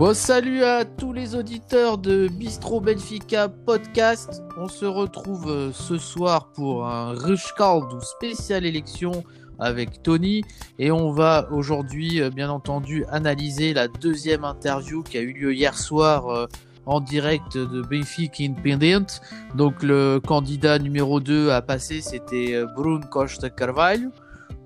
Bon, 0.00 0.14
salut 0.14 0.64
à 0.64 0.86
tous 0.86 1.12
les 1.12 1.34
auditeurs 1.34 1.98
de 1.98 2.28
Bistro 2.28 2.80
Benfica 2.80 3.50
podcast. 3.50 4.42
On 4.56 4.66
se 4.66 4.86
retrouve 4.86 5.50
euh, 5.50 5.72
ce 5.72 5.98
soir 5.98 6.52
pour 6.54 6.86
un 6.86 7.12
Rushcald 7.12 7.92
ou 7.92 8.00
spécial 8.00 8.64
élection 8.64 9.12
avec 9.58 10.02
Tony 10.02 10.42
et 10.78 10.90
on 10.90 11.12
va 11.12 11.46
aujourd'hui 11.52 12.22
euh, 12.22 12.30
bien 12.30 12.48
entendu 12.48 13.04
analyser 13.10 13.74
la 13.74 13.88
deuxième 13.88 14.42
interview 14.42 15.02
qui 15.02 15.18
a 15.18 15.20
eu 15.20 15.34
lieu 15.34 15.52
hier 15.52 15.76
soir 15.76 16.28
euh, 16.30 16.46
en 16.86 17.02
direct 17.02 17.58
de 17.58 17.82
Benfica 17.82 18.42
Independent. 18.42 19.20
Donc 19.54 19.82
le 19.82 20.18
candidat 20.26 20.78
numéro 20.78 21.20
2 21.20 21.50
à 21.50 21.60
passer 21.60 22.00
c'était 22.00 22.64
Bruno 22.74 23.06
Costa 23.10 23.50
Carvalho. 23.50 24.10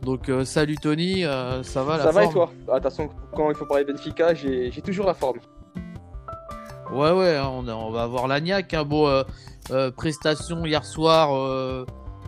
Donc 0.05 0.31
salut 0.45 0.77
Tony, 0.77 1.23
ça 1.63 1.83
va 1.83 1.97
la 1.99 2.05
Ça 2.05 2.11
va 2.13 2.23
forme 2.23 2.31
et 2.31 2.33
toi 2.33 2.51
Ah, 2.69 2.77
Attention, 2.77 3.09
quand 3.35 3.51
il 3.51 3.57
faut 3.57 3.67
parler 3.67 3.85
Benfica, 3.85 4.35
j'ai 4.35 4.71
toujours 4.85 5.07
la 5.07 5.15
forme. 5.15 5.39
Ouais, 6.93 7.11
ouais, 7.11 7.37
hein, 7.37 7.49
on, 7.51 7.67
on 7.67 7.91
va 7.91 8.03
avoir 8.03 8.29
l'agnac. 8.29 8.73
Hein. 8.75 8.85
Bon, 8.85 9.09
euh, 9.09 9.23
euh, 9.71 9.91
prestation 9.91 10.65
hier 10.65 10.85
soir 10.85 11.35
euh, 11.35 11.85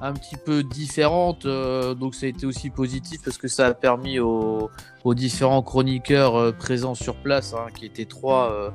un 0.06 0.15
petit 0.15 0.37
peu 0.37 0.62
différente. 0.62 1.46
euh, 1.46 1.95
donc, 1.95 2.15
ça 2.15 2.27
a 2.27 2.28
été 2.28 2.46
aussi 2.46 2.70
positif 2.70 3.20
parce 3.24 3.38
que 3.38 3.48
ça 3.48 3.66
a 3.66 3.74
permis 3.74 4.19
aux, 4.19 4.70
différents 5.15 5.62
chroniqueurs 5.62 6.37
euh, 6.37 6.52
présents 6.52 6.95
sur 6.95 7.16
place, 7.16 7.55
hein, 7.55 7.66
qui 7.74 7.87
étaient 7.87 8.06
trois, 8.06 8.51
euh, 8.51 8.70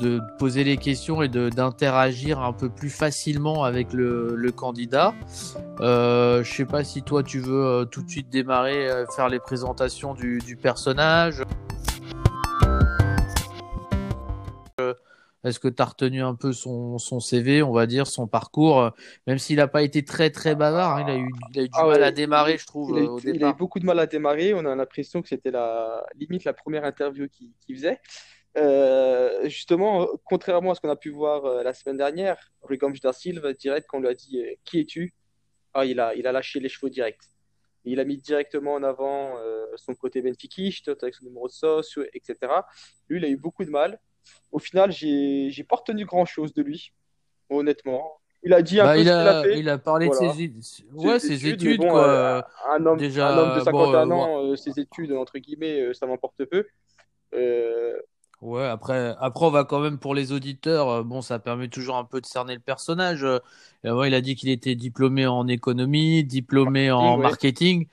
de 0.00 0.20
poser 0.38 0.64
les 0.64 0.76
questions 0.76 1.22
et 1.22 1.28
d'interagir 1.28 2.40
un 2.40 2.52
peu 2.52 2.68
plus 2.68 2.90
facilement 2.90 3.64
avec 3.64 3.92
le, 3.92 4.50
candidat. 4.54 5.14
Je 5.80 6.42
sais 6.44 6.64
pas 6.64 6.84
si 6.84 7.02
toi, 7.02 7.22
tu 7.22 7.40
veux 7.40 7.86
tout 7.90 8.02
de 8.02 8.10
suite 8.10 8.28
démarrer, 8.28 8.88
faire 9.14 9.28
les 9.28 9.38
présentations 9.38 10.14
du 10.14 10.58
personnage. 10.60 11.42
Est-ce 15.46 15.60
que 15.60 15.68
tu 15.68 15.82
as 15.82 15.86
retenu 15.86 16.22
un 16.22 16.34
peu 16.34 16.52
son, 16.52 16.98
son 16.98 17.20
CV, 17.20 17.62
on 17.62 17.72
va 17.72 17.86
dire, 17.86 18.06
son 18.06 18.26
parcours, 18.26 18.80
euh, 18.80 18.90
même 19.26 19.38
s'il 19.38 19.56
n'a 19.56 19.68
pas 19.68 19.82
été 19.82 20.04
très 20.04 20.30
très 20.30 20.54
bavard, 20.54 20.96
hein, 20.96 21.04
il, 21.06 21.10
a 21.10 21.16
eu, 21.16 21.30
il 21.54 21.60
a 21.60 21.62
eu 21.62 21.68
du 21.68 21.74
Ah 21.74 21.86
mal 21.86 22.02
à 22.02 22.10
démarrer, 22.10 22.58
je 22.58 22.66
trouve, 22.66 22.90
Il 22.90 22.98
a, 22.98 23.02
eu, 23.02 23.06
au 23.06 23.18
il 23.20 23.44
a 23.44 23.50
eu 23.50 23.54
beaucoup 23.54 23.78
de 23.78 23.86
mal 23.86 23.98
à 23.98 24.06
démarrer. 24.06 24.54
On 24.54 24.64
a 24.66 24.74
l'impression 24.74 25.22
que 25.22 25.28
c'était 25.28 25.50
la 25.50 26.04
limite 26.16 26.44
la 26.44 26.52
première 26.52 26.84
interview 26.84 27.28
qu'il 27.28 27.76
faisait. 27.76 28.00
Euh, 28.56 29.48
justement, 29.48 30.08
contrairement 30.24 30.70
à 30.70 30.74
ce 30.74 30.80
qu'on 30.80 30.88
a 30.88 30.96
pu 30.96 31.10
voir 31.10 31.44
euh, 31.44 31.62
la 31.62 31.74
semaine 31.74 31.98
dernière, 31.98 32.52
Rui 32.62 32.78
Gomes 32.78 32.96
da 33.02 33.12
Silva, 33.12 33.52
direct, 33.52 33.86
quand 33.88 33.98
on 33.98 34.00
lui 34.00 34.08
a 34.08 34.14
dit 34.14 34.40
euh, 34.40 34.54
Qui 34.64 34.80
es-tu? 34.80 35.14
Ah, 35.74 35.84
il 35.84 36.00
a, 36.00 36.14
il 36.14 36.26
a 36.26 36.32
lâché 36.32 36.58
les 36.58 36.70
chevaux 36.70 36.88
direct. 36.88 37.20
Il 37.84 38.00
a 38.00 38.04
mis 38.04 38.16
directement 38.16 38.74
en 38.74 38.82
avant 38.82 39.36
son 39.76 39.94
côté 39.94 40.20
benfiquiste, 40.20 40.88
avec 41.00 41.14
son 41.14 41.24
numéro 41.24 41.46
de 41.46 41.52
sauce, 41.52 42.00
etc. 42.14 42.34
Lui, 43.08 43.18
il 43.18 43.24
a 43.24 43.28
eu 43.28 43.36
beaucoup 43.36 43.64
de 43.64 43.70
mal. 43.70 44.00
Au 44.52 44.58
final, 44.58 44.92
j'ai, 44.92 45.50
pas 45.68 45.76
retenu 45.76 46.04
grand-chose 46.04 46.54
de 46.54 46.62
lui, 46.62 46.92
honnêtement. 47.50 48.18
Il 48.42 48.52
a 48.52 48.62
dit 48.62 48.80
un 48.80 48.84
Bah, 48.84 48.94
peu 48.94 49.00
il 49.00 49.10
a 49.10 49.42
fait. 49.42 49.58
il 49.58 49.68
a 49.68 49.78
parlé 49.78 50.06
Voilà. 50.06 50.32
de 50.32 50.60
ses, 50.60 50.84
ouais, 50.94 51.18
ses 51.18 51.28
ses 51.38 51.46
études, 51.48 51.64
mais 51.64 51.70
études, 51.74 51.80
bon, 51.80 51.88
quoi. 51.90 52.08
euh, 52.08 52.42
un 52.70 52.86
homme, 52.86 52.98
Déjà, 52.98 53.28
un 53.28 53.38
homme 53.38 53.58
de 53.58 53.58
bon, 53.58 53.64
51 53.64 54.10
euh, 54.10 54.14
ans, 54.14 54.44
euh, 54.44 54.56
ses 54.56 54.78
études, 54.78 55.12
entre 55.12 55.38
guillemets, 55.38 55.92
ça 55.94 56.06
m'emporte 56.06 56.44
peu. 56.44 56.66
Euh, 57.34 57.96
Ouais, 58.42 58.64
après, 58.66 59.14
après, 59.18 59.46
on 59.46 59.50
va 59.50 59.64
quand 59.64 59.80
même 59.80 59.98
pour 59.98 60.14
les 60.14 60.30
auditeurs. 60.30 61.02
Bon, 61.04 61.22
ça 61.22 61.38
permet 61.38 61.68
toujours 61.68 61.96
un 61.96 62.04
peu 62.04 62.20
de 62.20 62.26
cerner 62.26 62.54
le 62.54 62.60
personnage. 62.60 63.24
Euh, 63.24 63.38
il 64.06 64.14
a 64.14 64.20
dit 64.20 64.36
qu'il 64.36 64.50
était 64.50 64.74
diplômé 64.74 65.26
en 65.26 65.48
économie, 65.48 66.22
diplômé 66.22 66.90
en 66.90 67.16
ouais. 67.16 67.22
marketing, 67.22 67.86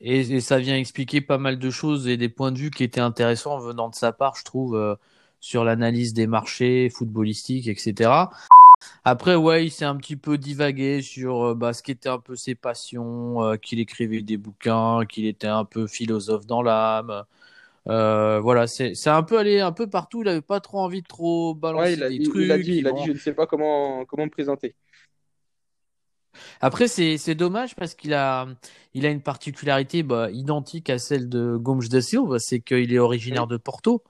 et, 0.00 0.20
et 0.20 0.40
ça 0.40 0.58
vient 0.58 0.76
expliquer 0.76 1.20
pas 1.22 1.38
mal 1.38 1.58
de 1.58 1.70
choses 1.70 2.06
et 2.08 2.16
des 2.16 2.28
points 2.28 2.52
de 2.52 2.58
vue 2.58 2.70
qui 2.70 2.84
étaient 2.84 3.00
intéressants 3.00 3.58
venant 3.58 3.88
de 3.88 3.94
sa 3.94 4.12
part, 4.12 4.36
je 4.36 4.44
trouve, 4.44 4.76
euh, 4.76 4.94
sur 5.40 5.64
l'analyse 5.64 6.14
des 6.14 6.26
marchés 6.26 6.90
footballistiques, 6.90 7.68
etc. 7.68 8.10
Après, 9.04 9.34
ouais, 9.34 9.66
il 9.66 9.70
s'est 9.70 9.84
un 9.84 9.96
petit 9.96 10.16
peu 10.16 10.38
divagué 10.38 11.02
sur 11.02 11.48
euh, 11.48 11.54
bah, 11.54 11.72
ce 11.72 11.82
qui 11.82 11.90
était 11.90 12.08
un 12.08 12.18
peu 12.18 12.36
ses 12.36 12.54
passions, 12.54 13.42
euh, 13.42 13.56
qu'il 13.56 13.80
écrivait 13.80 14.22
des 14.22 14.36
bouquins, 14.36 15.04
qu'il 15.06 15.26
était 15.26 15.46
un 15.46 15.64
peu 15.64 15.86
philosophe 15.86 16.46
dans 16.46 16.62
l'âme. 16.62 17.24
Euh, 17.88 18.38
voilà, 18.40 18.66
c'est 18.66 19.06
un 19.06 19.22
peu 19.22 19.38
allé 19.38 19.60
un 19.60 19.72
peu 19.72 19.88
partout. 19.88 20.22
Il 20.22 20.28
avait 20.28 20.42
pas 20.42 20.60
trop 20.60 20.80
envie 20.80 21.02
de 21.02 21.06
trop 21.06 21.54
ouais, 21.54 21.58
balancer 21.58 21.92
il 21.94 22.02
a, 22.02 22.08
des 22.08 22.14
il, 22.16 22.22
il 22.22 22.52
a 22.52 22.54
trucs. 22.54 22.66
dit, 22.66 22.76
il 22.76 22.86
a 22.86 22.92
dit, 22.92 23.04
je 23.06 23.12
ne 23.12 23.18
sais 23.18 23.32
pas 23.32 23.46
comment, 23.46 24.04
comment 24.04 24.26
me 24.26 24.30
présenter. 24.30 24.74
Après, 26.60 26.86
c'est 26.88 27.34
dommage 27.34 27.74
parce 27.74 27.94
qu'il 27.94 28.14
a 28.14 28.46
il 28.94 29.06
a 29.06 29.10
une 29.10 29.22
particularité 29.22 30.02
bah, 30.02 30.30
identique 30.30 30.90
à 30.90 30.98
celle 30.98 31.28
de 31.28 31.56
Gomes 31.56 31.86
da 31.88 32.00
Silva, 32.00 32.38
c'est 32.38 32.60
qu'il 32.60 32.92
est 32.92 32.98
originaire 32.98 33.46
de 33.46 33.56
Porto. 33.56 34.02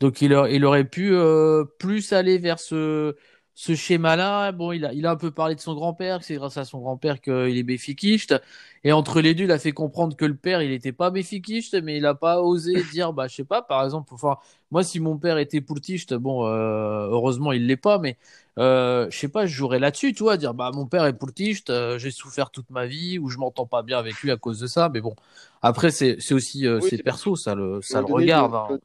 Donc 0.00 0.20
il, 0.22 0.34
a- 0.34 0.48
il 0.50 0.64
aurait 0.64 0.84
pu 0.84 1.10
euh, 1.14 1.64
plus 1.78 2.12
aller 2.12 2.38
vers 2.38 2.58
ce, 2.58 3.14
ce 3.54 3.74
schéma-là. 3.74 4.52
Bon, 4.52 4.72
il 4.72 4.84
a, 4.84 4.92
il 4.92 5.06
a 5.06 5.10
un 5.12 5.16
peu 5.16 5.30
parlé 5.30 5.54
de 5.54 5.60
son 5.60 5.74
grand-père, 5.74 6.18
que 6.20 6.24
c'est 6.24 6.34
grâce 6.36 6.56
à 6.56 6.64
son 6.64 6.80
grand-père 6.80 7.20
qu'il 7.20 7.56
est 7.56 7.62
béfiquiste. 7.62 8.34
Et 8.82 8.92
entre 8.92 9.20
les 9.20 9.34
deux, 9.34 9.44
il 9.44 9.50
a 9.52 9.58
fait 9.58 9.72
comprendre 9.72 10.16
que 10.16 10.24
le 10.24 10.36
père, 10.36 10.62
il 10.62 10.70
n'était 10.70 10.92
pas 10.92 11.10
béfiquiste, 11.10 11.74
mais 11.82 11.96
il 11.96 12.02
n'a 12.02 12.14
pas 12.14 12.40
osé 12.42 12.82
dire, 12.92 13.12
bah, 13.12 13.28
je 13.28 13.36
sais 13.36 13.44
pas, 13.44 13.62
par 13.62 13.84
exemple, 13.84 14.12
enfin, 14.14 14.36
moi, 14.70 14.82
si 14.84 15.00
mon 15.00 15.16
père 15.18 15.38
était 15.38 15.60
pourtiste, 15.60 16.14
bon, 16.14 16.46
euh, 16.46 17.06
heureusement, 17.10 17.52
il 17.52 17.66
l'est 17.66 17.76
pas, 17.76 17.98
mais 17.98 18.18
euh, 18.58 19.08
je 19.10 19.18
sais 19.18 19.28
pas, 19.28 19.46
je 19.46 19.54
jouerais 19.54 19.78
là-dessus, 19.78 20.12
tu 20.14 20.22
vois, 20.22 20.36
dire, 20.36 20.54
bah, 20.54 20.70
mon 20.74 20.86
père 20.86 21.04
est 21.06 21.16
pourtiste, 21.16 21.70
euh, 21.70 21.98
j'ai 21.98 22.10
souffert 22.10 22.50
toute 22.50 22.70
ma 22.70 22.86
vie, 22.86 23.18
ou 23.18 23.28
je 23.30 23.38
m'entends 23.38 23.66
pas 23.66 23.82
bien 23.82 23.98
avec 23.98 24.20
lui 24.22 24.30
à 24.30 24.36
cause 24.36 24.58
de 24.60 24.66
ça, 24.66 24.90
mais 24.92 25.00
bon. 25.00 25.14
Après, 25.62 25.90
c'est, 25.90 26.18
aussi, 26.32 26.66
euh, 26.66 26.80
oui, 26.80 26.90
c'est 26.90 26.98
perso, 26.98 27.36
ça 27.36 27.54
le, 27.54 27.80
ça 27.82 28.00
le 28.00 28.06
regarde, 28.06 28.54
hein. 28.54 28.76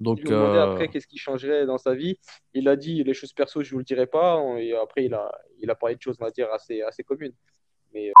Donc, 0.00 0.20
euh, 0.30 0.72
après 0.72 0.88
qu'est-ce 0.88 1.06
qui 1.06 1.18
changerait 1.18 1.66
dans 1.66 1.76
sa 1.76 1.94
vie. 1.94 2.18
Il 2.54 2.68
a 2.68 2.76
dit 2.76 3.04
les 3.04 3.12
choses 3.12 3.34
perso, 3.34 3.62
je 3.62 3.70
vous 3.72 3.78
le 3.78 3.84
dirai 3.84 4.06
pas. 4.06 4.42
Et 4.58 4.74
après, 4.74 5.04
il 5.04 5.14
a, 5.14 5.30
il 5.60 5.70
a 5.70 5.74
parlé 5.74 5.94
de 5.94 6.00
choses, 6.00 6.16
on 6.20 6.24
va 6.24 6.30
dire, 6.30 6.48
assez, 6.52 6.80
assez 6.80 7.04
communes. 7.04 7.34
Mais 7.92 8.08
euh, 8.08 8.12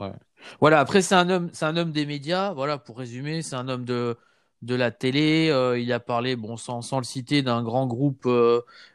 Ouais. 0.00 0.12
Voilà, 0.60 0.78
après 0.78 1.02
c'est 1.02 1.16
un 1.16 1.28
homme, 1.28 1.50
c'est 1.52 1.64
un 1.64 1.76
homme 1.76 1.90
des 1.90 2.06
médias, 2.06 2.52
voilà, 2.52 2.78
pour 2.78 2.96
résumer, 2.98 3.42
c'est 3.42 3.56
un 3.56 3.68
homme 3.68 3.84
de, 3.84 4.16
de 4.62 4.74
la 4.76 4.92
télé, 4.92 5.48
euh, 5.50 5.78
il 5.78 5.92
a 5.92 5.98
parlé, 5.98 6.36
bon, 6.36 6.56
sans, 6.56 6.80
sans 6.82 6.98
le 6.98 7.04
citer, 7.04 7.42
d'un 7.42 7.64
grand 7.64 7.86
groupe 7.88 8.28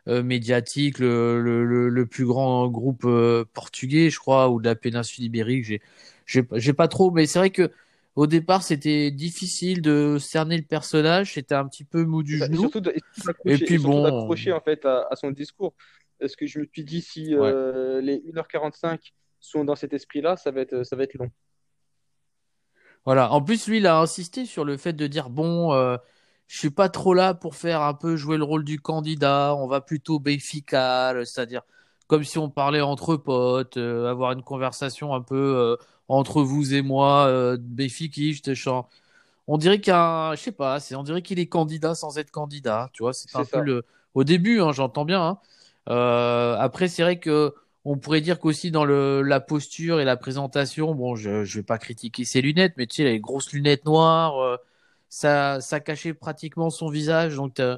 médiatique, 0.07 0.99
le, 0.99 1.41
le, 1.41 1.65
le, 1.65 1.89
le 1.89 2.05
plus 2.05 2.25
grand 2.25 2.69
groupe 2.69 3.05
portugais, 3.53 4.09
je 4.09 4.19
crois, 4.19 4.49
ou 4.49 4.61
de 4.61 4.65
la 4.69 4.75
péninsule 4.75 5.25
ibérique, 5.25 5.65
j'ai, 5.65 5.81
j'ai, 6.25 6.47
j'ai 6.53 6.73
pas 6.73 6.87
trop, 6.87 7.11
mais 7.11 7.25
c'est 7.25 7.39
vrai 7.39 7.49
que 7.49 7.71
au 8.15 8.27
départ 8.27 8.63
c'était 8.63 9.11
difficile 9.11 9.81
de 9.81 10.17
cerner 10.19 10.57
le 10.57 10.63
personnage, 10.63 11.33
c'était 11.35 11.55
un 11.55 11.67
petit 11.67 11.83
peu 11.83 12.03
mou 12.03 12.23
du 12.23 12.35
et 12.35 12.39
genou, 12.45 12.69
surtout, 12.69 12.89
et 12.89 13.01
puis 13.55 13.75
et 13.75 13.77
surtout 13.79 13.83
bon, 13.83 14.03
d'accrocher 14.03 14.51
en 14.51 14.61
fait 14.61 14.85
à, 14.85 15.07
à 15.09 15.15
son 15.15 15.31
discours. 15.31 15.73
Parce 16.19 16.35
que 16.35 16.45
je 16.45 16.59
me 16.59 16.65
suis 16.65 16.83
dit, 16.83 17.01
si 17.01 17.35
ouais. 17.35 17.41
euh, 17.41 18.01
les 18.01 18.17
1h45 18.17 18.99
sont 19.39 19.63
dans 19.63 19.75
cet 19.75 19.93
esprit-là, 19.93 20.35
ça 20.35 20.51
va 20.51 20.61
être, 20.61 20.83
ça 20.83 20.95
va 20.95 21.03
être 21.03 21.13
long. 21.13 21.31
Voilà. 23.05 23.31
En 23.31 23.41
plus, 23.41 23.67
lui, 23.67 23.77
il 23.77 23.87
a 23.87 23.97
insisté 23.97 24.45
sur 24.45 24.65
le 24.65 24.75
fait 24.75 24.91
de 24.91 25.07
dire, 25.07 25.29
bon, 25.29 25.73
euh, 25.73 25.95
je 26.47 26.57
suis 26.57 26.69
pas 26.69 26.89
trop 26.89 27.13
là 27.13 27.33
pour 27.33 27.55
faire 27.55 27.81
un 27.81 27.93
peu 27.93 28.17
jouer 28.17 28.37
le 28.37 28.43
rôle 28.43 28.65
du 28.65 28.79
candidat, 28.79 29.55
on 29.55 29.67
va 29.67 29.81
plutôt 29.81 30.19
Benfica, 30.19 31.13
c'est-à-dire 31.23 31.61
comme 32.07 32.23
si 32.23 32.39
on 32.39 32.49
parlait 32.49 32.81
entre 32.81 33.17
potes, 33.17 33.77
euh, 33.77 34.09
avoir 34.09 34.31
une 34.31 34.41
conversation 34.41 35.13
un 35.13 35.21
peu 35.21 35.35
euh, 35.35 35.75
entre 36.09 36.41
vous 36.43 36.73
et 36.75 36.81
moi, 36.83 37.27
euh, 37.27 37.57
Benfiquiste, 37.59 38.53
genre. 38.55 38.89
On 39.47 39.57
dirait 39.57 39.81
qu'un, 39.81 40.35
je 40.35 40.41
sais 40.41 40.51
pas, 40.51 40.79
c'est, 40.79 40.95
on 40.95 41.03
dirait 41.03 41.21
qu'il 41.23 41.39
est 41.39 41.47
candidat 41.47 41.95
sans 41.95 42.17
être 42.19 42.31
candidat, 42.31 42.89
tu 42.93 43.03
vois, 43.03 43.13
c'est 43.13 43.35
un 43.35 43.45
peu 43.45 43.59
le, 43.61 43.83
au 44.13 44.23
début, 44.23 44.61
hein, 44.61 44.71
j'entends 44.71 45.05
bien, 45.05 45.21
hein. 45.23 45.39
Euh, 45.89 46.55
après, 46.59 46.87
c'est 46.87 47.01
vrai 47.03 47.19
que 47.19 47.53
on 47.85 47.97
pourrait 47.97 48.21
dire 48.21 48.39
qu'aussi 48.39 48.69
dans 48.71 48.85
le, 48.85 49.23
la 49.23 49.39
posture 49.39 49.99
et 50.01 50.05
la 50.05 50.17
présentation, 50.17 50.93
bon, 50.93 51.15
je, 51.15 51.43
je 51.45 51.59
vais 51.59 51.63
pas 51.63 51.79
critiquer 51.79 52.25
ses 52.25 52.41
lunettes, 52.41 52.73
mais 52.77 52.85
tu 52.87 52.97
sais, 52.97 53.03
les 53.05 53.19
grosses 53.19 53.51
lunettes 53.53 53.85
noires, 53.85 54.37
euh, 54.39 54.57
ça, 55.09 55.61
ça 55.61 55.79
cachait 55.79 56.13
pratiquement 56.13 56.69
son 56.69 56.89
visage, 56.89 57.35
donc 57.35 57.55
t'as, 57.55 57.77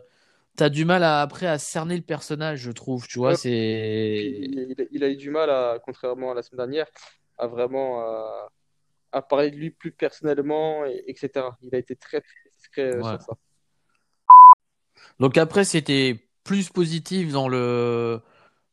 t'as 0.56 0.69
du 0.69 0.86
mal 0.86 1.04
à, 1.04 1.22
après 1.22 1.48
à 1.48 1.57
cerner 1.60 1.95
le 1.98 2.01
personnage, 2.04 2.60
je 2.62 2.72
trouve, 2.72 3.07
tu 3.07 3.19
vois, 3.19 3.36
c'est, 3.36 3.51
il, 3.51 4.60
il- 4.80 4.88
il 4.92 5.04
a 5.04 5.10
eu 5.10 5.16
du 5.18 5.30
mal 5.31 5.50
à, 5.50 5.80
contrairement 5.84 6.31
à 6.31 6.36
la 6.36 6.44
semaine 6.44 6.57
dernière, 6.60 6.88
à 7.42 7.48
vraiment 7.48 8.04
euh, 8.04 8.48
à 9.14 9.22
parler 9.24 9.52
de 9.52 9.58
lui 9.58 9.72
plus 9.72 9.92
personnellement, 9.94 10.86
et- 10.86 11.04
etc. 11.08 11.58
Il 11.64 11.76
a 11.76 11.80
été 11.80 11.96
très, 11.98 12.22
très 12.22 12.52
discret 12.58 12.84
euh, 13.00 13.04
ouais. 13.04 13.04
sur 13.04 13.22
ça. 13.22 13.34
Donc 15.20 15.38
après, 15.38 15.64
c'était 15.64 16.20
plus 16.44 16.70
positif 16.70 17.32
dans 17.32 17.48
le, 17.48 18.22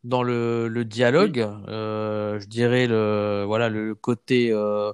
dans 0.05 0.23
le, 0.23 0.69
le 0.69 0.85
Oui, 1.17 1.27
dialogue, 1.27 1.41
euh, 1.69 2.41
je 2.41 2.47
dirais 2.47 2.87
le, 2.87 3.45
voilà, 3.47 3.69
le 3.71 3.95
côté, 3.95 4.53
euh, 4.53 4.93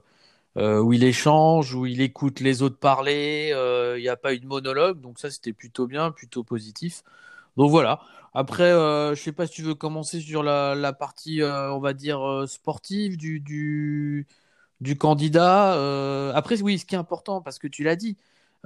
euh, 0.58 0.80
où 0.80 0.92
il 0.92 1.04
échange, 1.04 1.74
où 1.74 1.86
il 1.86 2.00
écoute 2.02 2.40
les 2.40 2.62
autres 2.62 2.78
parler, 2.78 3.50
il 3.98 4.02
n'y 4.02 4.08
a 4.08 4.16
pas 4.16 4.34
eu 4.34 4.40
de 4.40 4.46
monologue, 4.48 5.00
donc 5.00 5.18
ça 5.20 5.30
c'était 5.30 5.52
plutôt 5.54 5.86
bien, 5.86 6.10
plutôt 6.12 6.44
positif. 6.44 7.02
Donc 7.56 7.70
voilà. 7.70 8.00
Après, 8.34 8.64
euh, 8.64 9.14
je 9.14 9.22
sais 9.22 9.32
pas 9.32 9.46
si 9.46 9.54
tu 9.54 9.62
veux 9.62 9.74
commencer 9.74 10.20
sur 10.20 10.42
la, 10.42 10.74
la 10.74 10.92
partie, 10.92 11.40
euh, 11.42 11.72
on 11.72 11.78
va 11.80 11.92
dire, 11.92 12.20
euh, 12.26 12.46
sportive 12.46 13.16
du, 13.16 13.40
du, 13.40 14.26
du 14.80 14.96
candidat. 14.98 15.76
Euh, 15.76 16.32
après, 16.34 16.60
oui, 16.62 16.78
ce 16.78 16.84
qui 16.86 16.94
est 16.96 16.98
important, 16.98 17.40
parce 17.42 17.58
que 17.58 17.68
tu 17.68 17.84
l'as 17.84 17.96
dit, 17.96 18.16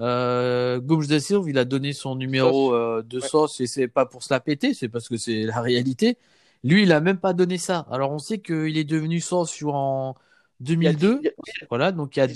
Euh, 0.00 0.80
Gomes 0.80 1.06
de 1.06 1.18
Silva, 1.18 1.44
il 1.50 1.58
a 1.58 1.64
donné 1.64 1.92
son 1.92 2.14
numéro 2.16 2.72
de 3.02 3.20
sauce 3.20 3.60
et 3.60 3.66
c'est 3.66 3.88
pas 3.88 4.06
pour 4.06 4.22
se 4.22 4.32
la 4.32 4.40
péter, 4.40 4.72
c'est 4.74 4.88
parce 4.88 5.08
que 5.08 5.16
c'est 5.16 5.42
la 5.42 5.60
réalité. 5.60 6.18
Lui, 6.64 6.82
il 6.84 6.92
a 6.92 7.00
même 7.00 7.18
pas 7.18 7.32
donné 7.34 7.58
ça. 7.58 7.86
Alors 7.90 8.12
on 8.12 8.18
sait 8.20 8.38
qu'il 8.40 8.78
est 8.78 8.84
devenu 8.84 9.20
sauce 9.20 9.62
en 9.64 10.14
2002. 10.60 11.26
voilà, 11.70 11.92
donc 11.92 12.16
il 12.16 12.20
y 12.20 12.22
a, 12.22 12.26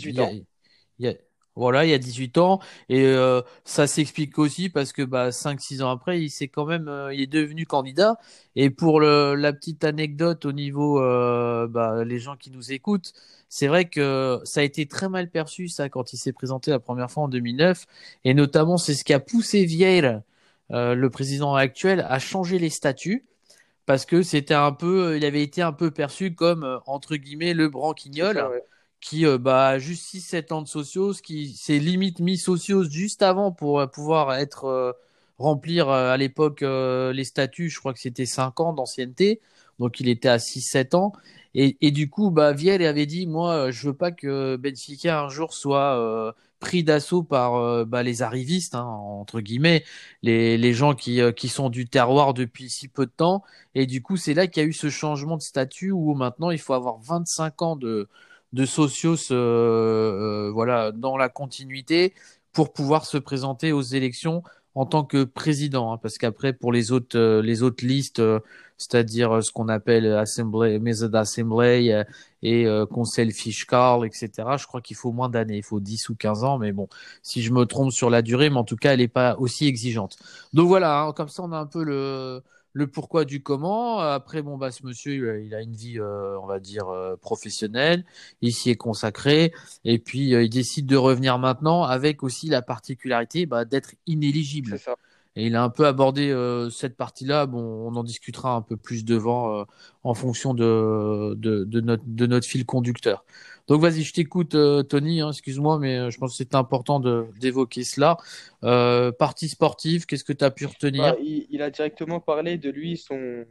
il 0.99 1.05
y 1.05 1.09
a, 1.09 1.15
voilà, 1.55 1.85
il 1.85 1.91
y 1.91 1.95
a 1.95 1.99
18 1.99 2.39
ans. 2.39 2.61
Et 2.89 3.05
euh, 3.05 3.43
ça 3.65 3.87
s'explique 3.87 4.39
aussi 4.39 4.69
parce 4.71 4.93
que 4.93 5.03
bah, 5.03 5.31
5-6 5.31 5.83
ans 5.83 5.91
après, 5.91 6.21
il 6.23 6.31
s'est 6.31 6.49
quand 6.49 6.65
même, 6.65 6.89
euh, 6.89 7.13
il 7.15 7.21
est 7.21 7.27
devenu 7.27 7.67
candidat. 7.67 8.17
Et 8.57 8.71
pour 8.71 9.01
le, 9.01 9.35
la 9.35 9.53
petite 9.53 9.85
anecdote 9.85 10.45
au 10.47 10.53
niveau, 10.53 11.01
euh, 11.03 11.67
bah, 11.69 12.05
les 12.05 12.19
gens 12.19 12.37
qui 12.37 12.51
nous 12.51 12.73
écoutent, 12.73 13.13
c'est 13.49 13.67
vrai 13.67 13.87
que 13.87 14.41
ça 14.45 14.61
a 14.61 14.63
été 14.63 14.87
très 14.87 15.09
mal 15.09 15.29
perçu 15.31 15.69
ça 15.69 15.89
quand 15.91 16.13
il 16.13 16.17
s'est 16.17 16.33
présenté 16.33 16.71
la 16.71 16.79
première 16.81 17.11
fois 17.11 17.25
en 17.25 17.29
2009. 17.29 17.87
Et 18.25 18.35
notamment, 18.35 18.79
c'est 18.79 18.95
ce 18.95 19.05
qui 19.05 19.13
a 19.13 19.21
poussé 19.21 19.65
Vieira, 19.65 20.23
le 20.71 21.09
président 21.11 21.55
actuel, 21.55 22.07
à 22.09 22.19
changer 22.19 22.59
les 22.59 22.71
statuts 22.71 23.27
parce 23.85 24.07
que 24.07 24.23
c'était 24.23 24.55
un 24.55 24.73
peu, 24.73 25.17
il 25.17 25.25
avait 25.25 25.43
été 25.43 25.61
un 25.61 25.73
peu 25.73 25.91
perçu 25.91 26.35
comme 26.35 26.81
entre 26.87 27.17
guillemets 27.17 27.53
le 27.53 27.69
branquignol 27.69 28.63
qui 29.03 29.27
euh, 29.27 29.37
bah, 29.37 29.69
a 29.69 29.79
juste 29.79 30.15
6-7 30.15 30.53
ans 30.55 30.63
de 30.63 30.69
socios, 30.69 31.13
qui 31.15 31.55
s'est 31.55 31.79
limite 31.79 32.21
mis 32.21 32.39
socios 32.39 32.85
juste 32.89 33.21
avant 33.23 33.53
pour 33.53 33.81
euh, 33.81 33.87
pouvoir 33.87 34.35
être 34.35 34.65
euh, 34.65 34.93
remplir 35.39 35.89
à 35.89 36.17
l'époque 36.17 36.61
les 36.63 37.25
statuts, 37.25 37.69
je 37.69 37.79
crois 37.81 37.93
que 37.93 37.99
c'était 37.99 38.27
5 38.27 38.61
ans 38.61 38.73
d'ancienneté, 38.73 39.41
donc 39.81 39.99
il 39.99 40.09
était 40.09 40.29
à 40.29 40.39
6-7 40.39 40.95
ans. 40.95 41.13
Et, 41.55 41.77
et, 41.81 41.91
du 41.91 42.09
coup, 42.09 42.31
bah, 42.31 42.53
Viel 42.53 42.83
avait 42.85 43.07
dit, 43.07 43.27
moi, 43.27 43.73
je 43.73 43.89
veux 43.89 43.95
pas 43.95 44.13
que 44.13 44.55
Benfica 44.55 45.21
un 45.21 45.29
jour 45.29 45.53
soit 45.53 46.33
pris 46.61 46.85
d'assaut 46.85 47.25
par 47.25 47.85
bah, 47.87 48.05
les 48.05 48.23
arrivistes, 48.23 48.77
hein, 48.77 48.85
entre 48.85 49.41
guillemets, 49.41 49.83
les, 50.23 50.57
les 50.57 50.75
gens 50.75 50.95
qui, 50.95 51.21
qui 51.35 51.49
sont 51.49 51.71
du 51.71 51.89
terroir 51.89 52.35
depuis 52.35 52.71
si 52.71 52.87
peu 52.87 53.07
de 53.07 53.11
temps. 53.11 53.43
Et 53.75 53.87
du 53.87 54.01
coup, 54.01 54.17
c'est 54.17 54.35
là 54.35 54.47
qu'il 54.47 54.63
y 54.63 54.67
a 54.67 54.69
eu 54.69 54.73
ce 54.73 54.91
changement 54.91 55.37
de 55.37 55.43
statut 55.43 55.91
où 55.91 56.15
maintenant 56.15 56.53
il 56.53 56.61
faut 56.61 56.75
avoir 56.75 56.99
25 57.01 57.63
ans 57.63 57.75
de, 57.75 58.09
de 58.53 58.67
socios 58.67 59.31
euh, 59.31 59.35
euh, 60.49 60.51
voilà, 60.53 60.93
dans 60.93 61.17
la 61.17 61.29
continuité 61.29 62.15
pour 62.53 62.73
pouvoir 62.73 63.07
se 63.07 63.19
présenter 63.19 63.73
aux 63.73 63.83
élections 63.83 64.43
en 64.75 64.87
tant 64.87 65.05
que 65.05 65.25
président, 65.25 65.93
hein, 65.93 65.99
parce 65.99 66.17
qu'après 66.17 66.53
pour 66.55 66.73
les 66.73 66.93
autres 66.93 67.19
euh, 67.19 67.43
les 67.43 67.63
autres 67.63 67.85
listes, 67.85 68.23
c'est-à-dire 68.79 69.43
ce 69.43 69.53
qu'on 69.53 69.69
appelle 69.69 70.07
assemblée, 70.13 70.79
mesa 70.79 71.09
d'assemblée 71.09 72.05
et 72.43 72.67
conseil 72.91 73.31
fiscal, 73.33 74.05
etc. 74.05 74.31
Je 74.59 74.67
crois 74.67 74.81
qu'il 74.81 74.97
faut 74.97 75.13
moins 75.13 75.29
d'années, 75.29 75.59
il 75.59 75.63
faut 75.63 75.79
10 75.79 76.09
ou 76.09 76.17
15 76.17 76.43
ans, 76.45 76.59
mais 76.59 76.73
bon, 76.73 76.89
si 77.23 77.43
je 77.43 77.53
me 77.53 77.65
trompe 77.65 77.93
sur 77.93 78.11
la 78.11 78.23
durée, 78.23 78.51
mais 78.51 78.57
en 78.57 78.65
tout 78.65 78.77
cas 78.77 78.93
elle 78.95 79.01
n'est 79.01 79.09
pas 79.09 79.37
aussi 79.39 79.67
exigeante. 79.67 80.19
Donc 80.53 80.69
voilà, 80.69 81.03
hein, 81.03 81.13
comme 81.13 81.29
ça 81.29 81.43
on 81.45 81.53
a 81.53 81.59
un 81.59 81.67
peu 81.67 81.85
le 81.85 82.43
le 82.73 82.87
pourquoi 82.87 83.25
du 83.25 83.43
comment. 83.43 83.99
Après, 83.99 84.43
bon, 84.43 84.57
bah, 84.57 84.71
ce 84.71 84.85
monsieur, 84.85 85.43
il 85.45 85.55
a 85.55 85.61
une 85.61 85.75
vie, 85.75 85.99
euh, 85.99 86.39
on 86.41 86.47
va 86.47 86.61
dire, 86.61 86.89
euh, 86.89 87.17
professionnelle. 87.17 88.05
Il 88.41 88.53
s'y 88.53 88.71
est 88.71 88.77
consacré. 88.77 89.53
Et 89.85 89.99
puis, 89.99 90.35
euh, 90.35 90.43
il 90.45 90.51
décide 90.51 90.87
de 90.87 90.97
revenir 90.97 91.39
maintenant 91.39 91.83
avec 91.83 92.23
aussi 92.23 92.49
la 92.49 92.63
particularité 92.63 93.47
bah, 93.47 93.65
d'être 93.65 93.95
inéligible. 94.07 94.79
Et 95.35 95.47
il 95.47 95.57
a 95.57 95.63
un 95.63 95.71
peu 95.71 95.87
abordé 95.87 96.35
cette 96.71 96.97
partie-là. 96.97 97.47
Bon, 97.47 97.61
on 97.61 97.97
en 97.97 98.05
discutera 98.05 98.55
un 98.55 98.61
peu 98.61 98.77
plus 98.77 99.05
devant 99.05 99.65
en 100.03 100.15
fonction 100.15 100.53
de, 100.53 101.35
de, 101.37 102.27
notre, 102.27 102.47
fil 102.47 102.67
conducteur. 102.67 103.25
Donc 103.69 103.81
vas-y, 103.81 104.03
je 104.03 104.13
t'écoute, 104.13 104.55
euh, 104.55 104.83
Tony. 104.83 105.21
Hein, 105.21 105.31
excuse-moi, 105.31 105.79
mais 105.79 105.97
euh, 105.97 106.11
je 106.11 106.19
pense 106.19 106.33
que 106.33 106.37
c'est 106.37 106.55
important 106.55 107.01
d'évoquer 107.01 107.85
cela. 107.85 108.17
Euh, 108.65 109.13
partie 109.13 109.49
sportive, 109.49 110.07
qu'est-ce 110.07 110.25
que 110.25 110.33
tu 110.33 110.45
as 110.45 110.51
pu 110.51 110.67
retenir? 110.67 111.15
Bah, 111.15 111.17
il, 111.21 111.63
a 111.63 111.71
directement 111.71 112.21
parlé 112.21 112.59
de 112.59 112.71
lui, 112.71 112.97
son, 112.97 113.45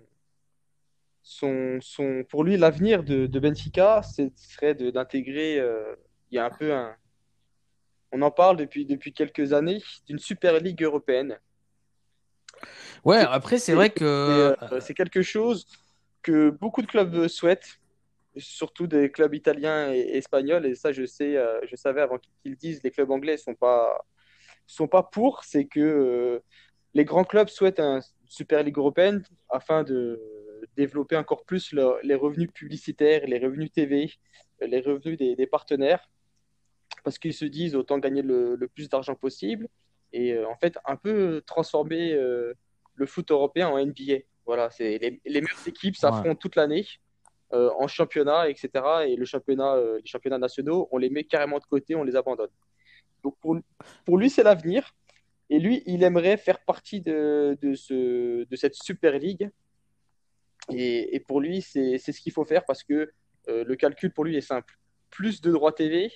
son, 1.23 1.79
son 1.81 2.23
pour 2.29 2.43
lui, 2.43 2.57
l'avenir 2.57 3.03
de, 3.03 3.25
de, 3.25 3.39
Benfica, 3.39 4.01
ce 4.03 4.29
serait 4.35 4.75
d'intégrer. 4.75 5.55
il 6.31 6.35
y 6.35 6.39
a 6.39 6.45
un 6.45 6.51
peu 6.51 6.73
un. 6.73 6.95
On 8.11 8.21
en 8.21 8.31
parle 8.31 8.57
depuis, 8.57 8.85
depuis 8.85 9.13
quelques 9.13 9.53
années 9.53 9.81
d'une 10.05 10.19
Super 10.19 10.59
Ligue 10.59 10.83
européenne. 10.83 11.39
Ouais, 13.03 13.17
après, 13.17 13.57
c'est 13.57 13.73
vrai 13.73 13.89
que. 13.89 14.55
C'est 14.79 14.93
quelque 14.93 15.21
chose 15.21 15.65
que 16.21 16.49
beaucoup 16.49 16.81
de 16.81 16.87
clubs 16.87 17.27
souhaitent 17.27 17.79
surtout 18.37 18.87
des 18.87 19.11
clubs 19.11 19.33
italiens 19.33 19.91
et 19.93 20.17
espagnols. 20.17 20.65
Et 20.65 20.75
ça, 20.75 20.91
je 20.91 21.05
sais, 21.05 21.35
euh, 21.35 21.59
je 21.65 21.75
savais 21.75 22.01
avant 22.01 22.17
qu'ils 22.17 22.55
disent, 22.55 22.81
les 22.83 22.91
clubs 22.91 23.11
anglais 23.11 23.37
sont 23.37 23.55
pas 23.55 24.05
sont 24.67 24.87
pas 24.87 25.03
pour. 25.03 25.43
C'est 25.43 25.65
que 25.65 25.79
euh, 25.79 26.39
les 26.93 27.05
grands 27.05 27.25
clubs 27.25 27.49
souhaitent 27.49 27.79
une 27.79 28.01
Super 28.25 28.63
Ligue 28.63 28.77
européenne 28.77 29.23
afin 29.49 29.83
de 29.83 30.19
développer 30.77 31.17
encore 31.17 31.43
plus 31.43 31.73
les 32.03 32.15
revenus 32.15 32.49
publicitaires, 32.53 33.25
les 33.25 33.39
revenus 33.39 33.71
TV, 33.71 34.11
les 34.61 34.79
revenus 34.79 35.17
des, 35.17 35.47
partenaires, 35.47 36.09
parce 37.03 37.17
qu'ils 37.19 37.33
se 37.33 37.45
disent 37.45 37.75
autant 37.75 37.97
gagner 37.97 38.21
le, 38.21 38.69
plus 38.73 38.87
d'argent 38.87 39.15
possible 39.15 39.67
et 40.13 40.33
euh, 40.33 40.47
en 40.47 40.55
fait 40.55 40.77
un 40.85 40.95
peu 40.95 41.41
transformer 41.45 42.13
le 42.95 43.05
foot 43.05 43.31
européen 43.31 43.69
en 43.69 43.83
NBA. 43.83 44.19
Voilà, 44.45 44.69
c'est 44.69 44.97
les, 44.97 45.21
les 45.25 45.41
meilleures 45.41 45.67
équipes 45.67 45.95
s'affrontent 45.95 46.35
toute 46.35 46.55
l'année. 46.55 46.85
Euh, 47.53 47.69
en 47.77 47.87
championnat, 47.89 48.47
etc. 48.49 48.69
Et 49.07 49.17
le 49.17 49.25
championnat, 49.25 49.75
euh, 49.75 49.97
les 49.97 50.07
championnats 50.07 50.37
nationaux, 50.37 50.87
on 50.89 50.97
les 50.97 51.09
met 51.09 51.25
carrément 51.25 51.59
de 51.59 51.65
côté, 51.65 51.95
on 51.95 52.03
les 52.03 52.15
abandonne. 52.15 52.49
Donc 53.23 53.35
pour, 53.41 53.57
pour 54.05 54.17
lui, 54.17 54.29
c'est 54.29 54.43
l'avenir. 54.43 54.95
Et 55.49 55.59
lui, 55.59 55.83
il 55.85 56.01
aimerait 56.03 56.37
faire 56.37 56.63
partie 56.63 57.01
de, 57.01 57.57
de, 57.61 57.73
ce, 57.73 58.45
de 58.45 58.55
cette 58.55 58.75
Super 58.75 59.19
League. 59.19 59.49
Et, 60.71 61.13
et 61.13 61.19
pour 61.19 61.41
lui, 61.41 61.61
c'est 61.61 61.97
ce 61.97 62.21
qu'il 62.21 62.31
faut 62.31 62.45
faire 62.45 62.63
parce 62.63 62.83
que 62.83 63.11
euh, 63.49 63.65
le 63.65 63.75
calcul 63.75 64.13
pour 64.13 64.23
lui 64.23 64.37
est 64.37 64.41
simple. 64.41 64.79
Plus 65.09 65.41
de 65.41 65.51
droits 65.51 65.73
TV 65.73 66.09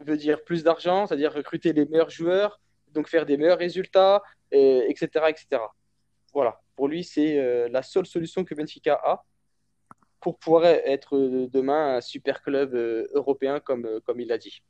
veut 0.00 0.18
dire 0.18 0.44
plus 0.44 0.62
d'argent, 0.62 1.06
c'est-à-dire 1.06 1.32
recruter 1.32 1.72
les 1.72 1.86
meilleurs 1.86 2.10
joueurs, 2.10 2.60
donc 2.92 3.08
faire 3.08 3.26
des 3.26 3.36
meilleurs 3.36 3.58
résultats, 3.58 4.22
etc., 4.50 5.06
etc. 5.28 5.62
Voilà, 6.32 6.60
pour 6.76 6.88
lui, 6.88 7.04
c'est 7.04 7.68
la 7.68 7.82
seule 7.82 8.06
solution 8.06 8.44
que 8.44 8.54
Benfica 8.54 9.00
a 9.02 9.24
pour 10.20 10.38
pouvoir 10.38 10.64
être 10.64 11.16
euh, 11.16 11.48
demain 11.52 11.96
un 11.96 12.00
super 12.00 12.42
club 12.42 12.74
euh, 12.74 13.06
européen 13.14 13.60
comme, 13.60 13.86
euh, 13.86 14.00
comme 14.04 14.20
il 14.20 14.28
l'a 14.28 14.38
dit. 14.38 14.62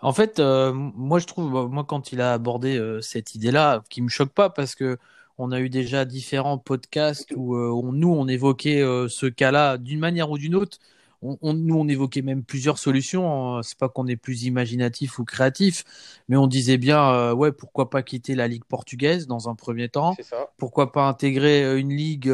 En 0.00 0.12
fait, 0.12 0.38
moi 0.38 1.18
je 1.18 1.26
trouve, 1.26 1.70
moi 1.70 1.84
quand 1.84 2.12
il 2.12 2.20
a 2.20 2.34
abordé 2.34 2.78
cette 3.00 3.34
idée-là, 3.34 3.82
qui 3.88 4.02
me 4.02 4.10
choque 4.10 4.34
pas 4.34 4.50
parce 4.50 4.74
que 4.74 4.98
on 5.38 5.50
a 5.50 5.60
eu 5.60 5.70
déjà 5.70 6.04
différents 6.04 6.58
podcasts 6.58 7.32
où 7.34 7.90
nous 7.90 8.12
on 8.12 8.28
évoquait 8.28 8.82
ce 9.08 9.24
cas-là 9.24 9.78
d'une 9.78 9.98
manière 9.98 10.30
ou 10.30 10.36
d'une 10.36 10.56
autre. 10.56 10.76
On, 11.22 11.54
nous 11.54 11.76
on 11.76 11.88
évoquait 11.88 12.22
même 12.22 12.44
plusieurs 12.44 12.78
solutions. 12.78 13.56
Hein. 13.56 13.62
C'est 13.62 13.78
pas 13.78 13.88
qu'on 13.88 14.06
est 14.06 14.16
plus 14.16 14.44
imaginatif 14.44 15.18
ou 15.18 15.24
créatif, 15.24 15.84
mais 16.28 16.36
on 16.36 16.46
disait 16.46 16.78
bien, 16.78 17.32
ouais, 17.32 17.52
pourquoi 17.52 17.90
pas 17.90 18.02
quitter 18.02 18.34
la 18.34 18.48
ligue 18.48 18.64
portugaise 18.64 19.26
dans 19.26 19.48
un 19.48 19.54
premier 19.54 19.88
temps? 19.88 20.16
Pourquoi 20.56 20.92
pas 20.92 21.06
intégrer 21.06 21.78
une 21.78 21.94
ligue 21.94 22.32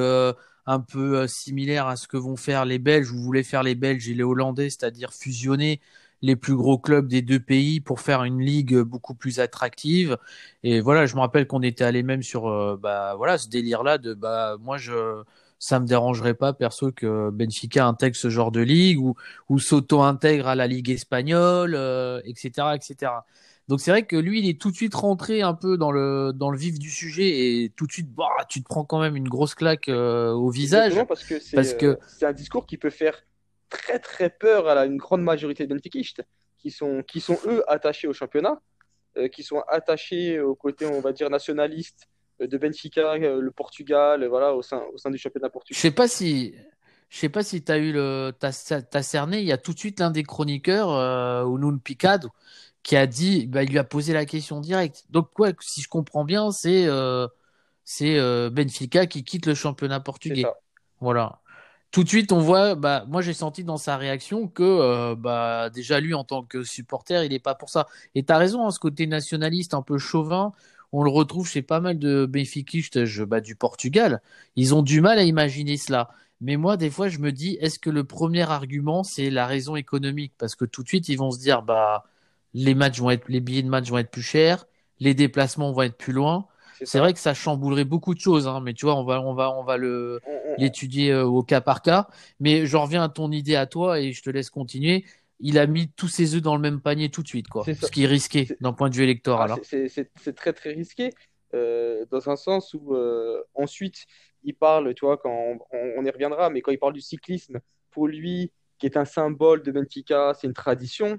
un 0.68 0.80
peu 0.80 1.20
euh, 1.20 1.26
similaire 1.26 1.86
à 1.86 1.96
ce 1.96 2.06
que 2.06 2.18
vont 2.18 2.36
faire 2.36 2.66
les 2.66 2.78
Belges, 2.78 3.08
vous 3.08 3.22
voulez 3.22 3.42
faire 3.42 3.62
les 3.62 3.74
Belges 3.74 4.06
et 4.10 4.14
les 4.14 4.22
Hollandais, 4.22 4.68
c'est-à-dire 4.68 5.14
fusionner 5.14 5.80
les 6.20 6.36
plus 6.36 6.54
gros 6.54 6.78
clubs 6.78 7.08
des 7.08 7.22
deux 7.22 7.40
pays 7.40 7.80
pour 7.80 8.00
faire 8.00 8.22
une 8.22 8.40
ligue 8.40 8.76
beaucoup 8.76 9.14
plus 9.14 9.40
attractive. 9.40 10.18
Et 10.62 10.80
voilà, 10.80 11.06
je 11.06 11.14
me 11.14 11.20
rappelle 11.20 11.46
qu'on 11.46 11.62
était 11.62 11.84
allé 11.84 12.02
même 12.02 12.22
sur 12.22 12.48
euh, 12.48 12.76
bah 12.76 13.14
voilà 13.16 13.38
ce 13.38 13.48
délire-là 13.48 13.96
de 13.96 14.12
bah 14.12 14.56
moi 14.60 14.76
je 14.76 15.22
ça 15.58 15.80
me 15.80 15.86
dérangerait 15.86 16.34
pas 16.34 16.52
perso 16.52 16.92
que 16.92 17.30
Benfica 17.30 17.86
intègre 17.86 18.16
ce 18.16 18.30
genre 18.30 18.52
de 18.52 18.60
ligue 18.60 19.00
ou 19.00 19.14
ou 19.48 19.58
s'auto-intègre 19.58 20.48
à 20.48 20.54
la 20.54 20.66
ligue 20.66 20.90
espagnole, 20.90 21.74
etc., 22.24 22.52
euh, 22.58 22.72
etc. 22.74 23.10
Donc 23.68 23.80
c'est 23.80 23.90
vrai 23.90 24.04
que 24.04 24.16
lui, 24.16 24.40
il 24.40 24.48
est 24.48 24.58
tout 24.58 24.70
de 24.70 24.76
suite 24.76 24.94
rentré 24.94 25.42
un 25.42 25.52
peu 25.52 25.76
dans 25.76 25.92
le 25.92 26.32
dans 26.34 26.50
le 26.50 26.56
vif 26.56 26.78
du 26.78 26.90
sujet 26.90 27.62
et 27.62 27.72
tout 27.76 27.86
de 27.86 27.92
suite, 27.92 28.10
bah, 28.10 28.28
tu 28.48 28.62
te 28.62 28.68
prends 28.68 28.84
quand 28.84 28.98
même 28.98 29.14
une 29.14 29.28
grosse 29.28 29.54
claque 29.54 29.90
euh, 29.90 30.32
au 30.32 30.48
visage. 30.48 30.94
parce 31.06 31.22
que 31.22 31.38
c'est 31.38 31.84
euh, 31.84 31.96
un 32.22 32.32
discours 32.32 32.66
qui 32.66 32.78
peut 32.78 32.90
faire 32.90 33.22
très 33.68 33.98
très 33.98 34.30
peur 34.30 34.66
à 34.68 34.86
une 34.86 34.96
grande 34.96 35.22
majorité 35.22 35.66
de 35.66 35.74
benfiquistes 35.74 36.22
qui 36.56 36.70
sont 36.70 37.02
qui 37.02 37.20
sont 37.20 37.38
eux 37.46 37.62
attachés 37.68 38.08
au 38.08 38.14
championnat, 38.14 38.58
euh, 39.18 39.28
qui 39.28 39.42
sont 39.42 39.62
attachés 39.68 40.40
au 40.40 40.54
côté 40.54 40.86
on 40.86 41.02
va 41.02 41.12
dire 41.12 41.28
nationaliste 41.28 42.08
de 42.40 42.58
Benfica, 42.58 43.16
le 43.16 43.50
Portugal, 43.50 44.24
voilà 44.26 44.54
au 44.54 44.62
sein 44.62 44.82
au 44.92 44.98
sein 44.98 45.10
du 45.10 45.18
championnat 45.18 45.50
portugais. 45.50 45.76
Je 45.76 45.80
sais 45.80 45.90
pas 45.90 46.08
si 46.08 46.54
je 47.08 47.18
sais 47.18 47.28
pas 47.28 47.42
si 47.42 47.62
tu 47.62 47.72
as 47.72 47.78
eu 47.78 47.92
le 47.92 48.32
t'as 48.38 48.52
cerné, 49.02 49.40
il 49.40 49.46
y 49.46 49.52
a 49.52 49.58
tout 49.58 49.72
de 49.72 49.78
suite 49.78 50.00
l'un 50.00 50.10
des 50.10 50.22
chroniqueurs 50.22 50.90
euh, 50.90 51.44
Unun 51.46 51.78
Picado 51.78 52.30
qui 52.82 52.96
a 52.96 53.06
dit, 53.06 53.46
bah, 53.46 53.64
il 53.64 53.70
lui 53.70 53.78
a 53.78 53.84
posé 53.84 54.12
la 54.14 54.24
question 54.24 54.60
directe. 54.60 55.04
Donc, 55.10 55.30
quoi, 55.34 55.50
si 55.60 55.82
je 55.82 55.88
comprends 55.88 56.24
bien, 56.24 56.50
c'est 56.52 56.86
euh, 56.86 57.28
c'est 57.84 58.18
euh, 58.18 58.50
Benfica 58.50 59.06
qui 59.06 59.24
quitte 59.24 59.46
le 59.46 59.54
championnat 59.54 60.00
portugais. 60.00 60.44
Voilà. 61.00 61.40
tout 61.90 62.02
de 62.04 62.08
suite, 62.08 62.32
on 62.32 62.40
voit, 62.40 62.74
bah, 62.74 63.04
moi 63.08 63.22
j'ai 63.22 63.32
senti 63.34 63.64
dans 63.64 63.76
sa 63.76 63.96
réaction 63.96 64.48
que 64.48 64.62
euh, 64.62 65.14
bah, 65.14 65.70
déjà 65.70 66.00
lui 66.00 66.14
en 66.14 66.24
tant 66.24 66.42
que 66.42 66.64
supporter, 66.64 67.24
il 67.24 67.30
n'est 67.30 67.38
pas 67.38 67.54
pour 67.54 67.70
ça. 67.70 67.86
Et 68.14 68.24
tu 68.24 68.32
as 68.32 68.38
raison, 68.38 68.66
hein, 68.66 68.70
ce 68.70 68.78
côté 68.78 69.06
nationaliste 69.06 69.74
un 69.74 69.82
peu 69.82 69.98
chauvin, 69.98 70.52
on 70.92 71.02
le 71.02 71.10
retrouve 71.10 71.48
chez 71.48 71.62
pas 71.62 71.80
mal 71.80 71.98
de 71.98 72.26
bénéficistes 72.26 72.98
bah, 73.24 73.40
du 73.40 73.56
Portugal. 73.56 74.20
Ils 74.56 74.74
ont 74.74 74.82
du 74.82 75.00
mal 75.00 75.18
à 75.18 75.22
imaginer 75.22 75.76
cela. 75.76 76.10
Mais 76.40 76.56
moi, 76.56 76.76
des 76.76 76.90
fois, 76.90 77.08
je 77.08 77.18
me 77.18 77.32
dis, 77.32 77.58
est-ce 77.60 77.78
que 77.78 77.90
le 77.90 78.04
premier 78.04 78.42
argument, 78.42 79.02
c'est 79.02 79.30
la 79.30 79.46
raison 79.46 79.76
économique? 79.76 80.32
Parce 80.38 80.54
que 80.54 80.64
tout 80.64 80.82
de 80.82 80.88
suite, 80.88 81.08
ils 81.08 81.16
vont 81.18 81.30
se 81.30 81.38
dire, 81.38 81.62
bah, 81.62 82.04
les 82.54 82.74
matchs 82.74 83.00
vont 83.00 83.10
être, 83.10 83.28
les 83.28 83.40
billets 83.40 83.62
de 83.62 83.68
match 83.68 83.90
vont 83.90 83.98
être 83.98 84.10
plus 84.10 84.22
chers, 84.22 84.66
les 85.00 85.14
déplacements 85.14 85.72
vont 85.72 85.82
être 85.82 85.96
plus 85.96 86.12
loin. 86.12 86.46
C'est 86.84 87.00
vrai 87.00 87.12
que 87.12 87.18
ça 87.18 87.34
chamboulerait 87.34 87.84
beaucoup 87.84 88.14
de 88.14 88.20
choses, 88.20 88.46
hein, 88.46 88.60
mais 88.60 88.72
tu 88.72 88.86
vois, 88.86 88.94
on 88.94 89.02
va, 89.04 89.20
on 89.20 89.34
va, 89.34 89.50
on 89.50 89.64
va 89.64 89.76
le 89.76 90.20
l'étudier 90.58 91.10
euh, 91.10 91.24
au 91.24 91.42
cas 91.42 91.60
par 91.60 91.82
cas. 91.82 92.06
Mais 92.38 92.66
je 92.66 92.76
reviens 92.76 93.02
à 93.02 93.08
ton 93.08 93.32
idée 93.32 93.56
à 93.56 93.66
toi 93.66 94.00
et 94.00 94.12
je 94.12 94.22
te 94.22 94.30
laisse 94.30 94.48
continuer. 94.50 95.04
Il 95.40 95.58
a 95.58 95.66
mis 95.66 95.90
tous 95.92 96.08
ses 96.08 96.34
œufs 96.34 96.42
dans 96.42 96.56
le 96.56 96.60
même 96.60 96.80
panier 96.80 97.10
tout 97.10 97.22
de 97.22 97.28
suite, 97.28 97.48
quoi. 97.48 97.64
Ce 97.64 97.90
qui 97.90 98.04
est 98.04 98.08
risqué 98.08 98.48
d'un 98.60 98.72
point 98.72 98.90
de 98.90 98.94
vue 98.94 99.04
électoral. 99.04 99.52
Ah, 99.52 99.56
hein. 99.56 99.86
c'est 99.88 100.34
très 100.34 100.52
très 100.52 100.72
risqué 100.72 101.10
euh, 101.54 102.04
dans 102.10 102.28
un 102.28 102.36
sens 102.36 102.74
où 102.74 102.94
euh, 102.94 103.42
ensuite 103.54 104.04
il 104.42 104.54
parle, 104.54 104.94
tu 104.94 105.06
vois, 105.06 105.16
quand 105.16 105.58
on, 105.72 106.04
y 106.04 106.10
reviendra, 106.10 106.50
mais 106.50 106.60
quand 106.60 106.70
il 106.70 106.78
parle 106.78 106.92
du 106.92 107.00
cyclisme, 107.00 107.60
pour 107.90 108.06
lui, 108.06 108.52
qui 108.78 108.86
est 108.86 108.96
un 108.96 109.04
symbole 109.04 109.62
de 109.62 109.72
Benfica, 109.72 110.34
c'est 110.34 110.46
une 110.46 110.52
tradition. 110.52 111.18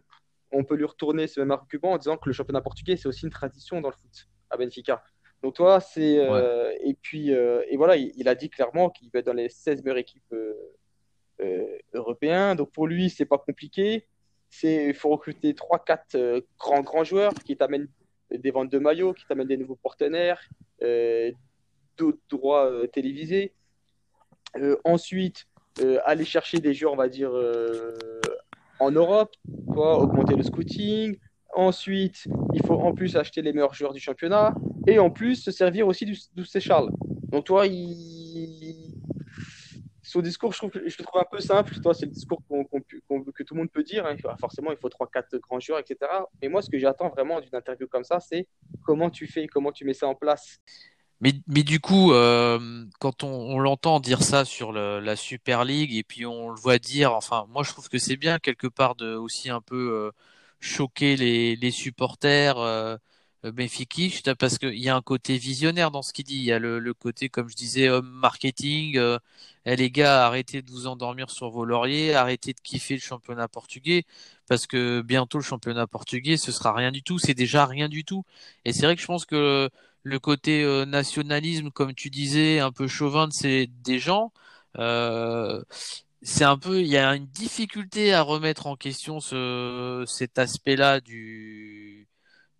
On 0.51 0.63
peut 0.63 0.75
lui 0.75 0.85
retourner 0.85 1.27
ce 1.27 1.39
même 1.39 1.51
argument 1.51 1.91
en 1.91 1.97
disant 1.97 2.17
que 2.17 2.29
le 2.29 2.33
championnat 2.33 2.61
portugais, 2.61 2.95
c'est 2.95 3.07
aussi 3.07 3.25
une 3.25 3.31
tradition 3.31 3.81
dans 3.81 3.89
le 3.89 3.95
foot 3.95 4.29
à 4.49 4.57
Benfica. 4.57 5.03
Donc 5.41 5.55
toi, 5.55 5.79
c'est 5.79 6.17
euh, 6.19 6.73
et 6.81 6.93
puis 6.93 7.29
et 7.29 7.77
voilà, 7.77 7.95
il, 7.97 8.27
a 8.27 8.35
dit 8.35 8.49
clairement 8.49 8.89
qu'il 8.89 9.09
va 9.11 9.19
être 9.19 9.25
dans 9.25 9.33
les 9.33 9.49
16 9.49 9.83
meilleures 9.83 9.97
équipes 9.97 10.33
euh, 11.41 11.65
européennes. 11.93 12.58
Donc 12.58 12.72
pour 12.72 12.88
lui, 12.88 13.10
c'est 13.10 13.25
pas 13.25 13.38
compliqué. 13.38 14.08
C'est 14.50 14.88
il 14.88 14.93
faut 14.93 15.10
recruter 15.10 15.53
3 15.53 15.84
4 15.84 16.43
grands 16.58 16.81
grands 16.81 17.03
joueurs 17.03 17.34
qui 17.46 17.55
t'amènent 17.55 17.88
des 18.31 18.51
ventes 18.51 18.72
de 18.72 18.79
maillots, 18.79 19.13
qui 19.13 19.25
t'amènent 19.27 19.48
des 19.48 19.58
nouveaux 19.58 19.75
partenaires, 19.75 20.41
d'autres 21.98 22.22
droits 22.29 22.88
télévisés. 22.91 23.53
ensuite, 24.86 25.46
aller 26.03 26.25
chercher 26.25 26.58
des 26.58 26.74
joueurs, 26.74 26.93
on 26.93 26.98
va 26.98 27.10
dire 27.10 27.31
en 28.79 28.91
Europe, 28.91 29.36
quoi, 29.67 30.00
augmenter 30.00 30.36
le 30.36 30.41
scouting, 30.41 31.19
Ensuite, 31.55 32.27
il 32.53 32.63
faut 32.65 32.75
en 32.75 32.93
plus 32.93 33.15
acheter 33.15 33.41
les 33.41 33.53
meilleurs 33.53 33.74
joueurs 33.74 33.93
du 33.93 34.00
championnat 34.00 34.53
et 34.88 35.00
en 35.00 35.10
plus 35.10 35.36
se 35.36 35.51
servir 35.51 35.88
aussi 35.88 36.05
du, 36.05 36.13
du. 36.13 36.43
Donc, 37.31 37.46
toi, 37.46 37.65
il... 37.65 38.58
son 40.09 40.21
discours, 40.21 40.51
je, 40.51 40.57
trouve, 40.57 40.71
le 40.73 41.03
trouve 41.03 41.21
un 41.21 41.27
peu 41.29 41.39
simple. 41.39 41.79
Toi, 41.81 41.93
c'est 41.93 42.07
le 42.07 42.11
discours 42.11 42.41
que 42.41 43.43
tout 43.43 43.53
le 43.53 43.59
monde 43.59 43.69
peut 43.69 43.83
dire. 43.83 44.07
Hein. 44.07 44.15
Forcément, 44.39 44.71
il 44.71 44.77
faut 44.77 44.89
3-4 44.89 45.39
grands 45.39 45.59
joueurs, 45.59 45.79
etc. 45.79 45.97
Mais 46.41 46.49
moi, 46.49 46.63
ce 46.63 46.69
que 46.69 46.79
j'attends 46.79 47.09
vraiment 47.09 47.39
d'une 47.39 47.53
interview 47.53 47.87
comme 47.87 48.03
ça, 48.03 48.19
c'est 48.19 48.47
comment 48.83 49.11
tu 49.11 49.27
fais, 49.27 49.45
comment 49.45 49.71
tu 49.71 49.85
mets 49.85 49.93
ça 49.93 50.07
en 50.07 50.15
place. 50.15 50.59
Mais, 51.21 51.33
du 51.63 51.79
coup, 51.79 52.13
euh, 52.13 52.85
quand 52.99 53.23
on, 53.23 53.59
l'entend 53.59 53.99
dire 53.99 54.23
ça 54.23 54.45
sur 54.45 54.71
la 54.71 55.15
Super 55.15 55.63
League 55.63 55.93
et 55.93 56.03
puis 56.03 56.25
on 56.25 56.49
le 56.49 56.59
voit 56.59 56.79
dire, 56.79 57.13
enfin, 57.13 57.45
moi 57.49 57.61
je 57.63 57.71
trouve 57.71 57.89
que 57.89 57.99
c'est 57.99 58.15
bien 58.15 58.39
quelque 58.39 58.67
part 58.67 58.95
de 58.95 59.15
aussi 59.15 59.49
un 59.49 59.59
peu 59.59 59.91
euh, 59.91 60.11
choquer 60.61 61.17
les, 61.17 61.57
les 61.57 61.71
supporters 61.71 62.57
euh, 62.57 62.95
euh 63.46 63.51
parce 64.38 64.58
qu'il 64.58 64.79
y 64.79 64.89
a 64.89 64.96
un 64.96 65.01
côté 65.01 65.38
visionnaire 65.38 65.91
dans 65.91 66.01
ce 66.01 66.13
qu'il 66.13 66.25
dit. 66.25 66.36
Il 66.38 66.43
y 66.43 66.51
a 66.51 66.60
le, 66.60 66.79
le 66.79 66.93
côté, 66.93 67.29
comme 67.29 67.50
je 67.50 67.55
disais, 67.55 67.89
homme 67.89 68.10
marketing. 68.10 68.98
Euh, 68.98 69.17
eh, 69.65 69.75
les 69.75 69.91
gars, 69.91 70.25
arrêtez 70.25 70.62
de 70.62 70.72
vous 70.72 70.88
endormir 70.88 71.29
sur 71.29 71.50
vos 71.50 71.65
lauriers, 71.65 72.15
arrêtez 72.15 72.53
de 72.53 72.60
kiffer 72.62 72.96
le 72.96 73.01
championnat 73.01 73.48
portugais, 73.48 74.05
parce 74.48 74.67
que 74.67 75.01
bientôt 75.01 75.38
le 75.38 75.43
championnat 75.43 75.88
portugais, 75.88 76.38
ce 76.38 76.51
sera 76.51 76.74
rien 76.74 76.91
du 76.91 77.03
tout. 77.03 77.19
C'est 77.19 77.34
déjà 77.34 77.65
rien 77.65 77.89
du 77.89 78.03
tout. 78.05 78.24
Et 78.65 78.74
c'est 78.74 78.86
vrai 78.86 78.96
que 78.96 79.01
je 79.01 79.08
pense 79.08 79.25
que 79.25 79.69
le 80.03 80.19
côté 80.19 80.63
euh, 80.63 80.86
nationalisme, 80.86 81.72
comme 81.72 81.93
tu 81.93 82.10
disais, 82.10 82.60
un 82.60 82.72
peu 82.72 82.88
chauvin 82.88 83.27
de 83.27 83.34
ces 83.34 83.67
des 83.67 84.00
gens, 84.00 84.31
euh, 84.77 85.63
c'est 86.22 86.43
un 86.43 86.58
peu, 86.58 86.81
il 86.81 86.88
y 86.88 86.98
a 86.98 87.15
une 87.15 87.27
difficulté 87.27 88.13
à 88.13 88.22
remettre 88.22 88.67
en 88.67 88.75
question 88.75 89.19
ce, 89.19 90.03
cet 90.08 90.38
aspect-là 90.39 91.00
du, 91.01 92.08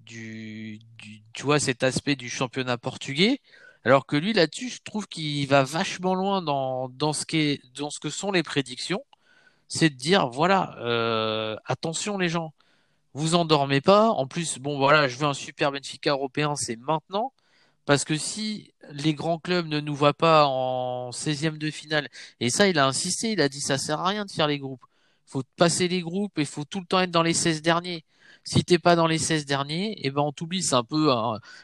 du, 0.10 0.80
tu 1.34 1.44
vois, 1.44 1.60
cet 1.60 1.84
aspect 1.84 2.16
du 2.16 2.30
championnat 2.30 2.78
portugais. 2.78 3.42
Alors 3.86 4.06
que 4.06 4.16
lui, 4.18 4.34
là-dessus, 4.34 4.70
je 4.70 4.82
trouve 4.84 5.08
qu'il 5.08 5.48
va 5.48 5.64
vachement 5.64 6.16
loin 6.16 6.42
dans, 6.42 6.90
dans 6.90 7.14
ce 7.14 7.26
dans 7.80 7.90
ce 7.90 8.00
que 8.00 8.10
sont 8.10 8.32
les 8.32 8.44
prédictions. 8.44 9.04
C'est 9.68 9.90
de 9.90 9.96
dire, 9.96 10.28
voilà, 10.30 10.76
euh, 10.80 11.56
attention 11.66 12.18
les 12.18 12.30
gens, 12.30 12.54
vous 13.14 13.36
endormez 13.36 13.82
pas. 13.82 14.10
En 14.10 14.28
plus, 14.28 14.60
bon, 14.60 14.78
voilà, 14.78 15.08
je 15.08 15.18
veux 15.18 15.28
un 15.28 15.34
super 15.34 15.72
Benfica 15.72 16.12
européen, 16.12 16.56
c'est 16.56 16.76
maintenant. 16.78 17.34
Parce 17.86 18.04
que 18.06 18.18
si 18.18 18.74
les 18.92 19.14
grands 19.14 19.40
clubs 19.40 19.68
ne 19.68 19.80
nous 19.80 19.96
voient 19.96 20.14
pas 20.14 20.46
en 20.48 21.12
16e 21.12 21.58
de 21.58 21.72
finale, 21.72 22.10
et 22.40 22.50
ça, 22.50 22.68
il 22.68 22.80
a 22.80 22.88
insisté, 22.88 23.32
il 23.34 23.42
a 23.42 23.50
dit 23.50 23.62
ça 23.62 23.78
sert 23.78 24.00
à 24.02 24.08
rien 24.10 24.26
de 24.26 24.32
faire 24.32 24.48
les 24.48 24.60
groupes. 24.60 24.86
Faut 25.26 25.44
passer 25.58 25.88
les 25.88 26.02
groupes 26.02 26.38
et 26.40 26.46
faut 26.46 26.66
tout 26.66 26.80
le 26.82 26.86
temps 26.86 27.00
être 27.00 27.12
dans 27.12 27.24
les 27.24 27.34
16 27.34 27.62
derniers. 27.62 28.04
Si 28.44 28.64
t'es 28.64 28.80
pas 28.80 28.96
dans 28.96 29.08
les 29.08 29.18
16 29.20 29.46
derniers, 29.46 29.96
eh 30.06 30.12
ben 30.12 30.22
on 30.22 30.32
t'oublie. 30.32 30.64
C'est 30.64 30.76
un 30.76 30.84
peu, 30.84 31.12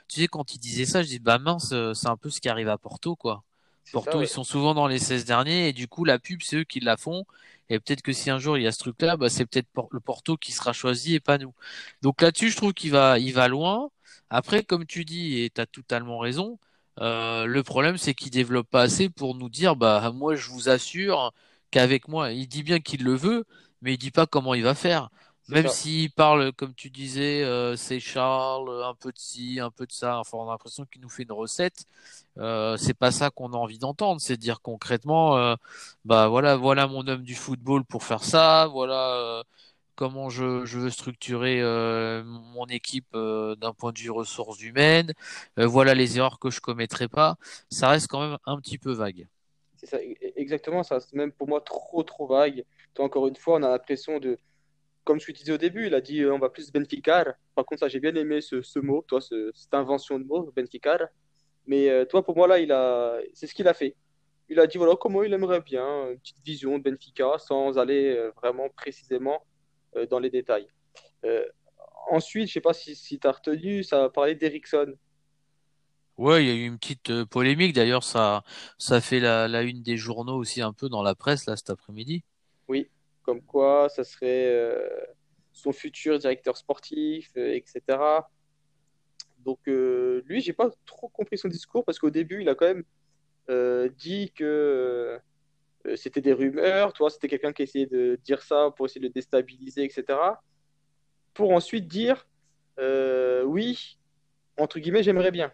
tu 0.08 0.22
sais, 0.22 0.28
quand 0.28 0.54
il 0.54 0.60
disait 0.60 0.86
ça, 0.86 1.04
je 1.04 1.08
dis 1.08 1.20
bah 1.20 1.40
mince, 1.40 1.74
c'est 1.94 2.08
un 2.08 2.18
peu 2.18 2.30
ce 2.30 2.40
qui 2.42 2.50
arrive 2.50 2.70
à 2.70 2.78
Porto, 2.78 3.16
quoi. 3.16 3.44
Porto, 3.92 4.22
ils 4.22 4.28
sont 4.28 4.44
souvent 4.44 4.74
dans 4.74 4.88
les 4.88 5.00
16 5.00 5.26
derniers 5.26 5.70
et 5.70 5.74
du 5.74 5.88
coup 5.88 6.04
la 6.06 6.20
pub 6.20 6.42
c'est 6.44 6.58
eux 6.58 6.64
qui 6.66 6.80
la 6.82 6.98
font. 6.98 7.26
Et 7.70 7.80
peut-être 7.80 8.02
que 8.02 8.14
si 8.14 8.30
un 8.30 8.40
jour 8.40 8.58
il 8.58 8.64
y 8.64 8.68
a 8.68 8.72
ce 8.72 8.80
truc-là, 8.80 9.18
bah, 9.18 9.30
c'est 9.30 9.46
peut-être 9.46 9.70
le 9.92 10.00
Porto 10.00 10.38
qui 10.38 10.52
sera 10.52 10.74
choisi 10.74 11.16
et 11.16 11.20
pas 11.20 11.38
nous. 11.38 11.54
Donc 12.02 12.22
là-dessus, 12.22 12.50
je 12.52 12.58
trouve 12.58 12.74
qu'il 12.74 12.92
va, 12.92 13.20
il 13.20 13.34
va 13.34 13.48
loin. 13.48 13.90
Après, 14.30 14.64
comme 14.64 14.86
tu 14.86 15.06
dis, 15.06 15.40
et 15.42 15.50
tu 15.50 15.62
as 15.62 15.66
totalement 15.66 16.20
raison, 16.20 16.60
euh, 17.00 17.46
le 17.46 17.64
problème 17.64 17.98
c'est 17.98 18.14
qu'il 18.14 18.32
développe 18.32 18.70
pas 18.70 18.82
assez 18.84 19.10
pour 19.10 19.36
nous 19.36 19.50
dire 19.50 19.76
bah 19.76 20.12
moi 20.14 20.36
je 20.36 20.50
vous 20.50 20.70
assure 20.70 21.34
qu'avec 21.72 22.08
moi, 22.08 22.32
il 22.32 22.48
dit 22.48 22.64
bien 22.64 22.80
qu'il 22.80 23.04
le 23.04 23.16
veut, 23.16 23.46
mais 23.82 23.94
il 23.94 23.98
dit 23.98 24.12
pas 24.12 24.26
comment 24.28 24.54
il 24.54 24.64
va 24.64 24.76
faire. 24.76 25.10
Même 25.50 25.68
s'il 25.68 26.12
parle, 26.12 26.52
comme 26.54 26.74
tu 26.74 26.90
disais, 26.90 27.44
euh, 27.44 27.76
c'est 27.76 28.00
Charles, 28.00 28.84
un 28.84 28.96
peu 28.96 29.12
de 29.12 29.18
ci, 29.18 29.60
un 29.60 29.72
peu 29.72 29.86
de 29.86 29.92
ça. 29.92 30.20
Enfin, 30.20 30.38
on 30.40 30.48
a 30.48 30.52
l'impression 30.52 30.86
qu'il 30.86 31.02
nous 31.02 31.10
fait 31.10 31.24
une 31.24 31.32
recette. 31.32 31.86
Euh, 32.38 32.78
c'est 32.78 32.94
pas 32.96 33.12
ça 33.12 33.30
qu'on 33.30 33.54
a 33.54 33.58
envie 33.58 33.78
d'entendre. 33.78 34.20
C'est 34.22 34.38
dire 34.38 34.62
concrètement, 34.62 35.38
euh, 35.38 35.56
bah 36.04 36.28
voilà, 36.30 36.56
voilà 36.56 36.88
mon 36.88 37.08
homme 37.08 37.24
du 37.24 37.36
football 37.36 37.86
pour 37.86 38.04
faire 38.04 38.24
ça. 38.24 38.68
Voilà 38.68 39.16
euh, 39.16 39.44
comment 39.96 40.30
je, 40.30 40.66
je, 40.66 40.80
veux 40.80 40.90
structurer 40.90 41.62
euh, 41.62 42.24
mon 42.24 42.66
équipe 42.68 43.08
euh, 43.16 43.56
d'un 43.56 43.74
point 43.74 43.92
de 43.92 44.00
vue 44.00 44.12
ressources 44.12 44.62
humaines, 44.62 45.14
euh, 45.58 45.66
voilà 45.66 45.94
les 45.94 46.18
erreurs 46.18 46.40
que 46.40 46.50
je 46.50 46.60
commettrai 46.60 47.08
pas, 47.08 47.38
ça 47.70 47.90
reste 47.90 48.08
quand 48.08 48.22
même 48.22 48.38
un 48.46 48.60
petit 48.60 48.78
peu 48.78 48.92
vague. 48.92 49.28
C'est 49.78 49.88
ça, 49.88 49.98
e-, 49.98 50.16
exactement, 50.36 50.84
ça 50.84 50.96
reste 50.96 51.14
même 51.14 51.32
pour 51.32 51.48
moi 51.48 51.62
trop 51.62 52.04
trop 52.04 52.28
vague. 52.28 52.64
encore 53.00 53.28
une 53.28 53.36
fois, 53.36 53.58
on 53.60 53.64
a 53.64 53.70
l'impression 53.70 54.20
de, 54.20 54.38
comme 55.06 55.20
je 55.22 55.28
te 55.28 55.32
disais 55.32 55.54
au 55.54 55.58
début, 55.58 55.88
il 55.88 55.96
a 55.96 56.02
dit 56.02 56.26
on 56.26 56.40
va 56.40 56.50
plus 56.50 56.72
Benficar. 56.72 57.26
Par 57.56 57.66
contre, 57.66 57.88
j'ai 57.88 58.02
bien 58.02 58.16
aimé 58.16 58.42
ce, 58.42 58.62
ce 58.62 58.80
mot, 58.80 59.06
toi, 59.08 59.22
ce, 59.22 59.52
cette 59.54 59.74
invention 59.74 60.20
de 60.20 60.26
mot, 60.26 60.52
Benficar. 60.56 61.00
Mais 61.68 62.06
toi, 62.08 62.24
pour 62.26 62.36
moi 62.36 62.48
là, 62.48 62.56
a, 62.56 63.20
c'est 63.34 63.48
ce 63.48 63.56
qu'il 63.56 63.68
a 63.68 63.74
fait. 63.74 63.96
Il 64.50 64.60
a 64.60 64.68
dit 64.68 64.78
voilà 64.78 64.96
comment 65.00 65.24
il 65.24 65.34
aimerait 65.34 65.62
bien, 65.62 66.10
une 66.12 66.20
petite 66.20 66.44
vision 66.44 66.78
de 66.78 66.84
Benfica, 66.84 67.38
sans 67.40 67.78
aller 67.80 68.30
vraiment 68.36 68.68
précisément 68.70 69.42
euh, 69.98 70.06
dans 70.08 70.20
les 70.20 70.30
détails. 70.30 70.68
Euh, 71.24 71.46
ensuite, 72.10 72.48
je 72.48 72.52
ne 72.52 72.54
sais 72.54 72.62
pas 72.62 72.74
si, 72.74 72.96
si 72.96 73.20
tu 73.20 73.28
as 73.28 73.32
retenu, 73.32 73.84
ça 73.84 74.06
a 74.06 74.10
parlé 74.10 74.36
d'Ericsson. 74.36 74.94
Ouais, 76.18 76.44
il 76.44 76.48
y 76.48 76.52
a 76.52 76.54
eu 76.54 76.66
une 76.66 76.78
petite 76.78 77.10
euh, 77.10 77.26
polémique. 77.26 77.74
D'ailleurs, 77.74 78.04
ça, 78.04 78.44
ça 78.78 79.02
fait 79.02 79.20
la, 79.20 79.48
la, 79.48 79.64
une 79.64 79.82
des 79.82 79.98
journaux 79.98 80.36
aussi 80.36 80.62
un 80.62 80.74
peu 80.74 80.90
dans 80.90 81.02
la 81.02 81.16
presse 81.16 81.46
là 81.46 81.56
cet 81.56 81.70
après-midi. 81.70 82.24
Comme 83.26 83.42
quoi 83.42 83.90
ça 83.90 84.04
serait 84.04 84.78
son 85.52 85.72
futur 85.72 86.20
directeur 86.20 86.58
sportif, 86.58 87.32
etc. 87.36 87.82
Donc 89.40 89.60
euh, 89.68 90.22
lui, 90.26 90.42
j'ai 90.42 90.54
pas 90.54 90.70
trop 90.86 91.10
compris 91.10 91.38
son 91.38 91.48
discours 91.48 91.84
parce 91.86 92.00
qu'au 92.00 92.10
début, 92.10 92.42
il 92.42 92.50
a 92.50 92.56
quand 92.56 92.68
même 92.68 92.84
dit 93.98 94.32
que 94.34 95.20
euh, 95.86 95.96
c'était 95.96 96.22
des 96.22 96.34
rumeurs, 96.34 96.94
toi, 96.94 97.10
c'était 97.10 97.28
quelqu'un 97.28 97.54
qui 97.54 97.64
essayait 97.64 97.86
de 97.86 98.20
dire 98.24 98.42
ça 98.42 98.72
pour 98.76 98.86
essayer 98.86 99.02
de 99.02 99.08
le 99.08 99.14
déstabiliser, 99.14 99.84
etc. 99.84 100.20
Pour 101.34 101.52
ensuite 101.52 101.88
dire 101.88 102.28
euh, 102.80 103.44
oui, 103.44 104.00
entre 104.58 104.80
guillemets, 104.80 105.04
j'aimerais 105.04 105.32
bien. 105.32 105.52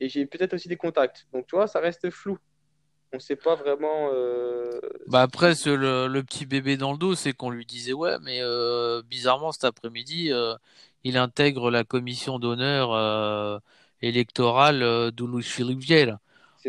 Et 0.00 0.08
j'ai 0.08 0.26
peut-être 0.26 0.54
aussi 0.54 0.68
des 0.68 0.76
contacts. 0.76 1.26
Donc, 1.32 1.46
tu 1.46 1.56
vois, 1.56 1.66
ça 1.66 1.80
reste 1.80 2.10
flou. 2.10 2.38
On 3.12 3.16
ne 3.16 3.22
sait 3.22 3.36
pas 3.36 3.54
vraiment. 3.54 4.10
Euh... 4.12 4.80
Bah 5.06 5.22
après, 5.22 5.54
le, 5.64 6.08
le, 6.08 6.22
petit 6.22 6.44
bébé 6.44 6.76
dans 6.76 6.92
le 6.92 6.98
dos, 6.98 7.14
c'est 7.14 7.32
qu'on 7.32 7.50
lui 7.50 7.64
disait 7.64 7.94
ouais, 7.94 8.18
mais 8.20 8.40
euh, 8.42 9.02
bizarrement 9.02 9.50
cet 9.50 9.64
après-midi, 9.64 10.30
euh, 10.30 10.54
il 11.04 11.16
intègre 11.16 11.70
la 11.70 11.84
commission 11.84 12.38
d'honneur 12.38 13.60
électorale 14.02 14.80
de 14.80 15.24
Louis 15.24 15.42
Philippe 15.42 15.80
Vieille. 15.80 16.14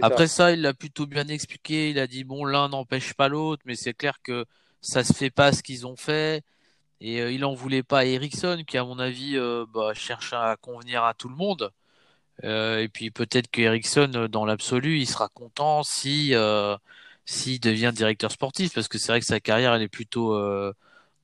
Après 0.01 0.27
ça. 0.27 0.51
il 0.51 0.61
l'a 0.61 0.73
plutôt 0.73 1.05
bien 1.05 1.27
expliqué. 1.27 1.89
Il 1.89 1.99
a 1.99 2.07
dit 2.07 2.23
bon, 2.23 2.45
l'un 2.45 2.69
n'empêche 2.69 3.13
pas 3.13 3.27
l'autre, 3.27 3.63
mais 3.65 3.75
c'est 3.75 3.93
clair 3.93 4.21
que 4.23 4.45
ça 4.81 5.03
se 5.03 5.11
fait 5.11 5.31
pas 5.31 5.51
ce 5.51 5.61
qu'ils 5.61 5.85
ont 5.85 5.97
fait. 5.97 6.43
Et 7.01 7.17
il 7.33 7.43
en 7.43 7.53
voulait 7.53 7.83
pas 7.83 7.99
à 7.99 8.05
Ericsson, 8.05 8.63
qui 8.65 8.77
à 8.77 8.85
mon 8.85 8.99
avis 8.99 9.37
bah, 9.73 9.93
cherche 9.93 10.31
à 10.31 10.55
convenir 10.55 11.03
à 11.03 11.13
tout 11.13 11.27
le 11.27 11.35
monde. 11.35 11.71
Euh, 12.43 12.79
et 12.79 12.87
puis 12.87 13.11
peut-être 13.11 13.49
que 13.51 13.61
Ericsson, 13.61 14.27
dans 14.29 14.45
l'absolu, 14.45 14.97
il 14.99 15.07
sera 15.07 15.29
content 15.29 15.83
si 15.83 16.33
s'il 17.25 17.59
devient 17.59 17.91
directeur 17.93 18.31
sportif, 18.31 18.73
parce 18.73 18.87
que 18.87 18.97
c'est 18.97 19.11
vrai 19.11 19.19
que 19.19 19.25
sa 19.25 19.39
carrière, 19.39 19.73
elle 19.75 19.83
est 19.83 19.87
plutôt 19.87 20.35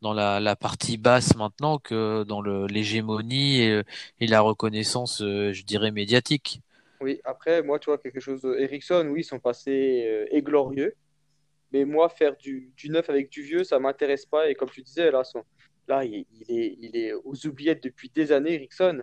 dans 0.02 0.14
la, 0.14 0.56
partie 0.56 0.98
basse 0.98 1.36
maintenant 1.36 1.80
que 1.80 2.24
dans 2.24 2.42
l'hégémonie 2.42 3.62
et, 3.62 3.82
et, 4.20 4.28
la 4.28 4.42
reconnaissance, 4.42 5.20
je 5.20 5.64
dirais, 5.64 5.92
médiatique. 5.92 6.62
Oui, 7.02 7.22
après, 7.24 7.64
moi, 7.64 7.80
tu 7.80 7.90
vois, 7.90 7.98
quelque 7.98 8.20
chose. 8.20 8.46
Ericsson, 8.60 9.08
oui, 9.12 9.24
son 9.24 9.40
passé 9.40 10.28
est 10.30 10.42
glorieux. 10.42 10.94
Mais 11.72 11.86
moi, 11.86 12.08
faire 12.10 12.38
du, 12.38 12.72
du 12.78 12.90
neuf 12.90 13.10
avec 13.10 13.30
du 13.32 13.42
vieux, 13.42 13.64
ça 13.64 13.80
m'intéresse 13.80 14.28
pas. 14.28 14.50
Et 14.50 14.56
comme 14.56 14.70
tu 14.70 14.84
disais, 14.84 15.10
là, 15.10 15.24
son, 15.24 15.44
Là, 15.88 16.04
il, 16.04 16.26
est, 16.48 16.78
il 16.80 16.98
est 16.98 17.14
aux 17.14 17.46
oubliettes 17.46 17.84
depuis 17.84 18.10
des 18.10 18.32
années, 18.32 18.54
Ericsson. 18.54 19.02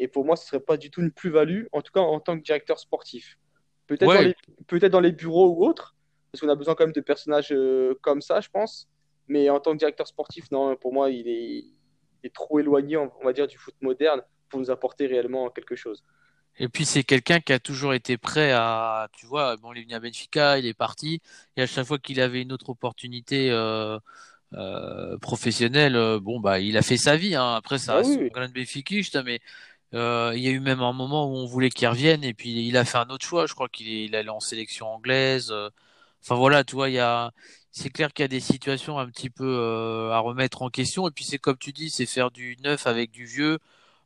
Et 0.00 0.08
pour 0.08 0.24
moi, 0.24 0.34
ce 0.34 0.44
ne 0.44 0.46
serait 0.48 0.60
pas 0.60 0.76
du 0.76 0.90
tout 0.90 1.00
une 1.02 1.12
plus-value, 1.12 1.66
en 1.72 1.82
tout 1.82 1.92
cas 1.92 2.00
en 2.00 2.18
tant 2.18 2.36
que 2.36 2.42
directeur 2.42 2.80
sportif. 2.80 3.38
Peut-être 3.86 4.12
dans, 4.12 4.20
les, 4.20 4.34
peut 4.66 4.78
dans 4.88 5.00
les 5.00 5.12
bureaux 5.12 5.50
ou 5.50 5.64
autres, 5.64 5.94
parce 6.32 6.40
qu'on 6.40 6.48
a 6.48 6.54
besoin 6.56 6.74
quand 6.74 6.84
même 6.84 6.92
de 6.92 7.00
personnages 7.00 7.52
euh, 7.52 7.94
comme 8.00 8.22
ça, 8.22 8.40
je 8.40 8.48
pense. 8.48 8.88
Mais 9.28 9.50
en 9.50 9.60
tant 9.60 9.72
que 9.72 9.78
directeur 9.78 10.08
sportif, 10.08 10.50
non, 10.50 10.74
pour 10.76 10.92
moi, 10.92 11.10
il 11.10 11.28
est, 11.28 11.64
est 12.24 12.34
trop 12.34 12.58
éloigné, 12.58 12.96
on 12.96 13.10
va 13.22 13.32
dire, 13.32 13.46
du 13.46 13.58
foot 13.58 13.74
moderne 13.80 14.22
pour 14.48 14.58
nous 14.58 14.70
apporter 14.70 15.06
réellement 15.06 15.50
quelque 15.50 15.76
chose. 15.76 16.02
Et 16.58 16.68
puis 16.68 16.84
c'est 16.84 17.04
quelqu'un 17.04 17.40
qui 17.40 17.52
a 17.52 17.58
toujours 17.58 17.94
été 17.94 18.18
prêt 18.18 18.52
à, 18.52 19.08
tu 19.12 19.26
vois, 19.26 19.56
bon, 19.56 19.72
il 19.72 19.78
est 19.78 19.82
venu 19.82 19.94
à 19.94 20.00
Benfica, 20.00 20.58
il 20.58 20.66
est 20.66 20.74
parti, 20.74 21.22
et 21.56 21.62
à 21.62 21.66
chaque 21.66 21.86
fois 21.86 21.98
qu'il 21.98 22.20
avait 22.20 22.42
une 22.42 22.52
autre 22.52 22.70
opportunité 22.70 23.50
euh, 23.50 23.98
euh, 24.54 25.16
professionnel, 25.18 25.94
euh, 25.96 26.18
bon 26.20 26.40
bah 26.40 26.58
il 26.58 26.76
a 26.76 26.82
fait 26.82 26.96
sa 26.96 27.16
vie. 27.16 27.34
Hein. 27.34 27.54
Après 27.54 27.78
ça 27.78 27.92
ah 27.92 27.96
reste 27.98 28.18
oui. 28.20 28.30
un 28.34 29.22
mais 29.22 29.40
euh, 29.94 30.32
il 30.34 30.42
y 30.42 30.48
a 30.48 30.50
eu 30.50 30.60
même 30.60 30.80
un 30.82 30.92
moment 30.92 31.26
où 31.26 31.36
on 31.36 31.46
voulait 31.46 31.70
qu'il 31.70 31.88
revienne 31.88 32.24
et 32.24 32.34
puis 32.34 32.66
il 32.66 32.76
a 32.76 32.84
fait 32.84 32.98
un 32.98 33.08
autre 33.10 33.24
choix. 33.26 33.46
Je 33.46 33.54
crois 33.54 33.68
qu'il 33.68 33.88
il 33.88 34.14
allait 34.16 34.30
en 34.30 34.40
sélection 34.40 34.86
anglaise. 34.88 35.52
Enfin 36.22 36.34
voilà, 36.36 36.64
tu 36.64 36.74
vois, 36.76 36.88
il 36.90 36.94
y 36.94 36.98
a, 36.98 37.32
c'est 37.72 37.90
clair 37.90 38.12
qu'il 38.12 38.24
y 38.24 38.26
a 38.26 38.28
des 38.28 38.40
situations 38.40 38.98
un 38.98 39.06
petit 39.08 39.30
peu 39.30 40.10
à 40.12 40.18
remettre 40.20 40.62
en 40.62 40.70
question. 40.70 41.08
Et 41.08 41.10
puis 41.10 41.24
c'est 41.24 41.38
comme 41.38 41.58
tu 41.58 41.72
dis, 41.72 41.90
c'est 41.90 42.06
faire 42.06 42.30
du 42.30 42.56
neuf 42.62 42.86
avec 42.86 43.10
du 43.10 43.24
vieux. 43.26 43.58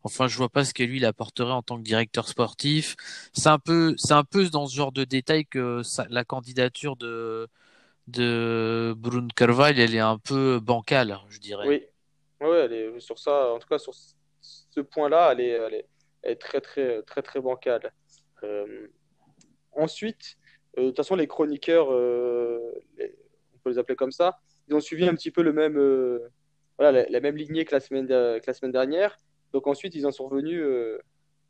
Enfin, 0.04 0.28
je 0.28 0.36
vois 0.36 0.50
pas 0.50 0.64
ce 0.64 0.74
que 0.74 0.82
lui 0.82 0.98
il 0.98 1.04
apporterait 1.06 1.52
en 1.52 1.62
tant 1.62 1.78
que 1.78 1.82
directeur 1.82 2.28
sportif. 2.28 2.94
C'est 3.32 3.48
un 3.48 3.58
peu, 3.58 3.94
c'est 3.96 4.12
un 4.12 4.24
peu 4.24 4.48
dans 4.50 4.66
ce 4.66 4.76
genre 4.76 4.92
de 4.92 5.04
détails 5.04 5.46
que 5.46 5.82
la 6.10 6.24
candidature 6.24 6.96
de 6.96 7.48
de 8.06 8.94
Brune 8.98 9.32
Carvalho, 9.32 9.80
elle 9.80 9.94
est 9.94 9.98
un 9.98 10.18
peu 10.18 10.60
bancale, 10.60 11.18
je 11.30 11.38
dirais. 11.38 11.66
Oui, 11.66 11.82
ouais, 12.46 12.58
elle 12.64 12.72
est 12.72 13.00
sur 13.00 13.18
ça, 13.18 13.52
en 13.54 13.58
tout 13.58 13.66
cas 13.66 13.78
sur 13.78 13.94
ce 14.74 14.80
point-là, 14.80 15.32
elle 15.32 15.40
est, 15.40 15.48
elle, 15.50 15.84
est, 16.24 16.36
très 16.36 16.60
très 16.60 17.02
très 17.02 17.22
très 17.22 17.40
bancale. 17.40 17.92
Euh, 18.42 18.88
ensuite, 19.72 20.36
euh, 20.78 20.82
de 20.82 20.86
toute 20.88 20.96
façon, 20.96 21.14
les 21.16 21.26
chroniqueurs, 21.26 21.92
euh, 21.92 22.60
on 23.54 23.58
peut 23.62 23.70
les 23.70 23.78
appeler 23.78 23.96
comme 23.96 24.12
ça, 24.12 24.38
ils 24.68 24.74
ont 24.74 24.80
suivi 24.80 25.06
un 25.06 25.14
petit 25.14 25.30
peu 25.30 25.42
le 25.42 25.52
même, 25.52 25.78
voilà, 26.78 27.06
la, 27.08 27.20
même 27.20 27.36
lignée 27.36 27.64
que 27.64 27.74
la 27.74 27.80
semaine 27.80 28.08
que 28.08 28.46
la 28.46 28.54
semaine 28.54 28.72
dernière. 28.72 29.16
Donc 29.52 29.66
ensuite, 29.66 29.94
ils 29.94 30.06
en 30.06 30.10
sont 30.10 30.26
revenus, 30.26 30.64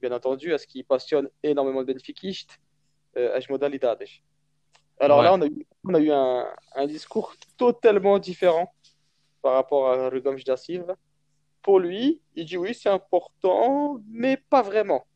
bien 0.01 0.13
entendu, 0.13 0.53
à 0.53 0.59
ce 0.59 0.67
qui 0.67 0.83
passionne 0.83 1.31
énormément 1.43 1.83
Benfica, 1.83 2.29
euh, 3.17 3.41
modalidades. 3.49 4.05
Alors 4.99 5.23
là, 5.23 5.33
on 5.35 5.41
a 5.41 5.47
eu, 5.47 5.67
on 5.85 5.95
a 5.95 6.01
eu 6.01 6.11
un, 6.11 6.47
un, 6.75 6.87
discours 6.87 7.35
totalement 7.57 8.19
différent 8.19 8.73
par 9.41 9.55
rapport 9.55 9.89
à 9.91 10.09
Rugam 10.09 10.37
da 10.45 10.57
Silva. 10.57 10.97
Pour 11.65 11.81
lui, 11.81 12.21
il 12.37 12.45
dit 12.45 12.59
oui, 12.59 12.75
c'est 12.75 12.91
important, 12.91 13.99
mais 14.11 14.37
pas 14.37 14.61
vraiment. 14.61 15.07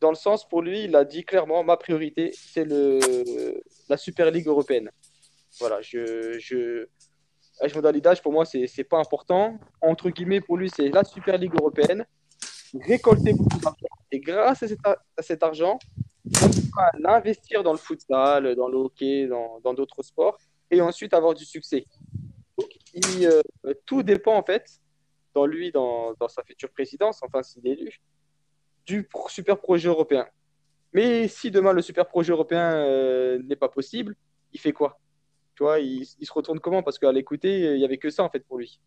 Dans 0.00 0.10
le 0.10 0.14
sens, 0.14 0.46
pour 0.46 0.60
lui, 0.60 0.84
il 0.84 0.94
a 0.94 1.06
dit 1.06 1.24
clairement, 1.24 1.64
ma 1.64 1.78
priorité, 1.78 2.30
c'est 2.34 2.64
le, 2.64 3.00
la 3.88 3.96
Super 3.96 4.30
League 4.30 4.46
européenne. 4.46 4.90
Voilà, 5.58 5.80
je, 5.80 6.38
je, 6.38 6.86
modalidage, 7.74 8.20
pour 8.22 8.30
moi, 8.30 8.44
c'est, 8.44 8.84
pas 8.84 8.98
important. 8.98 9.58
Entre 9.80 10.10
guillemets, 10.10 10.42
pour 10.42 10.58
lui, 10.58 10.68
c'est 10.68 10.90
la 10.90 11.02
Super 11.02 11.38
League 11.38 11.54
européenne. 11.58 12.04
Récolter 12.86 13.32
beaucoup 13.32 13.58
d'argent. 13.58 13.86
Et 14.12 14.20
grâce 14.20 14.62
à 14.62 14.68
cet, 14.68 14.78
à 14.86 15.22
cet 15.22 15.42
argent, 15.42 15.78
l'investir 16.98 17.62
dans 17.62 17.72
le 17.72 17.78
futsal, 17.78 18.54
dans 18.54 18.68
le 18.68 18.76
hockey, 18.76 19.26
dans 19.28 19.72
d'autres 19.72 20.02
sports, 20.02 20.36
et 20.70 20.82
ensuite 20.82 21.14
avoir 21.14 21.32
du 21.32 21.46
succès. 21.46 21.86
Euh, 23.22 23.42
tout 23.84 24.02
dépend 24.02 24.36
en 24.36 24.42
fait, 24.42 24.80
dans 25.36 25.44
lui, 25.44 25.70
dans, 25.70 26.14
dans 26.18 26.28
sa 26.28 26.42
future 26.42 26.70
présidence, 26.70 27.20
enfin 27.22 27.42
s'il 27.42 27.66
est 27.66 27.72
élu, 27.72 28.00
du 28.86 29.06
super 29.28 29.58
projet 29.58 29.88
européen. 29.88 30.26
Mais 30.94 31.28
si 31.28 31.50
demain 31.50 31.74
le 31.74 31.82
super 31.82 32.08
projet 32.08 32.32
européen 32.32 32.72
euh, 32.72 33.38
n'est 33.44 33.60
pas 33.64 33.68
possible, 33.68 34.16
il 34.54 34.60
fait 34.60 34.72
quoi? 34.72 34.98
Tu 35.54 35.62
vois, 35.62 35.78
il, 35.78 36.06
il, 36.18 36.26
se 36.26 36.32
retourne 36.32 36.58
comment? 36.58 36.82
Parce 36.82 36.98
qu'à 36.98 37.12
l'écouter, 37.12 37.74
il 37.74 37.78
n'y 37.78 37.84
avait 37.84 37.98
que 37.98 38.08
ça 38.08 38.22
en 38.22 38.30
fait 38.30 38.40
pour 38.40 38.58
lui. 38.58 38.80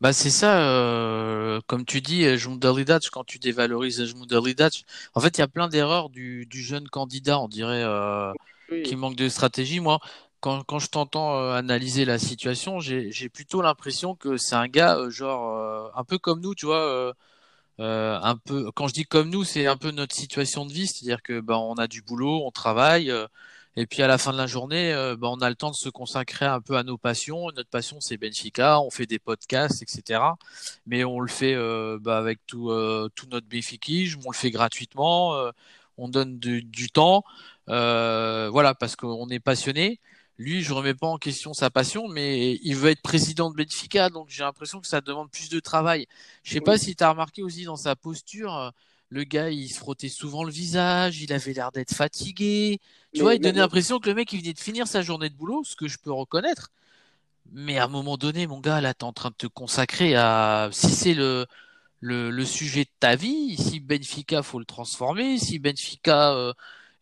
Bah 0.00 0.12
c'est 0.12 0.30
ça, 0.30 0.70
euh, 0.70 1.60
comme 1.66 1.84
tu 1.84 2.00
dis, 2.00 2.38
Jmudalidac, 2.38 3.10
quand 3.10 3.24
tu 3.24 3.40
dévalorises 3.40 4.04
Jmudalidac, 4.04 4.84
en 5.14 5.20
fait 5.20 5.36
il 5.36 5.40
y 5.40 5.42
a 5.42 5.48
plein 5.48 5.66
d'erreurs 5.66 6.10
du, 6.10 6.46
du, 6.46 6.62
jeune 6.62 6.86
candidat, 6.88 7.40
on 7.40 7.48
dirait, 7.48 7.82
euh, 7.82 8.32
qui 8.84 8.94
manque 8.94 9.16
de 9.16 9.28
stratégie. 9.28 9.80
Moi, 9.80 9.98
quand, 10.44 10.78
je 10.78 10.88
t'entends 10.88 11.38
euh, 11.38 11.52
analyser 11.54 12.04
la 12.04 12.18
situation, 12.18 12.78
j'ai 12.80 13.28
plutôt 13.30 13.62
l'impression 13.62 14.14
que 14.14 14.36
c'est 14.36 14.54
un 14.54 14.68
gars, 14.68 14.96
euh, 14.98 15.10
genre, 15.10 15.56
euh, 15.56 15.88
un 15.94 16.04
peu 16.04 16.18
comme 16.18 16.40
nous, 16.40 16.54
tu 16.54 16.66
vois, 16.66 17.14
un 17.78 18.36
peu, 18.36 18.70
quand 18.72 18.88
je 18.88 18.94
dis 18.94 19.04
comme 19.06 19.30
nous, 19.30 19.44
c'est 19.44 19.66
un 19.66 19.76
peu 19.76 19.90
notre 19.90 20.14
situation 20.14 20.66
de 20.66 20.72
vie, 20.72 20.86
c'est-à-dire 20.86 21.22
que 21.22 21.40
bah, 21.40 21.58
on 21.58 21.74
a 21.74 21.86
du 21.86 22.02
boulot, 22.02 22.42
on 22.46 22.50
travaille, 22.50 23.12
et 23.76 23.86
puis 23.86 24.02
à 24.02 24.06
la 24.06 24.18
fin 24.18 24.32
de 24.32 24.36
la 24.38 24.46
journée, 24.46 24.92
bah, 25.18 25.28
on 25.30 25.40
a 25.40 25.48
le 25.48 25.56
temps 25.56 25.70
de 25.70 25.76
se 25.76 25.88
consacrer 25.88 26.46
un 26.46 26.60
peu 26.60 26.76
à 26.76 26.82
nos 26.82 26.98
passions. 26.98 27.46
Notre 27.56 27.70
passion, 27.70 28.00
c'est 28.00 28.16
Benfica. 28.18 28.80
On 28.80 28.90
fait 28.90 29.06
des 29.06 29.18
podcasts, 29.18 29.82
etc. 29.82 30.20
Mais 30.86 31.04
on 31.04 31.20
le 31.20 31.28
fait 31.28 31.56
bah, 32.00 32.18
avec 32.18 32.40
tout, 32.46 32.70
tout 33.14 33.26
notre 33.30 33.46
béfiquige. 33.48 34.18
On 34.24 34.30
le 34.30 34.36
fait 34.36 34.50
gratuitement. 34.50 35.34
on 35.98 36.08
donne 36.08 36.38
du 36.38 36.90
temps. 36.90 37.24
voilà, 37.66 38.74
parce 38.74 38.96
qu'on 38.96 39.28
est 39.30 39.40
passionné. 39.40 40.00
Lui, 40.38 40.62
je 40.62 40.72
remets 40.72 40.94
pas 40.94 41.06
en 41.06 41.18
question 41.18 41.54
sa 41.54 41.70
passion, 41.70 42.08
mais 42.08 42.58
il 42.62 42.74
veut 42.74 42.90
être 42.90 43.02
président 43.02 43.50
de 43.50 43.56
Benfica, 43.56 44.10
donc 44.10 44.26
j'ai 44.28 44.42
l'impression 44.42 44.80
que 44.80 44.86
ça 44.86 45.00
demande 45.00 45.30
plus 45.30 45.48
de 45.48 45.60
travail. 45.60 46.06
Je 46.42 46.54
sais 46.54 46.60
pas 46.60 46.76
si 46.76 46.96
tu 46.96 47.04
as 47.04 47.10
remarqué 47.10 47.42
aussi 47.42 47.64
dans 47.64 47.76
sa 47.76 47.94
posture, 47.94 48.72
le 49.10 49.22
gars, 49.22 49.50
il 49.50 49.68
se 49.68 49.78
frottait 49.78 50.08
souvent 50.08 50.42
le 50.42 50.50
visage, 50.50 51.22
il 51.22 51.32
avait 51.32 51.52
l'air 51.52 51.70
d'être 51.70 51.94
fatigué. 51.94 52.80
Tu 53.14 53.20
vois, 53.22 53.36
il 53.36 53.40
donnait 53.40 53.60
l'impression 53.60 54.00
que 54.00 54.08
le 54.08 54.14
mec, 54.16 54.32
il 54.32 54.40
venait 54.40 54.52
de 54.52 54.58
finir 54.58 54.88
sa 54.88 55.02
journée 55.02 55.28
de 55.28 55.34
boulot, 55.34 55.62
ce 55.64 55.76
que 55.76 55.86
je 55.86 55.98
peux 55.98 56.12
reconnaître. 56.12 56.72
Mais 57.52 57.78
à 57.78 57.84
un 57.84 57.88
moment 57.88 58.16
donné, 58.16 58.48
mon 58.48 58.58
gars, 58.58 58.80
là, 58.80 58.92
t'es 58.92 59.04
en 59.04 59.12
train 59.12 59.30
de 59.30 59.36
te 59.36 59.46
consacrer 59.46 60.16
à, 60.16 60.68
si 60.72 60.90
c'est 60.90 61.14
le, 61.14 61.46
le, 62.00 62.44
sujet 62.44 62.84
de 62.84 62.90
ta 62.98 63.14
vie, 63.16 63.56
si 63.56 63.80
Benfica, 63.80 64.42
faut 64.42 64.58
le 64.58 64.64
transformer, 64.64 65.38
si 65.38 65.58
Benfica, 65.60 66.32
euh, 66.32 66.52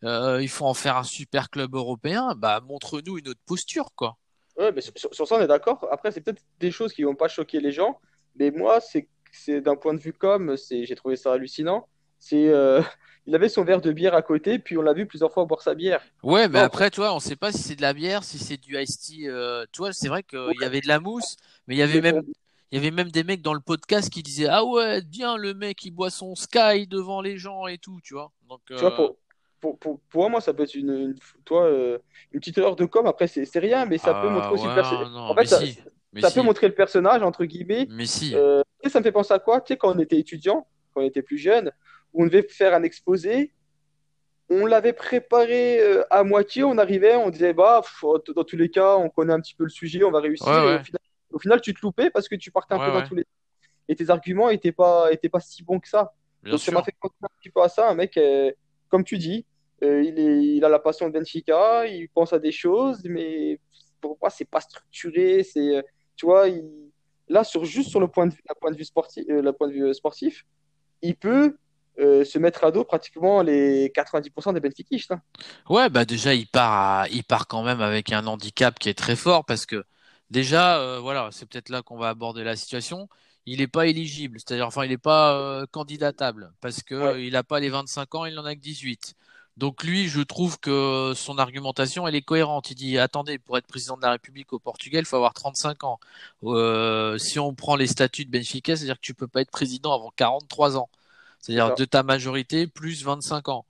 euh, 0.03 0.41
il 0.41 0.49
faut 0.49 0.65
en 0.65 0.73
faire 0.73 0.97
un 0.97 1.03
super 1.03 1.49
club 1.49 1.75
européen, 1.75 2.33
bah, 2.35 2.61
montre-nous 2.65 3.17
une 3.19 3.29
autre 3.29 3.39
posture, 3.45 3.89
quoi. 3.95 4.17
Ouais, 4.57 4.71
mais 4.71 4.81
sur, 4.81 4.93
ça, 5.13 5.35
on 5.35 5.41
est 5.41 5.47
d'accord. 5.47 5.87
Après, 5.91 6.11
c'est 6.11 6.21
peut-être 6.21 6.43
des 6.59 6.71
choses 6.71 6.93
qui 6.93 7.03
vont 7.03 7.15
pas 7.15 7.27
choquer 7.27 7.59
les 7.59 7.71
gens, 7.71 7.99
mais 8.35 8.51
moi, 8.51 8.81
c'est, 8.81 9.07
c'est 9.31 9.61
d'un 9.61 9.75
point 9.75 9.93
de 9.93 9.99
vue 9.99 10.13
comme, 10.13 10.57
c'est, 10.57 10.85
j'ai 10.85 10.95
trouvé 10.95 11.15
ça 11.15 11.33
hallucinant. 11.33 11.87
C'est, 12.19 12.49
euh, 12.49 12.81
il 13.25 13.33
avait 13.33 13.49
son 13.49 13.63
verre 13.63 13.81
de 13.81 13.91
bière 13.91 14.13
à 14.13 14.21
côté, 14.21 14.59
puis 14.59 14.77
on 14.77 14.81
l'a 14.81 14.93
vu 14.93 15.07
plusieurs 15.07 15.33
fois 15.33 15.45
boire 15.45 15.61
sa 15.61 15.73
bière. 15.73 16.03
Ouais, 16.21 16.47
mais 16.47 16.59
après, 16.59 16.91
toi, 16.91 17.15
on 17.15 17.19
sait 17.19 17.35
pas 17.35 17.51
si 17.51 17.59
c'est 17.59 17.75
de 17.75 17.81
la 17.81 17.93
bière, 17.93 18.23
si 18.23 18.37
c'est 18.37 18.57
du 18.57 18.77
iced 18.77 18.99
tea. 18.99 19.27
Euh, 19.27 19.65
tu 19.71 19.79
vois, 19.79 19.93
c'est 19.93 20.09
vrai 20.09 20.23
qu'il 20.23 20.61
y 20.61 20.65
avait 20.65 20.81
de 20.81 20.87
la 20.87 20.99
mousse, 20.99 21.37
mais 21.67 21.75
il 21.75 21.79
y 21.79 21.83
avait 21.83 22.01
même, 22.01 22.21
il 22.71 22.75
y 22.75 22.77
avait 22.77 22.91
même 22.91 23.09
des 23.09 23.23
mecs 23.23 23.41
dans 23.41 23.53
le 23.53 23.59
podcast 23.59 24.09
qui 24.09 24.21
disaient 24.21 24.47
ah 24.49 24.65
ouais, 24.65 25.01
bien 25.01 25.37
le 25.37 25.53
mec, 25.53 25.83
il 25.85 25.91
boit 25.91 26.09
son 26.11 26.35
Sky 26.35 26.85
devant 26.87 27.21
les 27.21 27.37
gens 27.37 27.65
et 27.65 27.77
tout, 27.77 27.99
tu 28.03 28.13
vois. 28.13 28.31
Donc, 28.49 28.61
tu 28.67 28.75
vois, 28.75 28.95
pour, 28.95 29.15
pour, 29.63 29.79
pour, 29.79 29.99
pour, 30.09 30.29
moi, 30.29 30.41
ça 30.41 30.53
peut 30.53 30.63
être 30.63 30.75
une, 30.75 31.15
toi, 31.45 31.63
euh, 31.63 31.97
une 32.33 32.41
petite 32.41 32.57
heure 32.57 32.75
de 32.75 32.83
com. 32.83 33.05
Après, 33.07 33.27
c'est 33.27 33.59
rien, 33.59 33.85
mais 33.85 33.97
ça 33.97 34.13
peut 34.13 34.27
montrer 34.27 34.51
aussi 34.51 34.67
le 34.67 34.75
personnage. 34.75 35.07
En 35.15 35.33
fait, 35.33 35.45
ça, 35.45 35.61
ça 36.19 36.31
peut 36.31 36.41
montrer 36.41 36.67
le 36.67 36.75
personnage 36.75 37.23
entre 37.23 37.45
guillemets. 37.45 37.87
Mais 37.89 38.05
si. 38.05 38.35
Euh, 38.35 38.61
ça 38.85 38.99
me 38.99 39.03
fait 39.03 39.13
penser 39.13 39.33
à 39.33 39.39
quoi? 39.39 39.61
Tu 39.61 39.73
sais, 39.73 39.77
quand 39.77 39.95
on 39.95 39.99
était 39.99 40.19
étudiant, 40.19 40.67
quand 40.93 40.99
on 40.99 41.05
était 41.05 41.21
plus 41.21 41.37
jeune 41.37 41.71
on 42.13 42.25
devait 42.25 42.43
faire 42.47 42.75
un 42.75 42.83
exposé. 42.83 43.53
On 44.49 44.65
l'avait 44.65 44.93
préparé 44.93 45.79
euh, 45.79 46.03
à 46.11 46.23
moitié, 46.23 46.63
on 46.63 46.77
arrivait, 46.77 47.15
on 47.15 47.31
disait, 47.31 47.53
bah, 47.53 47.81
dans 48.03 48.43
tous 48.43 48.57
les 48.57 48.69
cas, 48.69 48.97
on 48.97 49.09
connaît 49.09 49.33
un 49.33 49.39
petit 49.39 49.55
peu 49.55 49.63
le 49.63 49.69
sujet, 49.69 50.03
on 50.03 50.11
va 50.11 50.19
réussir. 50.19 50.47
Au, 51.31 51.39
final, 51.39 51.61
tu 51.61 51.73
te 51.73 51.79
loupais 51.81 52.11
parce 52.11 52.27
que 52.27 52.35
tu 52.35 52.51
partais 52.51 52.75
un 52.75 52.79
peu 52.85 52.91
dans 52.91 53.07
tous 53.07 53.15
les. 53.15 53.25
Et 53.87 53.95
tes 53.95 54.09
arguments 54.11 54.51
n'étaient 54.51 54.73
pas, 54.73 55.11
étaient 55.11 55.29
pas 55.29 55.39
si 55.39 55.63
bons 55.63 55.79
que 55.79 55.87
ça. 55.87 56.13
Donc, 56.43 56.59
ça 56.59 56.71
m'a 56.71 56.83
fait 56.83 56.93
penser 57.01 57.15
un 57.23 57.27
petit 57.39 57.49
peu 57.49 57.63
à 57.63 57.69
ça, 57.69 57.89
un 57.89 57.95
mec, 57.95 58.19
comme 58.89 59.03
tu 59.03 59.17
dis, 59.17 59.45
Euh, 59.83 60.03
il 60.03 60.17
est, 60.19 60.45
il 60.57 60.65
a 60.65 60.69
la 60.69 60.79
passion 60.79 61.07
de 61.09 61.13
Benfica, 61.13 61.85
il 61.87 62.07
pense 62.09 62.31
à 62.33 62.39
des 62.39 62.51
choses, 62.51 63.01
mais 63.05 63.59
pour 64.01 64.17
moi, 64.21 64.29
c'est 64.29 64.45
pas 64.45 64.61
structuré. 64.61 65.43
C'est, 65.43 65.77
euh, 65.77 65.81
tu 66.15 66.25
vois, 66.25 66.47
il- 66.47 66.63
là, 67.27 67.43
sur, 67.43 67.65
juste 67.65 67.89
sur 67.89 67.99
le 67.99 68.07
point 68.07 68.27
de 68.27 68.33
vue, 68.33 68.41
la 68.47 68.55
point 68.55 68.71
de 68.71 68.77
vue 68.77 68.85
sportif, 68.85 69.23
euh, 69.29 69.41
le 69.41 69.51
point 69.53 69.67
de 69.67 69.73
vue 69.73 69.93
sportif, 69.93 70.45
il 71.01 71.15
peut 71.15 71.57
euh, 71.99 72.25
se 72.25 72.39
mettre 72.39 72.63
à 72.63 72.71
dos 72.71 72.83
pratiquement 72.85 73.43
les 73.43 73.91
90% 73.93 74.51
des 74.51 74.59
Benfiquistes. 74.59 75.11
hein. 75.11 75.21
Ouais, 75.69 75.89
bah 75.89 76.05
déjà 76.05 76.33
il 76.33 76.47
part, 76.47 76.71
à- 77.03 77.07
il 77.09 77.23
part 77.23 77.47
quand 77.47 77.61
même 77.63 77.81
avec 77.81 78.11
un 78.11 78.25
handicap 78.25 78.79
qui 78.79 78.89
est 78.89 78.93
très 78.97 79.15
fort 79.15 79.45
parce 79.45 79.65
que 79.67 79.83
déjà, 80.31 80.79
euh, 80.79 80.99
voilà, 80.99 81.29
c'est 81.31 81.45
peut-être 81.47 81.69
là 81.69 81.81
qu'on 81.83 81.97
va 81.97 82.09
aborder 82.09 82.43
la 82.43 82.55
situation. 82.55 83.07
Il 83.45 83.59
n'est 83.59 83.67
pas 83.67 83.87
éligible, 83.87 84.39
c'est-à-dire, 84.39 84.65
enfin, 84.65 84.85
il 84.85 84.89
n'est 84.89 84.97
pas 84.97 85.37
euh, 85.37 85.65
candidatable 85.69 86.51
parce 86.61 86.81
que 86.81 86.95
Ouais, 86.95 87.03
euh, 87.13 87.21
il 87.21 87.33
n'a 87.33 87.43
pas 87.43 87.59
les 87.59 87.69
25 87.69 88.15
ans, 88.15 88.25
il 88.25 88.39
en 88.39 88.45
a 88.45 88.55
que 88.55 88.59
18. 88.61 89.13
Donc 89.57 89.83
lui, 89.83 90.07
je 90.07 90.21
trouve 90.21 90.59
que 90.59 91.13
son 91.15 91.37
argumentation, 91.37 92.07
elle 92.07 92.15
est 92.15 92.23
cohérente. 92.23 92.71
Il 92.71 92.75
dit, 92.75 92.97
attendez, 92.97 93.37
pour 93.37 93.57
être 93.57 93.67
président 93.67 93.95
de 93.97 94.01
la 94.01 94.11
République 94.11 94.51
au 94.51 94.59
Portugal, 94.59 95.01
il 95.03 95.05
faut 95.05 95.15
avoir 95.15 95.33
35 95.33 95.83
ans. 95.83 95.99
Euh, 96.43 97.17
si 97.19 97.39
on 97.39 97.53
prend 97.53 97.75
les 97.75 97.87
statuts 97.87 98.25
de 98.25 98.31
Benfica, 98.31 98.75
c'est-à-dire 98.75 98.95
que 98.95 99.01
tu 99.01 99.13
peux 99.13 99.27
pas 99.27 99.41
être 99.41 99.51
président 99.51 99.93
avant 99.93 100.11
43 100.15 100.77
ans. 100.77 100.89
c'est 101.39 101.53
C'est-à-dire 101.53 101.75
de 101.75 101.85
ta 101.85 102.01
majorité 102.03 102.65
plus 102.67 103.03
25 103.03 103.49
ans. 103.49 103.65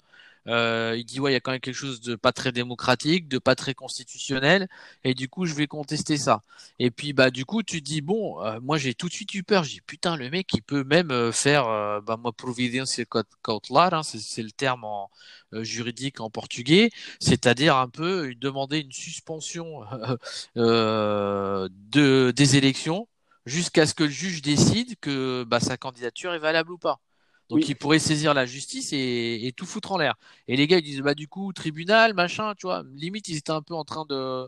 Euh, 0.47 0.95
il 0.97 1.05
dit 1.05 1.19
ouais, 1.19 1.31
il 1.31 1.33
y 1.33 1.37
a 1.37 1.39
quand 1.39 1.51
même 1.51 1.59
quelque 1.61 1.75
chose 1.75 2.01
de 2.01 2.15
pas 2.15 2.31
très 2.33 2.51
démocratique, 2.51 3.27
de 3.27 3.37
pas 3.37 3.55
très 3.55 3.73
constitutionnel, 3.73 4.67
et 5.03 5.13
du 5.13 5.29
coup 5.29 5.45
je 5.45 5.53
vais 5.53 5.67
contester 5.67 6.17
ça. 6.17 6.41
Et 6.79 6.91
puis 6.91 7.13
bah 7.13 7.31
du 7.31 7.45
coup 7.45 7.63
tu 7.63 7.81
dis 7.81 8.01
bon, 8.01 8.41
euh, 8.43 8.59
moi 8.61 8.77
j'ai 8.77 8.93
tout 8.93 9.07
de 9.07 9.13
suite 9.13 9.33
eu 9.33 9.43
peur. 9.43 9.63
J'ai 9.63 9.81
putain 9.81 10.15
le 10.17 10.29
mec 10.29 10.53
il 10.53 10.61
peut 10.61 10.83
même 10.83 11.11
euh, 11.11 11.31
faire 11.31 11.67
euh, 11.67 12.01
bah 12.01 12.17
moi 12.17 12.31
providência 12.33 13.05
cautelar, 13.41 13.93
hein, 13.93 14.03
c'est 14.03 14.43
le 14.43 14.51
terme 14.51 14.83
en 14.83 15.09
euh, 15.53 15.63
juridique 15.63 16.19
en 16.19 16.29
portugais, 16.29 16.89
c'est-à-dire 17.19 17.77
un 17.77 17.87
peu 17.89 18.33
demander 18.35 18.79
une 18.79 18.91
suspension 18.91 19.81
de 20.55 22.31
des 22.31 22.55
élections 22.57 23.07
jusqu'à 23.45 23.85
ce 23.85 23.93
que 23.93 24.03
le 24.03 24.09
juge 24.09 24.41
décide 24.41 24.95
que 24.99 25.43
bah, 25.43 25.59
sa 25.59 25.77
candidature 25.77 26.33
est 26.33 26.39
valable 26.39 26.71
ou 26.71 26.77
pas. 26.77 26.99
Donc 27.53 27.61
Oui, 27.61 27.67
il 27.69 27.75
pourrait 27.75 27.99
saisir 27.99 28.33
la 28.33 28.47
justice 28.47 28.93
et, 28.93 29.45
et 29.45 29.51
tout 29.51 29.67
foutre 29.67 29.91
en 29.91 29.99
l'air. 29.99 30.15
Et 30.47 30.57
les 30.57 30.65
gars 30.65 30.79
ils 30.79 30.83
disent 30.83 31.01
bah 31.01 31.13
du 31.13 31.27
coup 31.27 31.53
tribunal 31.53 32.15
machin 32.15 32.53
tu 32.57 32.65
vois. 32.65 32.83
Limite 32.95 33.27
ils 33.27 33.37
étaient 33.37 33.51
un 33.51 33.61
peu 33.61 33.75
en 33.75 33.83
train 33.83 34.05
de 34.09 34.47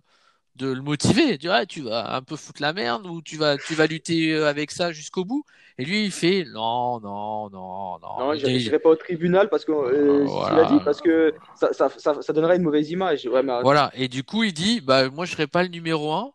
de 0.56 0.72
le 0.72 0.82
motiver. 0.82 1.38
Tu 1.38 1.46
vois 1.46 1.68
tu 1.68 1.82
vas 1.82 2.16
un 2.16 2.24
peu 2.24 2.36
foutre 2.36 2.64
la 2.64 2.74
merde 2.74 3.06
ou 3.06 3.22
tu 3.22 3.38
vas 3.38 3.60
tu 3.60 3.76
vas 3.76 3.86
lutter 3.86 4.34
euh, 4.34 4.50
avec 4.50 4.72
ça 4.72 4.92
jusqu'au 4.92 5.24
bout. 5.24 5.44
Et 5.78 5.86
lui 5.86 6.06
il 6.06 6.12
fait 6.12 6.46
non 6.52 7.00
non 7.00 7.52
non 7.52 8.00
non. 8.00 8.20
Non, 8.20 8.34
il 8.34 8.42
dit, 8.42 8.60
j'irai 8.60 8.80
pas 8.80 8.90
au 8.90 8.96
tribunal 8.96 9.50
parce 9.50 9.66
que 9.66 9.72
euh, 9.72 10.26
qu'il 10.26 10.60
a 10.60 10.66
dit, 10.66 10.80
parce 10.84 11.00
que 11.00 11.36
ça, 11.56 11.74
ça, 11.74 11.90
ça, 11.96 12.20
ça 12.24 12.34
donnerait 12.34 12.56
une 12.56 12.64
mauvaise 12.64 12.90
image. 12.90 13.28
Ouais, 13.28 13.44
mais 13.44 13.62
voilà. 13.62 13.92
Et 13.94 14.08
du 14.08 14.24
coup 14.24 14.44
il 14.44 14.54
dit 14.54 14.82
bah 14.82 15.12
moi 15.12 15.26
je 15.26 15.34
serai 15.34 15.46
pas 15.46 15.62
le 15.62 15.70
numéro 15.70 16.12
un. 16.12 16.32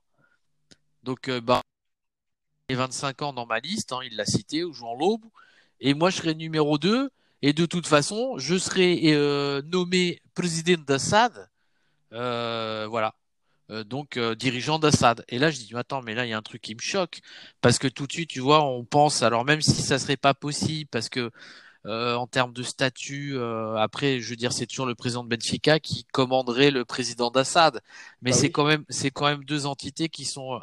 Donc 1.02 1.28
euh, 1.28 1.40
bah 1.40 1.62
les 2.68 2.76
25 2.76 3.22
ans 3.22 3.33
dans 3.33 3.46
ma 3.46 3.59
liste, 3.59 3.92
hein, 3.92 3.98
il 4.09 4.16
l'a 4.16 4.24
cité, 4.24 4.62
au 4.62 4.72
jouant 4.72 4.94
l'aube, 4.94 5.24
et 5.80 5.94
moi 5.94 6.10
je 6.10 6.16
serai 6.16 6.34
numéro 6.34 6.78
2, 6.78 7.10
et 7.42 7.52
de 7.52 7.66
toute 7.66 7.86
façon, 7.86 8.38
je 8.38 8.56
serai 8.58 9.00
euh, 9.14 9.62
nommé 9.62 10.20
président 10.34 10.82
d'Assad, 10.86 11.48
euh, 12.12 12.86
voilà, 12.88 13.14
euh, 13.70 13.84
donc 13.84 14.16
euh, 14.16 14.34
dirigeant 14.34 14.78
d'Assad. 14.78 15.24
Et 15.28 15.38
là 15.38 15.50
je 15.50 15.58
dis, 15.58 15.70
attends, 15.76 16.02
mais 16.02 16.14
là 16.14 16.26
il 16.26 16.30
y 16.30 16.32
a 16.32 16.38
un 16.38 16.42
truc 16.42 16.62
qui 16.62 16.74
me 16.74 16.80
choque, 16.80 17.20
parce 17.60 17.78
que 17.78 17.88
tout 17.88 18.06
de 18.06 18.12
suite, 18.12 18.30
tu 18.30 18.40
vois, 18.40 18.64
on 18.64 18.84
pense, 18.84 19.22
alors 19.22 19.44
même 19.44 19.62
si 19.62 19.82
ça 19.82 19.98
serait 19.98 20.16
pas 20.16 20.34
possible, 20.34 20.88
parce 20.90 21.08
que 21.08 21.30
euh, 21.86 22.14
en 22.14 22.26
termes 22.26 22.52
de 22.52 22.62
statut, 22.62 23.36
euh, 23.36 23.76
après, 23.76 24.20
je 24.20 24.28
veux 24.30 24.36
dire, 24.36 24.52
c'est 24.52 24.66
toujours 24.66 24.84
le 24.86 24.94
président 24.94 25.24
de 25.24 25.30
Benfica 25.30 25.80
qui 25.80 26.04
commanderait 26.12 26.70
le 26.70 26.84
président 26.84 27.30
d'Assad, 27.30 27.80
mais 28.22 28.32
bah 28.32 28.36
c'est 28.36 28.46
oui, 28.48 28.52
quand 28.52 28.66
même, 28.66 28.84
c'est 28.90 29.10
quand 29.10 29.26
même 29.26 29.44
deux 29.44 29.64
entités 29.66 30.10
qui 30.10 30.26
sont 30.26 30.60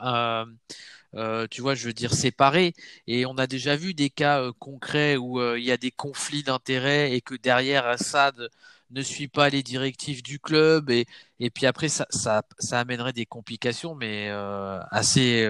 euh, 1.16 1.48
tu 1.50 1.62
vois, 1.62 1.76
je 1.76 1.88
veux 1.88 1.94
dire 1.94 2.14
séparés. 2.14 2.74
Et 3.08 3.26
on 3.26 3.38
a 3.38 3.48
déjà 3.48 3.76
vu 3.76 3.94
des 3.94 4.10
cas 4.10 4.42
euh, 4.42 4.52
concrets 4.60 5.18
où 5.18 5.40
euh, 5.40 5.58
il 5.60 5.66
y 5.66 5.72
a 5.72 5.78
des 5.78 5.92
conflits 5.92 6.44
d'intérêts 6.44 7.14
et 7.14 7.22
que 7.22 7.36
derrière 7.36 7.86
Assad 7.88 8.50
ne 8.92 9.02
suit 9.02 9.28
pas 9.28 9.50
les 9.50 9.64
directives 9.64 10.24
du 10.24 10.40
club 10.40 10.90
et 10.92 11.06
puis 11.54 11.66
après 11.66 11.90
ça 11.90 12.08
ça 12.10 12.42
amènerait 12.80 13.12
des 13.12 13.26
complications 13.26 13.96
mais 13.96 14.30
assez 14.92 15.46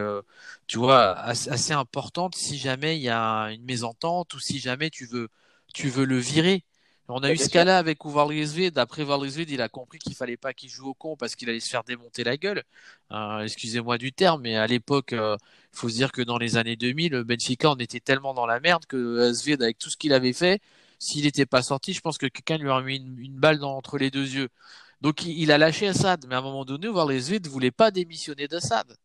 tu 0.68 0.78
vois 0.78 1.12
assez, 1.20 1.50
assez 1.50 1.74
importantes 1.74 2.36
si 2.36 2.58
jamais 2.58 2.98
il 2.98 3.02
y 3.04 3.10
a 3.10 3.46
une 3.52 3.64
mésentente 3.64 4.34
ou 4.34 4.40
si 4.40 4.60
jamais 4.60 4.90
tu 4.90 5.06
veux 5.06 5.30
tu 5.74 5.90
veux 5.90 6.06
le 6.06 6.18
virer. 6.18 6.64
On 7.10 7.24
a 7.24 7.32
eu 7.32 7.38
ce 7.38 7.50
cas-là 7.50 7.78
avec 7.78 8.04
Uvalrizvid. 8.04 8.78
Après 8.78 9.02
Uvalrizvid, 9.04 9.50
il 9.50 9.62
a 9.62 9.70
compris 9.70 9.98
qu'il 9.98 10.14
fallait 10.16 10.36
pas 10.38 10.54
qu'il 10.54 10.70
joue 10.70 10.88
au 10.90 10.94
con 10.94 11.16
parce 11.16 11.36
qu'il 11.36 11.50
allait 11.50 11.62
se 11.62 11.70
faire 11.70 11.84
démonter 11.86 12.24
la 12.26 12.36
gueule. 12.36 12.64
Euh, 13.12 13.40
excusez-moi 13.44 13.98
du 13.98 14.12
terme, 14.12 14.42
mais 14.42 14.58
à 14.58 14.68
l'époque, 14.68 15.14
euh, 15.14 15.38
il 15.74 15.78
faut 15.80 15.88
se 15.90 15.96
dire 15.96 16.12
que 16.12 16.22
dans 16.22 16.38
les 16.38 16.58
années 16.58 16.76
2000, 16.76 17.14
le 17.14 17.24
Benfica, 17.24 17.72
on 17.72 17.76
était 17.78 18.02
tellement 18.02 18.34
dans 18.34 18.46
la 18.46 18.60
merde 18.60 18.86
que 18.88 19.22
Asved, 19.30 19.62
avec 19.64 19.78
tout 19.78 19.90
ce 19.90 19.96
qu'il 19.98 20.12
avait 20.14 20.34
fait, 20.34 20.62
s'il 21.00 21.24
n'était 21.24 21.46
pas 21.46 21.62
sorti, 21.62 21.94
je 21.94 22.02
pense 22.02 22.18
que 22.18 22.26
quelqu'un 22.28 22.58
lui 22.58 22.68
aurait 22.70 22.84
mis 22.84 22.98
une, 22.98 23.18
une 23.20 23.36
balle 23.40 23.60
dans, 23.60 23.78
entre 23.78 23.98
les 23.98 24.12
deux 24.12 24.28
yeux. 24.36 24.50
Donc 25.02 25.24
il, 25.26 25.40
il 25.40 25.52
a 25.54 25.58
lâché 25.58 25.88
Assad, 25.88 26.26
mais 26.28 26.36
à 26.36 26.40
un 26.40 26.42
moment 26.42 26.66
donné, 26.66 26.88
Uvalrizvid 26.88 27.46
ne 27.46 27.50
voulait 27.50 27.72
pas 27.72 27.92
démissionner 27.92 28.48
d'Assad. 28.50 28.98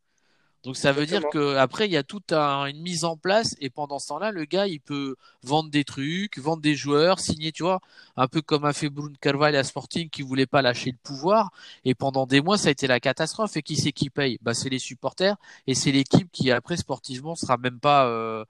Donc 0.64 0.76
ça 0.76 0.92
veut 0.92 1.06
dire 1.06 1.26
que 1.28 1.56
après 1.56 1.86
il 1.86 1.92
y 1.92 1.96
a 1.96 2.04
toute 2.04 2.32
un- 2.32 2.66
une 2.66 2.80
mise 2.82 3.04
en 3.04 3.16
place 3.16 3.56
et 3.60 3.68
pendant 3.68 3.98
ce 3.98 4.06
temps-là 4.08 4.30
le 4.30 4.44
gars 4.44 4.68
il 4.68 4.80
peut 4.80 5.16
vendre 5.42 5.70
des 5.70 5.82
trucs, 5.84 6.38
vendre 6.38 6.62
des 6.62 6.76
joueurs, 6.76 7.18
signer 7.18 7.50
tu 7.50 7.64
vois 7.64 7.80
un 8.16 8.28
peu 8.28 8.42
comme 8.42 8.64
a 8.64 8.72
fait 8.72 8.88
Bruno 8.88 9.14
Carvalho 9.20 9.58
à 9.58 9.64
Sporting 9.64 10.08
qui 10.08 10.22
voulait 10.22 10.46
pas 10.46 10.62
lâcher 10.62 10.92
le 10.92 10.98
pouvoir. 11.02 11.50
Et 11.84 11.94
pendant 11.96 12.26
des 12.26 12.40
mois 12.40 12.58
ça 12.58 12.68
a 12.68 12.70
été 12.72 12.86
la 12.86 13.00
catastrophe. 13.00 13.56
Et 13.56 13.62
qui 13.62 13.74
c'est 13.76 13.92
qui 13.92 14.08
paye? 14.10 14.38
Bah 14.42 14.54
c'est 14.54 14.68
les 14.68 14.78
supporters 14.78 15.36
et 15.66 15.74
c'est 15.74 15.90
l'équipe 15.92 16.30
qui 16.32 16.50
après 16.52 16.76
sportivement 16.76 17.34
sera 17.34 17.56
même 17.56 17.80
pas 17.80 18.06
euh, 18.06 18.44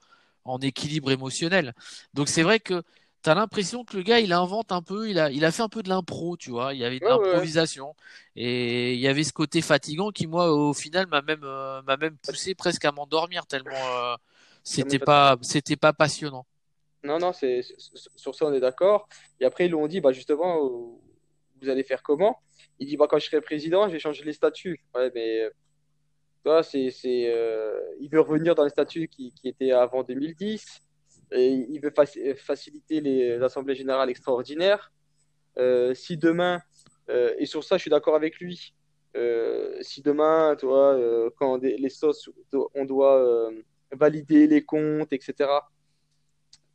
en 0.45 0.59
équilibre 0.59 1.11
émotionnel. 1.11 1.73
Donc 2.13 2.27
c'est 2.29 2.43
vrai 2.43 2.59
que 2.59 2.83
T'as 3.23 3.35
l'impression 3.35 3.85
que 3.85 3.95
le 3.95 4.03
gars, 4.03 4.19
il 4.19 4.33
invente 4.33 4.73
un 4.73 4.81
peu, 4.81 5.09
il 5.09 5.17
a, 5.17 5.31
il 5.31 5.45
a 5.45 5.51
fait 5.51 5.63
un 5.63 5.69
peu 5.69 5.81
de 5.81 5.87
l'impro, 5.87 6.35
tu 6.35 6.51
vois. 6.51 6.73
Il 6.73 6.79
y 6.79 6.85
avait 6.85 6.99
de 6.99 7.05
Ouais, 7.05 7.11
ouais, 7.11 7.17
ouais. 7.17 7.25
l'improvisation. 7.25 7.95
Et 8.35 8.93
il 8.95 8.99
y 8.99 9.07
avait 9.07 9.23
ce 9.23 9.31
côté 9.31 9.61
fatigant 9.61 10.11
qui, 10.11 10.27
moi, 10.27 10.51
au 10.51 10.73
final, 10.73 11.07
m'a 11.07 11.21
même, 11.21 11.43
euh, 11.43 11.81
m'a 11.83 11.95
même 11.95 12.17
poussé 12.17 12.53
presque 12.53 12.83
à 12.83 12.91
m'endormir 12.91 13.45
tellement 13.47 13.71
euh, 13.71 14.15
c'était 14.63 14.99
pas, 14.99 15.37
c'était 15.41 15.77
pas 15.77 15.93
passionnant. 15.93 16.45
Non, 17.05 17.17
non, 17.17 17.31
c'est, 17.31 17.61
sur 18.15 18.35
ça, 18.35 18.45
on 18.45 18.53
est 18.53 18.59
d'accord. 18.59 19.07
Et 19.39 19.45
après, 19.45 19.65
ils 19.65 19.69
lui 19.69 19.75
ont 19.75 19.87
dit, 19.87 20.01
bah, 20.01 20.11
justement, 20.11 20.65
euh, 20.65 20.69
vous 21.61 21.69
allez 21.69 21.83
faire 21.83 22.03
comment? 22.03 22.41
Il 22.79 22.87
dit, 22.87 22.97
bah, 22.97 23.07
quand 23.09 23.19
je 23.19 23.25
serai 23.25 23.39
président, 23.39 23.87
je 23.87 23.93
vais 23.93 23.99
changer 23.99 24.25
les 24.25 24.33
statuts. 24.33 24.83
Ouais, 24.93 25.11
mais, 25.15 25.49
vois, 26.43 26.63
c'est, 26.63 26.91
c'est, 26.91 27.31
euh, 27.33 27.79
il 27.99 28.09
veut 28.09 28.19
revenir 28.19 28.55
dans 28.55 28.63
les 28.63 28.69
statuts 28.69 29.07
qui, 29.07 29.33
qui 29.33 29.47
étaient 29.47 29.71
avant 29.71 30.03
2010. 30.03 30.81
Il 31.31 31.79
veut 31.81 31.89
faci- 31.91 32.35
faciliter 32.35 33.01
les 33.01 33.41
assemblées 33.41 33.75
générales 33.75 34.09
extraordinaires. 34.09 34.91
Euh, 35.57 35.93
si 35.93 36.17
demain, 36.17 36.61
euh, 37.09 37.33
et 37.37 37.45
sur 37.45 37.63
ça, 37.63 37.77
je 37.77 37.81
suis 37.81 37.89
d'accord 37.91 38.15
avec 38.15 38.37
lui, 38.39 38.73
euh, 39.15 39.77
si 39.81 40.01
demain, 40.01 40.55
tu 40.59 40.65
euh, 40.65 41.29
quand 41.37 41.57
les 41.61 41.89
sauces, 41.89 42.29
on 42.73 42.85
doit 42.85 43.17
euh, 43.17 43.51
valider 43.91 44.47
les 44.47 44.63
comptes, 44.63 45.13
etc., 45.13 45.49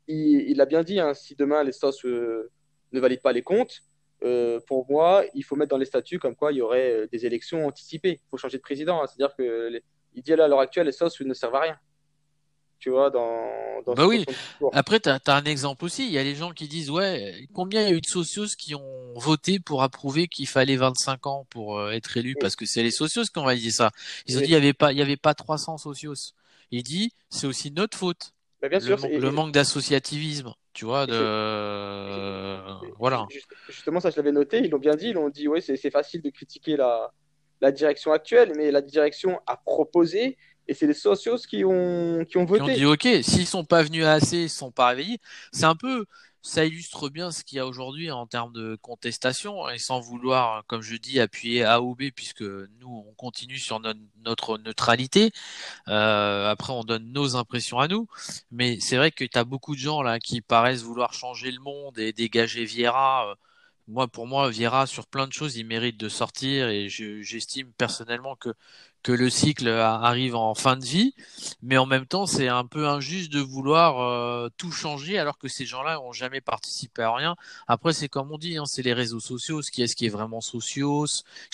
il, 0.06 0.50
il 0.50 0.60
a 0.60 0.66
bien 0.66 0.82
dit, 0.82 1.00
hein, 1.00 1.14
si 1.14 1.34
demain 1.34 1.62
les 1.62 1.72
SOS 1.72 2.04
euh, 2.06 2.50
ne 2.92 3.00
valident 3.00 3.20
pas 3.22 3.32
les 3.32 3.42
comptes, 3.42 3.82
euh, 4.24 4.58
pour 4.66 4.90
moi, 4.90 5.24
il 5.34 5.44
faut 5.44 5.54
mettre 5.56 5.70
dans 5.70 5.76
les 5.78 5.84
statuts 5.84 6.18
comme 6.18 6.34
quoi 6.34 6.50
il 6.52 6.56
y 6.58 6.60
aurait 6.60 6.92
euh, 6.92 7.06
des 7.06 7.26
élections 7.26 7.66
anticipées. 7.66 8.20
Il 8.24 8.28
faut 8.30 8.36
changer 8.36 8.56
de 8.56 8.62
président. 8.62 9.00
hein. 9.02 9.06
C'est-à-dire 9.06 9.36
que 9.36 9.68
les- 9.68 9.82
il 10.14 10.22
dit 10.22 10.34
là, 10.34 10.44
à 10.44 10.48
l'heure 10.48 10.60
actuelle, 10.60 10.86
les 10.86 10.92
SOS 10.92 11.20
ne 11.20 11.34
servent 11.34 11.54
à 11.56 11.60
rien. 11.60 11.76
Tu 12.78 12.90
vois, 12.90 13.10
dans, 13.10 13.82
dans, 13.82 13.94
Bah 13.94 14.06
oui. 14.06 14.26
Après, 14.70 15.00
t'as, 15.00 15.18
t'as 15.18 15.36
un 15.36 15.44
exemple 15.44 15.84
aussi. 15.84 16.06
Il 16.06 16.12
y 16.12 16.18
a 16.18 16.22
les 16.22 16.34
gens 16.34 16.52
qui 16.52 16.68
disent, 16.68 16.90
ouais, 16.90 17.48
combien 17.54 17.82
il 17.82 17.88
y 17.88 17.92
a 17.92 17.96
eu 17.96 18.00
de 18.02 18.06
socios 18.06 18.46
qui 18.58 18.74
ont 18.74 19.14
voté 19.18 19.58
pour 19.60 19.82
approuver 19.82 20.28
qu'il 20.28 20.46
fallait 20.46 20.76
25 20.76 21.26
ans 21.26 21.46
pour 21.50 21.78
euh, 21.78 21.90
être 21.92 22.16
élu? 22.18 22.36
Oui, 22.36 22.36
parce 22.36 22.54
que 22.54 22.66
c'est 22.66 22.82
les 22.82 22.90
socios 22.90 23.24
qui 23.24 23.38
ont 23.38 23.44
validé 23.44 23.70
ça. 23.70 23.90
Ils 24.26 24.36
ont 24.36 24.40
dit, 24.42 24.50
il 24.50 24.52
oui. 24.52 24.52
y 24.52 24.56
avait 24.56 24.74
pas, 24.74 24.92
il 24.92 24.98
y 24.98 25.02
avait 25.02 25.16
pas 25.16 25.34
300 25.34 25.78
socios. 25.78 26.34
Il 26.70 26.82
dit, 26.82 27.12
c'est 27.30 27.46
aussi 27.46 27.70
notre 27.70 27.96
faute. 27.96 28.32
Mais 28.62 28.68
bien 28.68 28.80
Le, 28.80 28.80
sûr, 28.80 28.98
le 29.14 29.30
manque 29.30 29.52
d'associativisme, 29.52 30.52
tu 30.74 30.84
vois, 30.84 31.06
de, 31.06 31.32
ju- 32.80 32.94
voilà. 32.98 33.28
juste- 33.28 33.54
justement, 33.68 34.00
ça, 34.00 34.10
je 34.10 34.16
l'avais 34.16 34.32
noté. 34.32 34.58
Ils 34.58 34.70
l'ont 34.70 34.78
bien 34.78 34.96
dit. 34.96 35.08
Ils 35.10 35.18
ont 35.18 35.28
dit, 35.28 35.48
oui, 35.48 35.62
c'est 35.62 35.76
c'est 35.76 35.90
facile 35.90 36.22
de 36.22 36.30
critiquer 36.30 36.76
la, 36.76 37.12
la 37.60 37.72
direction 37.72 38.12
actuelle, 38.12 38.52
mais 38.56 38.70
la 38.70 38.82
direction 38.82 39.40
a 39.46 39.56
proposé 39.56 40.36
et 40.68 40.74
c'est 40.74 40.86
les 40.86 40.94
socios 40.94 41.38
qui 41.48 41.64
ont, 41.64 42.24
qui 42.28 42.36
ont 42.38 42.44
qui 42.52 42.60
ont 42.62 42.68
dit 42.68 42.84
voté. 42.84 42.86
OK, 42.86 43.06
s'ils 43.22 43.46
sont 43.46 43.64
pas 43.64 43.82
venus 43.82 44.04
à 44.04 44.12
assez, 44.14 44.44
ils 44.44 44.50
sont 44.50 44.70
pas 44.72 44.88
réveillés. 44.88 45.20
C'est 45.52 45.64
un 45.64 45.76
peu, 45.76 46.06
ça 46.42 46.64
illustre 46.64 47.08
bien 47.10 47.30
ce 47.30 47.44
qu'il 47.44 47.56
y 47.56 47.60
a 47.60 47.66
aujourd'hui 47.66 48.10
en 48.10 48.26
termes 48.26 48.52
de 48.52 48.76
contestation 48.80 49.68
et 49.68 49.78
sans 49.78 50.00
vouloir, 50.00 50.64
comme 50.66 50.80
je 50.82 50.96
dis, 50.96 51.20
appuyer 51.20 51.64
A 51.64 51.82
ou 51.82 51.94
B 51.94 52.04
puisque 52.14 52.42
nous 52.42 53.04
on 53.06 53.14
continue 53.14 53.58
sur 53.58 53.80
no- 53.80 53.92
notre 54.24 54.58
neutralité. 54.58 55.30
Euh, 55.88 56.50
après 56.50 56.72
on 56.72 56.84
donne 56.84 57.12
nos 57.12 57.36
impressions 57.36 57.80
à 57.80 57.88
nous, 57.88 58.08
mais 58.50 58.80
c'est 58.80 58.96
vrai 58.98 59.12
que 59.12 59.24
tu 59.24 59.38
as 59.38 59.44
beaucoup 59.44 59.74
de 59.74 59.80
gens 59.80 60.02
là 60.02 60.20
qui 60.20 60.40
paraissent 60.42 60.82
vouloir 60.84 61.14
changer 61.14 61.52
le 61.52 61.60
monde 61.60 61.98
et 61.98 62.12
dégager 62.12 62.64
Vieira. 62.66 63.30
euh, 63.32 63.34
moi, 63.86 64.06
pour 64.08 64.26
moi, 64.26 64.50
Vieira, 64.50 64.86
sur 64.86 65.06
plein 65.06 65.26
de 65.26 65.32
choses, 65.32 65.56
il 65.56 65.64
mérite 65.66 65.96
de 65.96 66.08
sortir 66.10 66.68
et 66.68 66.88
j'estime 66.90 67.72
personnellement 67.72 68.36
que, 68.36 68.50
que 69.02 69.12
le 69.12 69.30
cycle 69.30 69.68
arrive 69.68 70.34
en 70.34 70.54
fin 70.54 70.76
de 70.76 70.84
vie. 70.84 71.14
Mais 71.62 71.78
en 71.78 71.86
même 71.86 72.06
temps, 72.06 72.26
c'est 72.26 72.48
un 72.48 72.64
peu 72.64 72.86
injuste 72.88 73.32
de 73.32 73.40
vouloir 73.40 74.00
euh, 74.00 74.48
tout 74.56 74.70
changer 74.70 75.18
alors 75.18 75.38
que 75.38 75.48
ces 75.48 75.66
gens-là 75.66 75.96
n'ont 75.96 76.12
jamais 76.12 76.40
participé 76.40 77.02
à 77.02 77.14
rien. 77.14 77.36
Après, 77.66 77.92
c'est 77.92 78.08
comme 78.08 78.32
on 78.32 78.38
dit, 78.38 78.58
hein, 78.58 78.66
c'est 78.66 78.82
les 78.82 78.92
réseaux 78.92 79.20
sociaux. 79.20 79.60
Qui 79.60 79.82
est-ce 79.82 79.96
qui 79.96 80.06
est 80.06 80.10
vraiment 80.10 80.40
socios 80.40 81.06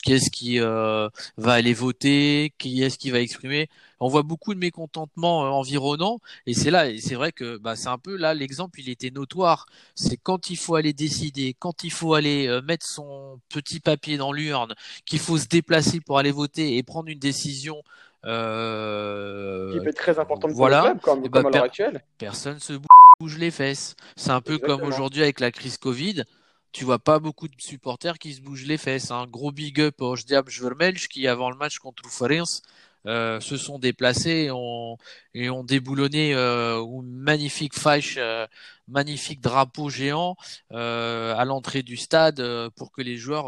Qui 0.03 0.13
est-ce 0.13 0.31
qui 0.31 0.61
euh, 0.61 1.09
va 1.37 1.53
aller 1.53 1.75
voter? 1.75 2.53
Qui 2.59 2.83
est-ce 2.83 2.99
qui 2.99 3.11
va 3.11 3.21
exprimer? 3.21 3.69
On 4.01 4.09
voit 4.09 4.23
beaucoup 4.23 4.55
de 4.55 4.59
mécontentement 4.59 5.45
euh, 5.45 5.49
environnant 5.49 6.21
et 6.47 6.55
c'est 6.55 6.71
là 6.71 6.89
et 6.89 6.99
c'est 6.99 7.15
vrai 7.15 7.33
que 7.33 7.57
bah, 7.59 7.77
c'est 7.77 7.89
un 7.89 7.99
peu 7.99 8.17
là 8.17 8.35
l'exemple 8.35 8.81
il 8.81 8.89
était 8.89 9.11
notoire 9.11 9.67
c'est 9.95 10.17
quand 10.17 10.51
il 10.51 10.57
faut 10.57 10.75
aller 10.75 10.93
décider 10.93 11.55
quand 11.59 11.85
il 11.85 11.93
faut 11.93 12.15
aller 12.15 12.47
euh, 12.47 12.61
mettre 12.63 12.87
son 12.87 13.41
petit 13.49 13.81
papier 13.81 14.17
dans 14.17 14.33
l'urne 14.33 14.75
qu'il 15.07 15.19
faut 15.19 15.39
se 15.39 15.47
déplacer 15.47 16.01
pour 16.01 16.19
aller 16.19 16.33
voter 16.33 16.77
et 16.77 16.83
prendre 16.83 17.09
une 17.09 17.19
décision 17.19 17.83
euh, 18.27 19.73
qui 19.73 19.81
peut 19.81 19.89
être 19.89 19.97
très 19.97 20.19
importante 20.19 20.51
voilà, 20.53 20.81
pour 20.81 20.89
le 20.89 20.93
club, 20.95 21.31
comme, 21.31 21.43
bah, 21.43 21.49
à 21.49 21.51
l'heure 21.51 21.65
actuelle. 21.65 22.03
Personne 22.19 22.59
se 22.59 22.73
bouge 23.21 23.39
les 23.39 23.51
fesses. 23.51 23.97
C'est 24.17 24.31
un 24.31 24.41
peu 24.41 24.59
comme 24.59 24.83
aujourd'hui 24.83 25.23
avec 25.23 25.41
la 25.41 25.51
crise 25.51 25.77
Covid. 25.77 26.25
Tu 26.73 26.85
vois 26.85 26.99
pas 26.99 27.19
beaucoup 27.19 27.49
de 27.49 27.55
supporters 27.59 28.19
qui 28.19 28.33
se 28.35 28.41
bougent 28.41 28.67
les 28.67 28.79
fesses. 28.79 29.11
Un 29.11 29.27
gros 29.27 29.53
big 29.53 29.81
up 29.81 30.01
au 30.01 30.17
Diab 30.17 30.49
Vermelch 30.49 31.09
qui, 31.09 31.29
avant 31.29 31.51
le 31.51 31.57
match 31.57 31.79
contre 31.79 32.09
Farense, 32.09 32.63
euh, 33.07 33.41
se 33.41 33.57
sont 33.57 33.79
déplacés 33.79 34.47
et 34.47 34.51
ont, 34.51 34.97
et 35.35 35.49
déboulonné 35.65 36.35
euh, 36.35 36.81
une 36.83 37.11
magnifique 37.11 37.75
fâche, 37.75 38.17
euh, 38.19 38.47
magnifique 38.89 39.41
drapeau 39.41 39.89
géant 39.91 40.37
euh, 40.73 41.35
à 41.37 41.45
l'entrée 41.45 41.83
du 41.83 41.97
stade 41.97 42.43
pour 42.77 42.93
que 42.93 43.03
les 43.03 43.17
joueurs 43.17 43.47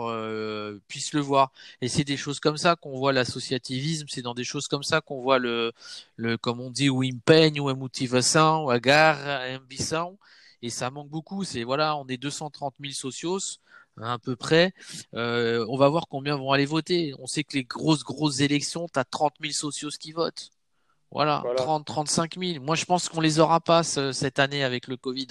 puissent 0.88 1.12
le 1.12 1.20
voir. 1.20 1.52
Et 1.80 1.88
c'est 1.88 2.04
des 2.04 2.16
choses 2.16 2.40
comme 2.40 2.56
ça 2.56 2.76
qu'on 2.76 2.98
voit 2.98 3.12
l'associativisme, 3.12 4.06
c'est 4.08 4.22
dans 4.22 4.34
des 4.34 4.44
choses 4.44 4.68
comme 4.68 4.82
ça 4.82 5.00
qu'on 5.00 5.20
voit 5.22 5.38
le, 5.38 5.72
le, 6.16 6.36
comme 6.38 6.60
on 6.60 6.70
dit, 6.70 6.88
ou 6.90 7.02
impeigne, 7.02 7.60
ou 7.60 7.74
motivation, 7.74 8.64
ou 8.64 8.70
agar, 8.70 9.18
ambition. 9.60 10.18
Et 10.62 10.70
ça 10.70 10.90
manque 10.90 11.08
beaucoup. 11.10 11.44
C'est 11.44 11.64
voilà, 11.64 11.96
on 11.96 12.06
est 12.08 12.16
230 12.16 12.74
000 12.80 12.92
socios 12.92 13.58
à 14.02 14.18
peu 14.18 14.36
près. 14.36 14.72
Euh, 15.14 15.64
on 15.68 15.76
va 15.76 15.88
voir 15.88 16.08
combien 16.08 16.36
vont 16.36 16.52
aller 16.52 16.66
voter. 16.66 17.14
On 17.18 17.26
sait 17.26 17.44
que 17.44 17.56
les 17.56 17.64
grosses, 17.64 18.04
grosses 18.04 18.40
élections, 18.40 18.88
tu 18.92 18.98
as 18.98 19.04
30 19.04 19.34
000 19.40 19.52
socios 19.52 19.90
qui 19.98 20.12
votent. 20.12 20.50
Voilà, 21.10 21.42
30, 21.56 21.86
35 21.86 22.38
000. 22.38 22.64
Moi, 22.64 22.74
je 22.74 22.84
pense 22.84 23.08
qu'on 23.08 23.20
les 23.20 23.38
aura 23.38 23.60
pas 23.60 23.82
cette 23.82 24.38
année 24.38 24.64
avec 24.64 24.88
le 24.88 24.96
Covid. 24.96 25.28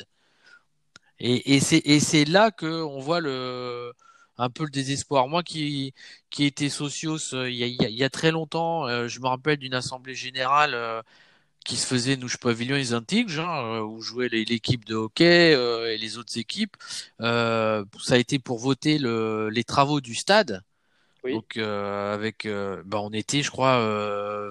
Et, 1.20 1.56
et 1.56 2.00
c'est 2.00 2.26
là 2.26 2.52
que 2.52 2.84
on 2.84 3.00
voit 3.00 3.20
le 3.22 3.94
un 4.38 4.50
peu 4.50 4.64
le 4.64 4.70
désespoir. 4.70 5.28
Moi 5.28 5.44
qui 5.44 5.94
qui 6.30 6.46
étais 6.46 6.70
socios 6.70 7.34
euh, 7.34 7.50
il 7.50 7.56
y 7.56 7.64
a, 7.64 7.68
il 7.68 7.96
y 7.96 8.04
a 8.04 8.10
très 8.10 8.32
longtemps, 8.32 8.88
euh, 8.88 9.08
je 9.08 9.20
me 9.22 9.28
rappelle 9.28 9.58
d'une 9.58 9.74
assemblée 9.74 10.16
générale 10.16 10.76
qui 11.66 11.76
se 11.78 11.88
faisait 11.88 12.16
nous 12.16 12.30
pavillon 12.40 12.76
les 12.76 12.94
antiques, 12.94 13.32
hein, 13.38 13.82
où 13.82 14.00
jouait 14.02 14.30
l'équipe 14.30 14.86
de 14.86 14.96
hockey 14.96 15.54
euh, 15.54 15.92
et 15.92 15.98
les 15.98 16.18
autres 16.18 16.38
équipes. 16.38 16.78
Euh, 17.22 17.84
ça 18.02 18.14
a 18.14 18.18
été 18.18 18.40
pour 18.40 18.60
voter 18.60 19.00
le, 19.00 19.50
les 19.50 19.64
travaux 19.64 20.00
du 20.00 20.16
stade. 20.16 20.62
Oui. 21.24 21.34
Donc 21.34 21.58
euh, 21.58 22.14
avec, 22.14 22.46
euh, 22.46 22.84
bah, 22.86 23.00
on 23.02 23.10
était, 23.12 23.42
je 23.42 23.50
crois, 23.50 23.80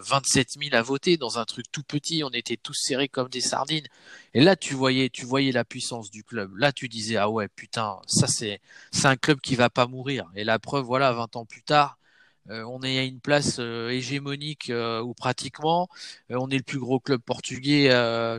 27 0.01 0.57
000 0.61 0.75
à 0.75 0.83
voter 0.83 1.17
dans 1.17 1.39
un 1.39 1.45
truc 1.45 1.67
tout 1.71 1.85
petit. 1.85 2.25
On 2.25 2.31
était 2.31 2.57
tous 2.57 2.75
serrés 2.75 3.09
comme 3.09 3.29
des 3.29 3.41
sardines. 3.41 3.87
Et 4.35 4.41
là, 4.41 4.57
tu 4.57 4.75
voyais, 4.75 5.09
tu 5.09 5.25
voyais 5.25 5.53
la 5.53 5.65
puissance 5.65 6.11
du 6.11 6.25
club. 6.25 6.57
Là, 6.57 6.73
tu 6.73 6.89
disais 6.89 7.17
ah 7.17 7.31
ouais, 7.31 7.47
putain, 7.47 8.01
ça 8.09 8.27
c'est, 8.27 8.61
c'est 8.91 9.07
un 9.07 9.17
club 9.17 9.41
qui 9.41 9.55
va 9.55 9.71
pas 9.71 9.87
mourir. 9.87 10.27
Et 10.35 10.43
la 10.43 10.59
preuve, 10.59 10.85
voilà, 10.85 11.13
20 11.13 11.37
ans 11.37 11.45
plus 11.45 11.63
tard 11.63 11.97
euh, 11.97 12.04
on 12.49 12.83
est 12.83 12.99
à 12.99 13.05
une 13.05 13.21
place 13.21 13.57
euh, 13.59 13.89
hégémonique 13.91 14.71
euh, 14.71 15.01
ou 15.01 15.15
pratiquement. 15.15 15.89
on 16.31 16.51
est 16.51 16.57
le 16.59 16.63
plus 16.63 16.79
gros 16.79 17.01
club 17.01 17.21
portugais 17.23 17.91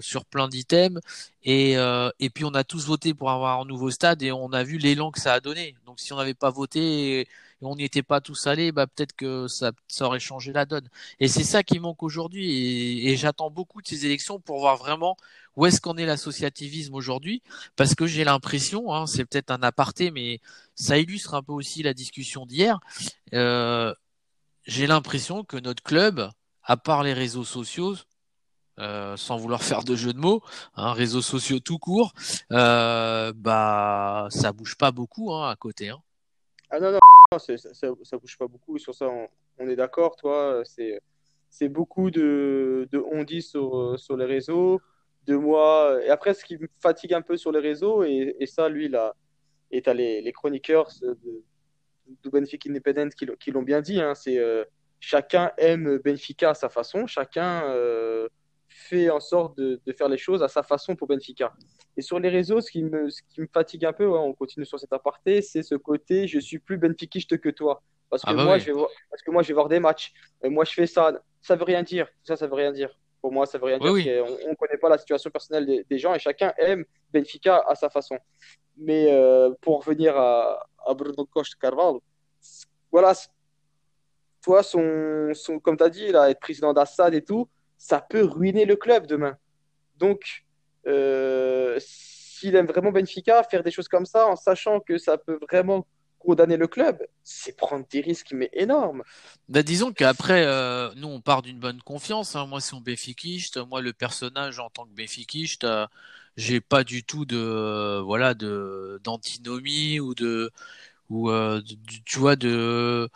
sur 0.01 0.25
plein 0.25 0.47
d'items. 0.47 1.01
Et, 1.43 1.73
et 2.19 2.29
puis 2.29 2.43
on 2.45 2.53
a 2.53 2.63
tous 2.63 2.87
voté 2.87 3.13
pour 3.13 3.29
avoir 3.31 3.59
un 3.61 3.65
nouveau 3.65 3.91
stade 3.91 4.23
et 4.23 4.31
on 4.31 4.51
a 4.53 4.63
vu 4.63 4.77
l'élan 4.77 5.11
que 5.11 5.19
ça 5.19 5.33
a 5.33 5.39
donné. 5.39 5.75
Donc 5.85 5.99
si 5.99 6.13
on 6.13 6.17
n'avait 6.17 6.33
pas 6.33 6.49
voté 6.49 7.21
et, 7.21 7.27
on 7.61 7.75
n'y 7.75 7.83
était 7.83 8.03
pas 8.03 8.21
tous 8.21 8.45
allés, 8.47 8.71
bah 8.71 8.85
peut-être 8.85 9.13
que 9.13 9.47
ça, 9.47 9.71
ça 9.87 10.05
aurait 10.05 10.19
changé 10.19 10.53
la 10.53 10.65
donne. 10.65 10.87
Et 11.19 11.27
c'est 11.27 11.43
ça 11.43 11.63
qui 11.63 11.79
manque 11.79 12.03
aujourd'hui. 12.03 12.51
Et, 12.51 13.11
et 13.11 13.17
j'attends 13.17 13.49
beaucoup 13.49 13.81
de 13.81 13.87
ces 13.87 14.05
élections 14.05 14.39
pour 14.39 14.59
voir 14.59 14.77
vraiment 14.77 15.17
où 15.55 15.65
est-ce 15.65 15.81
qu'on 15.81 15.97
est 15.97 16.05
l'associativisme 16.05 16.93
aujourd'hui? 16.95 17.41
Parce 17.75 17.95
que 17.95 18.05
j'ai 18.05 18.23
l'impression, 18.23 18.93
hein, 18.93 19.07
c'est 19.07 19.25
peut-être 19.25 19.51
un 19.51 19.63
aparté, 19.63 20.11
mais 20.11 20.39
ça 20.75 20.97
illustre 20.97 21.33
un 21.33 21.41
peu 21.41 21.53
aussi 21.53 21.83
la 21.83 21.93
discussion 21.93 22.45
d'hier. 22.45 22.79
Euh, 23.33 23.93
j'ai 24.65 24.87
l'impression 24.87 25.43
que 25.43 25.57
notre 25.57 25.83
club, 25.83 26.29
à 26.63 26.77
part 26.77 27.03
les 27.03 27.13
réseaux 27.13 27.43
sociaux, 27.43 27.95
euh, 28.79 29.15
sans 29.15 29.37
vouloir 29.37 29.63
faire 29.63 29.83
de 29.83 29.95
jeu 29.95 30.11
de 30.11 30.19
mots, 30.19 30.41
hein, 30.75 30.91
réseaux 30.91 31.21
sociaux 31.21 31.59
tout 31.59 31.77
court, 31.77 32.13
euh, 32.51 33.31
bah 33.33 34.27
ça 34.31 34.51
bouge 34.51 34.75
pas 34.75 34.91
beaucoup 34.91 35.33
hein, 35.33 35.49
à 35.49 35.55
côté. 35.55 35.93
Ah 36.69 36.79
non 36.81 36.91
non, 36.91 37.39
ça, 37.39 37.55
ça, 37.57 38.17
bouge 38.17 38.37
pas 38.37 38.47
beaucoup. 38.47 38.77
Sur 38.77 38.93
ça, 38.93 39.07
on, 39.59 39.67
est 39.69 39.77
d'accord. 39.77 40.17
Toi, 40.17 40.63
c'est 40.65 41.69
beaucoup 41.69 42.11
de, 42.11 42.89
on 43.13 43.23
dit 43.23 43.41
sur, 43.41 43.97
sur 43.97 44.17
les 44.17 44.25
réseaux 44.25 44.81
de 45.27 45.35
moi. 45.35 45.99
Et 46.03 46.09
après, 46.09 46.33
ce 46.33 46.45
qui 46.45 46.57
me 46.57 46.67
fatigue 46.79 47.13
un 47.13 47.21
peu 47.21 47.37
sur 47.37 47.51
les 47.51 47.59
réseaux, 47.59 48.03
et, 48.03 48.35
et 48.39 48.45
ça, 48.45 48.69
lui, 48.69 48.87
là, 48.87 49.15
et 49.71 49.81
tu 49.81 49.89
as 49.89 49.93
les, 49.93 50.21
les, 50.21 50.31
chroniqueurs 50.31 50.89
de, 51.01 51.17
de 52.23 52.29
Benfica 52.29 52.69
Independent 52.69 53.13
qui, 53.13 53.51
l'ont 53.51 53.63
bien 53.63 53.81
dit, 53.81 53.99
hein, 53.99 54.15
c'est 54.15 54.37
euh, 54.37 54.63
chacun 54.99 55.51
aime 55.57 55.97
Benfica 56.03 56.51
à 56.51 56.53
sa 56.53 56.69
façon, 56.69 57.07
chacun 57.07 57.63
euh, 57.69 58.29
fait 58.67 59.09
en 59.09 59.19
sorte 59.19 59.57
de, 59.57 59.81
de, 59.85 59.93
faire 59.93 60.09
les 60.09 60.17
choses 60.17 60.43
à 60.43 60.47
sa 60.47 60.63
façon 60.63 60.95
pour 60.95 61.07
Benfica. 61.07 61.53
Et 61.97 62.01
sur 62.01 62.19
les 62.19 62.29
réseaux, 62.29 62.61
ce 62.61 62.71
qui 62.71 62.83
me, 62.83 63.09
ce 63.09 63.21
qui 63.29 63.41
me 63.41 63.47
fatigue 63.51 63.85
un 63.85 63.93
peu, 63.93 64.07
on 64.07 64.33
continue 64.33 64.65
sur 64.65 64.79
cet 64.79 64.93
aparté, 64.93 65.41
c'est 65.41 65.63
ce 65.63 65.75
côté 65.75 66.27
je 66.27 66.39
suis 66.39 66.59
plus 66.59 66.77
benfiquiste 66.77 67.39
que 67.39 67.49
toi. 67.49 67.81
Parce 68.09 68.23
que, 68.23 68.29
ah 68.29 68.33
bah 68.33 68.43
moi, 68.43 68.57
je 68.59 68.65
vais 68.65 68.71
voir, 68.71 68.89
parce 69.09 69.21
que 69.23 69.31
moi, 69.31 69.41
je 69.41 69.47
vais 69.47 69.53
voir 69.53 69.67
des 69.67 69.79
matchs. 69.79 70.13
Et 70.43 70.49
moi, 70.49 70.63
je 70.63 70.73
fais 70.73 70.87
ça. 70.87 71.21
Ça 71.41 71.55
veut 71.55 71.63
rien 71.63 71.83
dire. 71.83 72.07
Ça, 72.23 72.35
ça 72.35 72.47
veut 72.47 72.53
rien 72.53 72.71
dire. 72.71 72.95
Pour 73.25 73.33
moi, 73.33 73.47
ça 73.47 73.57
veut 73.57 73.65
rien 73.65 73.79
dire. 73.79 74.23
On 74.45 74.51
ne 74.51 74.53
connaît 74.53 74.77
pas 74.77 74.87
la 74.87 74.99
situation 74.99 75.31
personnelle 75.31 75.83
des, 75.89 75.97
gens 75.97 76.13
et 76.13 76.19
chacun 76.19 76.53
aime 76.59 76.85
Benfica 77.11 77.63
à 77.67 77.73
sa 77.73 77.89
façon. 77.89 78.19
Mais 78.77 79.11
euh, 79.11 79.49
pour 79.61 79.79
revenir 79.79 80.15
à, 80.15 80.63
à 80.85 80.93
Bruno 80.93 81.25
Costa 81.25 81.57
Carvalho, 81.59 82.03
voilà, 82.91 83.13
toi, 84.43 84.61
son, 84.61 85.31
son, 85.33 85.57
comme 85.57 85.75
tu 85.75 85.83
as 85.83 85.89
dit, 85.89 86.11
là, 86.11 86.29
être 86.29 86.39
président 86.39 86.71
d'Assad 86.71 87.15
et 87.15 87.23
tout, 87.23 87.49
ça 87.79 87.99
peut 87.99 88.23
ruiner 88.23 88.65
le 88.65 88.75
club 88.75 89.07
demain. 89.07 89.35
Donc, 89.97 90.45
euh, 90.85 91.79
s'il 91.79 92.55
aime 92.55 92.67
vraiment 92.67 92.91
Benfica, 92.91 93.41
faire 93.41 93.63
des 93.63 93.71
choses 93.71 93.87
comme 93.87 94.05
ça 94.05 94.27
en 94.27 94.35
sachant 94.35 94.79
que 94.81 94.99
ça 94.99 95.17
peut 95.17 95.39
vraiment 95.49 95.87
condamner 96.25 96.57
le 96.57 96.67
club, 96.67 96.97
c'est 97.23 97.55
prendre 97.55 97.85
des 97.89 98.01
risques 98.01 98.33
mais 98.33 98.49
énormes. 98.53 99.03
Bah, 99.49 99.63
disons 99.63 99.93
qu'après, 99.93 100.43
euh, 100.45 100.89
nous 100.95 101.07
on 101.07 101.21
part 101.21 101.41
d'une 101.41 101.59
bonne 101.59 101.81
confiance. 101.81 102.35
Hein. 102.35 102.47
Moi, 102.47 102.61
c'est 102.61 102.75
un 102.75 102.81
béfiquiste. 102.81 103.57
Moi, 103.57 103.81
le 103.81 103.93
personnage 103.93 104.59
en 104.59 104.69
tant 104.69 104.85
que 104.85 104.93
béfiquiste, 104.93 105.63
euh, 105.63 105.85
j'ai 106.37 106.59
pas 106.61 106.83
du 106.83 107.03
tout 107.03 107.25
de 107.25 107.99
voilà 107.99 108.33
de 108.33 108.99
d'antinomie 109.03 109.99
ou 109.99 110.15
de 110.15 110.51
ou 111.09 111.29
euh, 111.29 111.61
tu 112.05 112.19
vois 112.19 112.35
de 112.35 113.09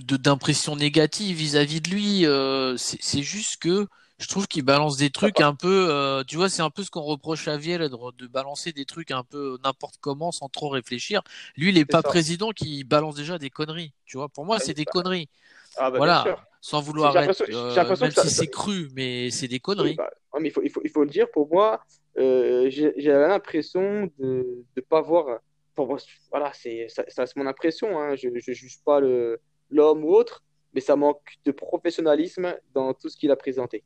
d'impression 0.00 0.76
négative 0.76 1.36
vis-à-vis 1.36 1.80
de 1.80 1.90
lui. 1.90 2.26
Euh, 2.26 2.76
c'est 2.76 3.22
juste 3.22 3.58
que 3.60 3.86
je 4.18 4.28
trouve 4.28 4.46
qu'il 4.46 4.64
balance 4.64 4.96
des 4.96 5.10
trucs 5.10 5.40
un 5.40 5.54
peu, 5.54 5.88
euh, 5.90 6.22
tu 6.24 6.36
vois, 6.36 6.48
c'est 6.48 6.62
un 6.62 6.70
peu 6.70 6.84
ce 6.84 6.90
qu'on 6.90 7.02
reproche 7.02 7.48
à 7.48 7.56
Viel 7.56 7.80
de, 7.80 8.26
balancer 8.26 8.72
des 8.72 8.84
trucs 8.84 9.10
un 9.10 9.24
peu 9.24 9.58
n'importe 9.64 9.96
comment 10.00 10.30
sans 10.30 10.48
trop 10.48 10.68
réfléchir. 10.68 11.22
Lui, 11.56 11.70
il 11.70 11.78
est, 11.78 11.84
pas 11.84 12.02
président 12.02 12.50
qui 12.50 12.84
balance 12.84 13.16
déjà 13.16 13.38
des 13.38 13.50
conneries. 13.50 13.92
Tu 14.06 14.16
vois, 14.16 14.28
pour 14.28 14.44
moi, 14.44 14.60
c'est 14.60 14.74
des 14.74 14.84
conneries. 14.84 15.28
Ah 15.76 15.90
bah, 15.90 15.98
voilà, 15.98 16.46
sans 16.60 16.80
vouloir 16.80 17.16
être, 17.16 17.42
euh, 17.50 17.96
même 18.00 18.10
si 18.12 18.30
c'est 18.30 18.46
cru, 18.46 18.88
mais 18.94 19.30
c'est 19.30 19.48
des 19.48 19.58
conneries. 19.58 19.96
Bah, 19.96 20.10
mais 20.40 20.48
il 20.48 20.52
faut, 20.52 20.62
il 20.62 20.70
faut, 20.70 20.80
il 20.84 20.90
faut 20.90 21.02
le 21.02 21.10
dire. 21.10 21.28
Pour 21.32 21.48
moi, 21.52 21.84
euh, 22.16 22.70
j'ai 22.70 22.92
l'impression 23.12 24.10
de 24.18 24.64
ne 24.76 24.80
pas 24.80 25.00
voir. 25.00 25.40
Pour 25.74 25.98
voilà, 26.30 26.52
c'est 26.54 26.86
ça, 26.88 27.04
c'est 27.08 27.36
mon 27.36 27.48
impression. 27.48 27.98
Hein. 27.98 28.14
Je 28.14 28.28
ne 28.28 28.38
juge 28.38 28.78
pas 28.84 29.00
l'homme 29.00 30.04
ou 30.04 30.14
autre, 30.14 30.44
mais 30.72 30.80
ça 30.80 30.94
manque 30.94 31.34
de 31.44 31.50
professionnalisme 31.50 32.56
dans 32.72 32.94
tout 32.94 33.08
ce 33.08 33.16
qu'il 33.16 33.32
a 33.32 33.36
présenté 33.36 33.82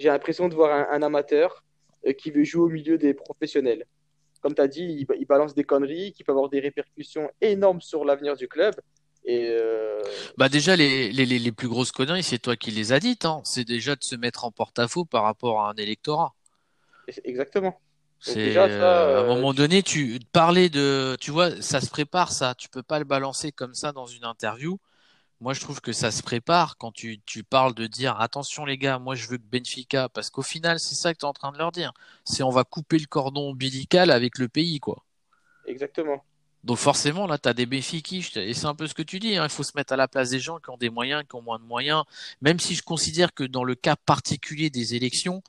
j'ai 0.00 0.08
l'impression 0.08 0.48
de 0.48 0.54
voir 0.54 0.90
un, 0.90 1.02
amateur 1.02 1.62
euh, 2.06 2.12
qui 2.14 2.30
veut 2.30 2.42
jouer 2.42 2.62
au 2.62 2.68
milieu 2.68 2.96
des 2.96 3.12
professionnels. 3.12 3.84
Comme 4.40 4.54
tu 4.54 4.62
as 4.62 4.68
dit, 4.68 5.06
il, 5.18 5.26
balance 5.26 5.54
des 5.54 5.64
conneries 5.64 6.12
qui 6.12 6.24
peuvent 6.24 6.34
avoir 6.34 6.48
des 6.48 6.60
répercussions 6.60 7.30
énormes 7.42 7.82
sur 7.82 8.06
l'avenir 8.06 8.34
du 8.34 8.48
club. 8.48 8.74
Et 9.26 9.48
euh, 9.50 10.00
Bah 10.38 10.48
déjà, 10.48 10.74
les, 10.76 11.12
les, 11.12 11.26
les, 11.26 11.52
plus 11.52 11.68
grosses 11.68 11.92
conneries, 11.92 12.22
c'est 12.22 12.38
toi 12.38 12.56
qui 12.56 12.70
les 12.70 12.94
as 12.94 13.00
dites. 13.00 13.26
Hein. 13.26 13.42
C'est 13.44 13.66
déjà 13.66 13.94
de 13.94 14.02
se 14.02 14.16
mettre 14.16 14.46
en 14.46 14.50
porte-à-faux 14.50 15.04
par 15.04 15.24
rapport 15.24 15.60
à 15.60 15.70
un 15.70 15.74
électorat. 15.74 16.34
Exactement. 17.24 17.78
C'est 18.20 18.56
à 18.56 18.64
un 18.64 18.68
euh, 18.68 19.26
moment 19.26 19.52
donné, 19.52 19.82
tu 19.82 20.18
parler 20.32 20.70
de, 20.70 21.16
tu 21.20 21.30
vois, 21.30 21.60
ça 21.60 21.82
se 21.82 21.90
prépare 21.90 22.32
ça. 22.32 22.54
Tu 22.54 22.70
peux 22.70 22.82
pas 22.82 22.98
le 22.98 23.04
balancer 23.04 23.52
comme 23.52 23.74
ça 23.74 23.92
dans 23.92 24.06
une 24.06 24.24
interview. 24.24 24.78
Moi, 25.40 25.54
je 25.54 25.60
trouve 25.60 25.80
que 25.80 25.92
ça 25.92 26.10
se 26.10 26.22
prépare 26.22 26.76
quand 26.76 26.92
tu, 26.92 27.18
tu 27.24 27.42
parles 27.42 27.74
de 27.74 27.86
dire 27.86 28.20
attention 28.20 28.66
les 28.66 28.76
gars, 28.76 28.98
moi 28.98 29.14
je 29.14 29.26
veux 29.26 29.38
que 29.38 29.42
Benfica, 29.50 30.10
parce 30.10 30.28
qu'au 30.28 30.42
final, 30.42 30.78
c'est 30.78 30.94
ça 30.94 31.14
que 31.14 31.18
tu 31.18 31.24
es 31.24 31.28
en 31.28 31.32
train 31.32 31.50
de 31.50 31.56
leur 31.56 31.72
dire. 31.72 31.92
C'est 32.24 32.42
on 32.42 32.50
va 32.50 32.64
couper 32.64 32.98
le 32.98 33.06
cordon 33.06 33.48
ombilical 33.50 34.10
avec 34.10 34.38
le 34.38 34.48
pays, 34.48 34.80
quoi. 34.80 35.02
Exactement. 35.66 36.22
Donc 36.62 36.76
forcément, 36.76 37.26
là, 37.26 37.38
tu 37.38 37.48
as 37.48 37.54
des 37.54 37.64
béfiquistes, 37.64 38.36
et 38.36 38.52
c'est 38.52 38.66
un 38.66 38.74
peu 38.74 38.86
ce 38.86 38.92
que 38.92 39.02
tu 39.02 39.18
dis, 39.18 39.36
hein. 39.36 39.44
il 39.44 39.50
faut 39.50 39.62
se 39.62 39.72
mettre 39.74 39.94
à 39.94 39.96
la 39.96 40.08
place 40.08 40.28
des 40.28 40.40
gens 40.40 40.58
qui 40.58 40.68
ont 40.68 40.76
des 40.76 40.90
moyens, 40.90 41.24
qui 41.26 41.34
ont 41.34 41.40
moins 41.40 41.58
de 41.58 41.64
moyens, 41.64 42.04
même 42.42 42.60
si 42.60 42.74
je 42.74 42.82
considère 42.82 43.32
que 43.32 43.44
dans 43.44 43.64
le 43.64 43.74
cas 43.74 43.96
particulier 43.96 44.68
des 44.68 44.94
élections, 44.94 45.42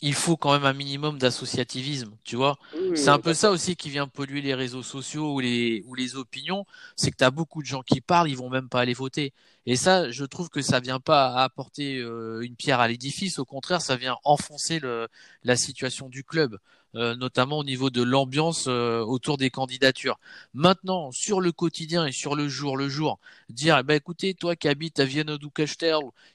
il 0.00 0.14
faut 0.14 0.36
quand 0.36 0.52
même 0.52 0.64
un 0.64 0.72
minimum 0.72 1.18
d'associativisme, 1.18 2.12
tu 2.24 2.36
vois. 2.36 2.58
c'est 2.94 3.08
un 3.08 3.18
peu 3.18 3.34
ça 3.34 3.50
aussi 3.50 3.74
qui 3.74 3.90
vient 3.90 4.06
polluer 4.06 4.40
les 4.40 4.54
réseaux 4.54 4.82
sociaux 4.82 5.34
ou 5.34 5.40
les, 5.40 5.82
ou 5.86 5.94
les 5.94 6.14
opinions, 6.14 6.66
c'est 6.96 7.10
que 7.10 7.16
tu 7.16 7.24
as 7.24 7.30
beaucoup 7.30 7.62
de 7.62 7.66
gens 7.66 7.82
qui 7.82 8.00
parlent, 8.00 8.28
ils 8.28 8.36
vont 8.36 8.50
même 8.50 8.68
pas 8.68 8.80
aller 8.80 8.94
voter. 8.94 9.32
Et 9.66 9.76
ça, 9.76 10.10
je 10.10 10.24
trouve 10.24 10.50
que 10.50 10.62
ça 10.62 10.80
vient 10.80 11.00
pas 11.00 11.34
apporter 11.34 11.98
euh, 11.98 12.40
une 12.42 12.54
pierre 12.54 12.80
à 12.80 12.88
l'édifice, 12.88 13.38
au 13.38 13.44
contraire, 13.44 13.80
ça 13.80 13.96
vient 13.96 14.16
enfoncer 14.24 14.78
le, 14.78 15.08
la 15.42 15.56
situation 15.56 16.08
du 16.08 16.22
club. 16.22 16.58
Euh, 16.94 17.14
notamment 17.14 17.58
au 17.58 17.64
niveau 17.64 17.90
de 17.90 18.02
l'ambiance 18.02 18.64
euh, 18.66 19.00
autour 19.00 19.36
des 19.36 19.50
candidatures. 19.50 20.18
Maintenant, 20.54 21.12
sur 21.12 21.42
le 21.42 21.52
quotidien 21.52 22.06
et 22.06 22.12
sur 22.12 22.34
le 22.34 22.48
jour 22.48 22.78
le 22.78 22.88
jour, 22.88 23.18
dire, 23.50 23.84
bah, 23.84 23.94
écoutez, 23.94 24.32
toi 24.32 24.56
qui 24.56 24.68
habites 24.68 24.98
à 24.98 25.04
Vienne 25.04 25.36
du 25.36 25.48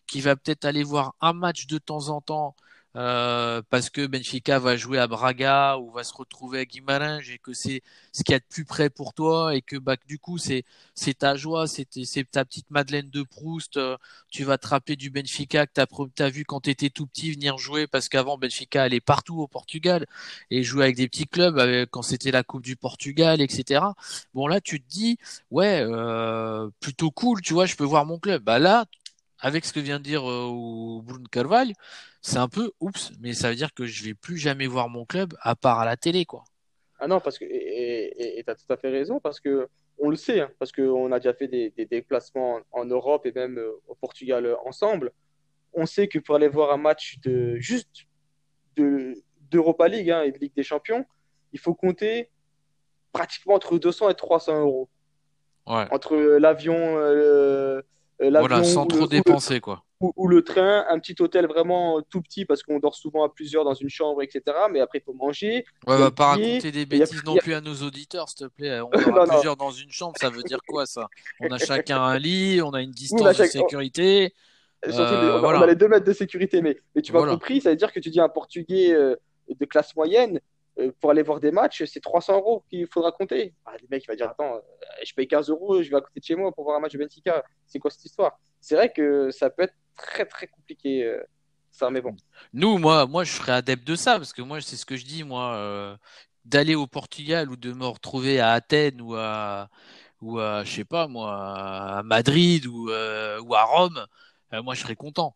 qui 0.05 0.21
va 0.21 0.35
peut-être 0.35 0.65
aller 0.65 0.83
voir 0.83 1.15
un 1.21 1.33
match 1.33 1.65
de 1.65 1.79
temps 1.79 2.09
en 2.09 2.21
temps, 2.21 2.55
euh, 2.95 3.63
parce 3.71 3.89
que 3.89 4.05
Benfica 4.05 4.59
va 4.59 4.77
jouer 4.77 4.99
à 4.99 5.07
Braga 5.07 5.77
ou 5.79 5.89
va 5.91 6.03
se 6.03 6.13
retrouver 6.13 6.59
à 6.59 6.65
Guimarães 6.65 7.21
et 7.27 7.39
que 7.39 7.51
c'est 7.51 7.81
ce 8.11 8.23
qu'il 8.23 8.33
y 8.33 8.35
a 8.35 8.39
de 8.39 8.45
plus 8.47 8.65
près 8.65 8.91
pour 8.91 9.13
toi 9.15 9.55
et 9.55 9.63
que 9.63 9.77
bah, 9.77 9.95
du 10.07 10.19
coup 10.19 10.37
c'est 10.37 10.63
c'est 10.93 11.17
ta 11.19 11.35
joie, 11.35 11.65
c'est 11.67 11.87
ta 12.29 12.45
petite 12.45 12.69
Madeleine 12.69 13.09
de 13.09 13.23
Proust. 13.23 13.77
Euh, 13.77 13.97
tu 14.29 14.43
vas 14.43 14.59
te 14.59 14.67
rappeler 14.67 14.95
du 14.95 15.09
Benfica 15.09 15.65
que 15.65 15.71
tu 15.73 16.23
as, 16.23 16.29
vu 16.29 16.45
quand 16.45 16.61
tu 16.61 16.69
étais 16.69 16.89
tout 16.91 17.07
petit 17.07 17.31
venir 17.31 17.57
jouer 17.57 17.87
parce 17.87 18.09
qu'avant 18.09 18.37
Benfica 18.37 18.83
allait 18.83 19.01
partout 19.01 19.39
au 19.41 19.47
Portugal 19.47 20.05
et 20.51 20.63
jouer 20.63 20.83
avec 20.83 20.95
des 20.95 21.07
petits 21.07 21.27
clubs 21.27 21.57
avec, 21.57 21.89
quand 21.89 22.03
c'était 22.03 22.31
la 22.31 22.43
Coupe 22.43 22.63
du 22.63 22.75
Portugal, 22.75 23.41
etc. 23.41 23.85
Bon 24.35 24.47
là 24.47 24.61
tu 24.61 24.79
te 24.81 24.87
dis 24.87 25.17
ouais 25.51 25.81
euh, 25.81 26.69
plutôt 26.79 27.09
cool, 27.11 27.41
tu 27.41 27.53
vois, 27.53 27.65
je 27.65 27.75
peux 27.75 27.83
voir 27.85 28.05
mon 28.05 28.19
club. 28.19 28.43
Bah 28.43 28.59
là 28.59 28.85
avec 29.39 29.65
ce 29.65 29.73
que 29.73 29.79
vient 29.79 29.99
de 29.99 30.03
dire 30.03 30.29
euh, 30.29 31.01
Bruno 31.03 31.25
Carvalho, 31.31 31.73
c'est 32.23 32.37
un 32.37 32.47
peu 32.47 32.71
oups, 32.79 33.11
mais 33.19 33.33
ça 33.33 33.49
veut 33.49 33.55
dire 33.55 33.73
que 33.73 33.85
je 33.85 34.03
vais 34.05 34.13
plus 34.13 34.37
jamais 34.37 34.65
voir 34.65 34.87
mon 34.87 35.05
club 35.05 35.35
à 35.41 35.55
part 35.55 35.79
à 35.79 35.85
la 35.85 35.97
télé, 35.97 36.23
quoi. 36.23 36.45
Ah 36.97 37.07
non, 37.07 37.19
parce 37.19 37.37
que 37.37 37.43
et 37.45 38.41
tu 38.45 38.49
as 38.49 38.55
tout 38.55 38.71
à 38.71 38.77
fait 38.77 38.89
raison 38.89 39.19
parce 39.19 39.41
que 39.41 39.67
on 39.99 40.09
le 40.09 40.15
sait, 40.15 40.39
hein, 40.39 40.49
parce 40.57 40.71
qu'on 40.71 41.11
a 41.11 41.19
déjà 41.19 41.33
fait 41.33 41.49
des, 41.49 41.85
déplacements 41.85 42.61
en, 42.71 42.85
Europe 42.85 43.25
et 43.25 43.33
même 43.33 43.59
euh, 43.59 43.73
au 43.87 43.95
Portugal 43.95 44.45
euh, 44.45 44.55
ensemble. 44.65 45.11
On 45.73 45.85
sait 45.85 46.07
que 46.07 46.17
pour 46.17 46.35
aller 46.35 46.47
voir 46.47 46.71
un 46.71 46.77
match 46.77 47.19
de 47.23 47.57
juste 47.57 48.07
d'Europa 48.75 49.87
League 49.89 50.09
hein, 50.09 50.21
et 50.21 50.31
de 50.31 50.39
Ligue 50.39 50.55
des 50.55 50.63
Champions, 50.63 51.05
il 51.51 51.59
faut 51.59 51.73
compter 51.73 52.29
pratiquement 53.11 53.55
entre 53.55 53.77
200 53.77 54.09
et 54.09 54.15
300 54.15 54.61
euros. 54.61 54.89
Ouais. 55.67 55.87
Entre 55.91 56.15
l'avion, 56.15 56.97
euh, 56.97 57.81
voilà, 58.19 58.63
sans 58.63 58.85
trop 58.85 59.07
dépenser, 59.07 59.59
quoi 59.59 59.83
ou, 60.15 60.27
le 60.27 60.43
train, 60.43 60.85
un 60.89 60.99
petit 60.99 61.15
hôtel 61.21 61.47
vraiment 61.47 62.01
tout 62.01 62.21
petit 62.21 62.45
parce 62.45 62.63
qu'on 62.63 62.79
dort 62.79 62.95
souvent 62.95 63.23
à 63.23 63.29
plusieurs 63.29 63.63
dans 63.63 63.73
une 63.73 63.89
chambre, 63.89 64.21
etc. 64.21 64.41
Mais 64.71 64.79
après, 64.79 64.99
il 64.99 65.03
faut 65.03 65.13
manger. 65.13 65.65
Ouais, 65.87 65.97
va 65.97 66.11
pas 66.11 66.27
raconter 66.27 66.71
des 66.71 66.85
bêtises 66.85 67.23
non 67.23 67.35
plus 67.35 67.53
à 67.53 67.61
nos 67.61 67.75
auditeurs, 67.75 68.29
s'il 68.29 68.47
te 68.47 68.53
plaît. 68.53 68.81
On 68.81 68.89
dort 69.11 69.23
à 69.23 69.27
plusieurs 69.27 69.55
dans 69.55 69.71
une 69.71 69.91
chambre, 69.91 70.13
ça 70.19 70.29
veut 70.29 70.43
dire 70.43 70.59
quoi 70.67 70.85
ça? 70.85 71.07
On 71.39 71.47
a 71.51 71.57
chacun 71.57 72.01
un 72.01 72.17
lit, 72.17 72.61
on 72.61 72.71
a 72.71 72.81
une 72.81 72.91
distance 72.91 73.37
de 73.37 73.45
sécurité. 73.45 74.33
Euh, 74.87 75.39
on, 75.41 75.61
a, 75.61 75.65
les 75.65 75.75
deux 75.75 75.87
mètres 75.87 76.05
de 76.05 76.13
sécurité, 76.13 76.61
mais, 76.61 76.77
mais 76.93 77.01
tu 77.01 77.13
m'as 77.13 77.25
compris, 77.25 77.61
ça 77.61 77.69
veut 77.69 77.75
dire 77.75 77.93
que 77.93 77.99
tu 77.99 78.09
dis 78.09 78.19
un 78.19 78.27
Portugais 78.27 78.91
euh, 78.93 79.15
de 79.49 79.65
classe 79.65 79.95
moyenne, 79.95 80.41
euh, 80.79 80.91
pour 80.99 81.11
aller 81.11 81.21
voir 81.21 81.39
des 81.39 81.51
matchs, 81.51 81.83
c'est 81.85 81.99
300 81.99 82.37
euros 82.37 82.63
qu'il 82.69 82.87
faudra 82.87 83.11
compter. 83.11 83.53
Ah, 83.65 83.73
le 83.79 83.87
mec 83.89 84.03
il 84.03 84.07
va 84.07 84.15
dire 84.15 84.29
Attends, 84.29 84.59
je 85.05 85.13
paye 85.13 85.27
15 85.27 85.49
euros, 85.49 85.81
je 85.83 85.89
vais 85.89 85.97
à 85.97 86.01
côté 86.01 86.19
de 86.19 86.25
chez 86.25 86.35
moi 86.35 86.51
pour 86.51 86.63
voir 86.63 86.77
un 86.77 86.79
match 86.79 86.93
de 86.93 86.97
Benfica. 86.97 87.43
C'est 87.67 87.79
quoi 87.79 87.91
cette 87.91 88.03
histoire? 88.05 88.39
C'est 88.59 88.75
vrai 88.75 88.91
que 88.91 89.29
ça 89.29 89.49
peut 89.49 89.63
être 89.63 89.75
très 89.95 90.25
très 90.25 90.47
compliqué. 90.47 91.03
Euh, 91.03 91.23
ça, 91.71 91.89
mais 91.89 92.01
bon. 92.01 92.15
Nous, 92.53 92.77
moi, 92.77 93.07
moi, 93.07 93.23
je 93.23 93.33
serais 93.33 93.53
adepte 93.53 93.85
de 93.87 93.95
ça 93.95 94.17
parce 94.17 94.33
que 94.33 94.41
moi, 94.41 94.61
c'est 94.61 94.75
ce 94.75 94.85
que 94.85 94.95
je 94.95 95.05
dis, 95.05 95.23
moi, 95.23 95.55
euh, 95.55 95.97
d'aller 96.45 96.75
au 96.75 96.87
Portugal 96.87 97.49
ou 97.49 97.55
de 97.55 97.73
me 97.73 97.85
retrouver 97.85 98.39
à 98.39 98.51
Athènes 98.51 99.01
ou 99.01 99.15
à 99.15 99.69
ou 100.21 100.39
à, 100.39 100.63
je 100.63 100.71
sais 100.71 100.85
pas 100.85 101.07
moi, 101.07 101.97
à 101.99 102.03
Madrid 102.03 102.65
ou, 102.67 102.89
euh, 102.89 103.41
ou 103.41 103.55
à 103.55 103.63
Rome, 103.63 104.05
moi, 104.63 104.75
je 104.75 104.81
serais 104.81 104.95
content. 104.95 105.35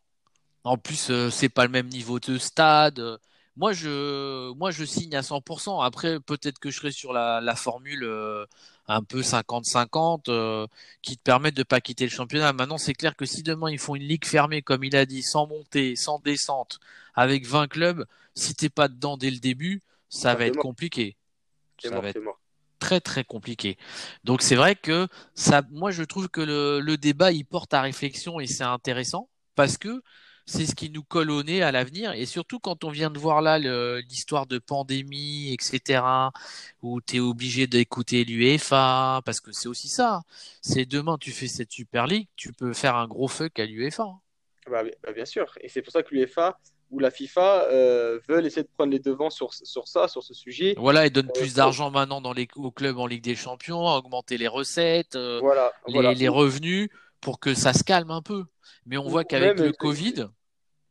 En 0.63 0.77
plus, 0.77 1.11
c'est 1.31 1.49
pas 1.49 1.65
le 1.65 1.71
même 1.71 1.87
niveau 1.87 2.19
de 2.19 2.37
stade. 2.37 3.19
Moi, 3.57 3.73
je, 3.73 4.53
moi, 4.53 4.71
je 4.71 4.85
signe 4.85 5.15
à 5.15 5.21
100%. 5.21 5.83
Après, 5.83 6.19
peut-être 6.19 6.59
que 6.59 6.69
je 6.69 6.77
serai 6.77 6.91
sur 6.91 7.11
la, 7.11 7.41
la 7.41 7.55
formule 7.55 8.03
un 8.87 9.03
peu 9.03 9.21
50-50 9.21 10.29
euh, 10.29 10.67
qui 11.01 11.17
te 11.17 11.21
permettent 11.23 11.57
de 11.57 11.63
pas 11.63 11.81
quitter 11.81 12.05
le 12.05 12.09
championnat. 12.09 12.53
Maintenant, 12.53 12.77
c'est 12.77 12.93
clair 12.93 13.15
que 13.15 13.25
si 13.25 13.43
demain 13.43 13.69
ils 13.69 13.79
font 13.79 13.95
une 13.95 14.03
ligue 14.03 14.25
fermée, 14.25 14.61
comme 14.61 14.83
il 14.83 14.95
a 14.95 15.05
dit, 15.05 15.21
sans 15.21 15.47
montée, 15.47 15.95
sans 15.95 16.19
descente, 16.19 16.79
avec 17.13 17.45
20 17.45 17.67
clubs, 17.67 18.05
si 18.35 18.55
t'es 18.55 18.69
pas 18.69 18.87
dedans 18.87 19.17
dès 19.17 19.31
le 19.31 19.39
début, 19.39 19.81
ça 20.09 20.35
va 20.35 20.45
être 20.45 20.57
compliqué. 20.57 21.17
Ça 21.83 21.99
va 21.99 22.09
être 22.09 22.19
très 22.79 23.01
très 23.01 23.23
compliqué. 23.23 23.77
Donc 24.23 24.41
c'est 24.41 24.55
vrai 24.55 24.75
que 24.75 25.07
ça, 25.33 25.63
moi 25.71 25.89
je 25.91 26.03
trouve 26.03 26.29
que 26.29 26.41
le, 26.41 26.79
le 26.79 26.95
débat 26.95 27.31
il 27.31 27.43
porte 27.43 27.73
à 27.73 27.81
réflexion 27.81 28.39
et 28.39 28.45
c'est 28.45 28.63
intéressant 28.63 29.29
parce 29.55 29.77
que 29.77 30.03
c'est 30.47 30.65
ce 30.65 30.73
qui 30.75 30.89
nous 30.89 31.03
colle 31.03 31.29
au 31.29 31.43
nez 31.43 31.61
à 31.61 31.71
l'avenir. 31.71 32.13
Et 32.13 32.25
surtout 32.25 32.59
quand 32.59 32.83
on 32.85 32.89
vient 32.89 33.11
de 33.11 33.19
voir 33.19 33.41
là 33.41 33.59
l'histoire 33.99 34.47
de 34.47 34.57
pandémie, 34.57 35.53
etc., 35.53 36.01
où 36.81 37.01
tu 37.01 37.17
es 37.17 37.19
obligé 37.19 37.67
d'écouter 37.67 38.23
l'UEFA, 38.23 39.21
parce 39.25 39.41
que 39.41 39.51
c'est 39.51 39.67
aussi 39.67 39.89
ça. 39.89 40.21
C'est 40.61 40.85
demain, 40.85 41.17
tu 41.19 41.31
fais 41.31 41.47
cette 41.47 41.71
Super 41.71 42.07
League, 42.07 42.27
tu 42.35 42.53
peux 42.53 42.73
faire 42.73 42.95
un 42.95 43.07
gros 43.07 43.27
fuck 43.27 43.59
à 43.59 43.65
l'UEFA. 43.65 44.07
Bah, 44.71 44.83
bah, 45.03 45.11
bien 45.13 45.25
sûr. 45.25 45.57
Et 45.61 45.69
c'est 45.69 45.81
pour 45.81 45.91
ça 45.91 46.01
que 46.01 46.15
l'UEFA 46.15 46.57
ou 46.89 46.99
la 46.99 47.11
FIFA 47.11 47.65
euh, 47.65 48.19
veulent 48.29 48.45
essayer 48.45 48.63
de 48.63 48.69
prendre 48.73 48.93
les 48.93 48.99
devants 48.99 49.29
sur, 49.29 49.53
sur 49.53 49.89
ça, 49.89 50.07
sur 50.07 50.23
ce 50.23 50.33
sujet. 50.33 50.73
Voilà, 50.77 51.05
et 51.05 51.09
donnent 51.09 51.31
plus 51.33 51.51
euh, 51.51 51.55
d'argent 51.55 51.91
maintenant 51.91 52.21
dans 52.21 52.31
les, 52.31 52.47
aux 52.55 52.71
clubs 52.71 52.97
en 52.97 53.07
Ligue 53.07 53.23
des 53.23 53.35
Champions, 53.35 53.85
augmenter 53.85 54.37
les 54.37 54.47
recettes, 54.47 55.17
euh, 55.17 55.39
voilà, 55.41 55.73
les, 55.87 56.15
les 56.15 56.27
revenus 56.29 56.89
pour 57.21 57.39
que 57.39 57.53
ça 57.53 57.73
se 57.73 57.83
calme 57.83 58.11
un 58.11 58.21
peu. 58.21 58.45
Mais 58.85 58.97
on 58.97 59.07
voit 59.07 59.23
qu'avec 59.23 59.59
le 59.59 59.71
Covid, 59.71 60.27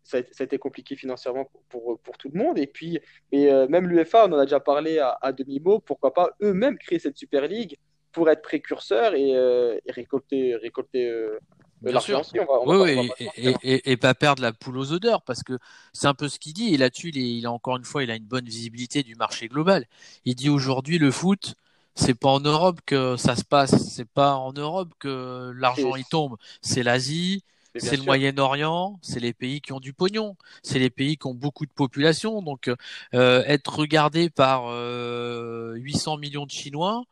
ça, 0.06 0.18
a 0.18 0.42
été 0.42 0.58
compliqué 0.58 0.96
financièrement 0.96 1.50
pour, 1.68 1.98
pour, 2.00 2.16
tout 2.16 2.30
le 2.32 2.38
monde. 2.38 2.58
Et 2.58 2.66
puis, 2.66 3.00
et, 3.32 3.52
euh, 3.52 3.66
même 3.68 3.88
l'UEFA, 3.88 4.26
on 4.26 4.32
en 4.32 4.38
a 4.38 4.44
déjà 4.44 4.60
parlé 4.60 4.98
à, 4.98 5.32
demi-mot, 5.32 5.80
pourquoi 5.80 6.14
pas 6.14 6.30
eux-mêmes 6.42 6.78
créer 6.78 6.98
cette 6.98 7.18
Super 7.18 7.46
League 7.48 7.76
pour 8.12 8.30
être 8.30 8.42
précurseurs 8.42 9.14
et, 9.14 9.34
euh, 9.34 9.78
récolter, 9.88 10.54
récolter 10.56 11.06
euh, 11.06 11.38
l'argent 11.82 12.22
oui, 12.66 13.10
et, 13.36 13.92
et, 13.92 13.96
pas 13.96 14.14
perdre 14.14 14.42
la 14.42 14.52
poule 14.52 14.78
aux 14.78 14.92
odeurs, 14.92 15.22
parce 15.22 15.42
que 15.42 15.58
c'est 15.92 16.06
un 16.06 16.14
peu 16.14 16.28
ce 16.28 16.38
qu'il 16.38 16.54
dit. 16.54 16.72
Et 16.72 16.76
là-dessus, 16.76 17.10
il, 17.10 17.16
il, 17.16 17.46
a 17.46 17.52
encore 17.52 17.76
une 17.76 17.84
fois, 17.84 18.04
il 18.04 18.10
a 18.10 18.16
une 18.16 18.24
bonne 18.24 18.46
visibilité 18.46 19.02
du 19.02 19.16
marché 19.16 19.48
global. 19.48 19.86
Il 20.24 20.34
dit 20.34 20.48
aujourd'hui, 20.48 20.98
le 20.98 21.10
foot, 21.10 21.56
c'est 21.96 22.14
pas 22.14 22.28
en 22.28 22.40
Europe 22.40 22.80
que 22.86 23.16
ça 23.16 23.34
se 23.36 23.44
passe, 23.44 23.88
c'est 23.88 24.08
pas 24.08 24.36
en 24.36 24.52
Europe 24.52 24.90
que 24.98 25.52
l'argent 25.56 25.96
y 25.96 26.04
tombe, 26.04 26.36
c'est 26.62 26.82
l'Asie, 26.82 27.42
c'est 27.78 27.96
le 27.96 28.02
Moyen-Orient, 28.04 28.98
c'est 29.02 29.20
les 29.20 29.32
pays 29.32 29.60
qui 29.60 29.72
ont 29.72 29.80
du 29.80 29.92
pognon, 29.92 30.36
c'est 30.62 30.78
les 30.78 30.90
pays 30.90 31.16
qui 31.16 31.26
ont 31.26 31.34
beaucoup 31.34 31.66
de 31.66 31.70
population. 31.70 32.42
Donc, 32.42 32.70
euh, 33.14 33.42
être 33.46 33.78
regardé 33.78 34.30
par 34.30 34.66
euh, 34.68 35.74
800 35.76 36.18
millions 36.18 36.46
de 36.46 36.50
Chinois, 36.50 37.04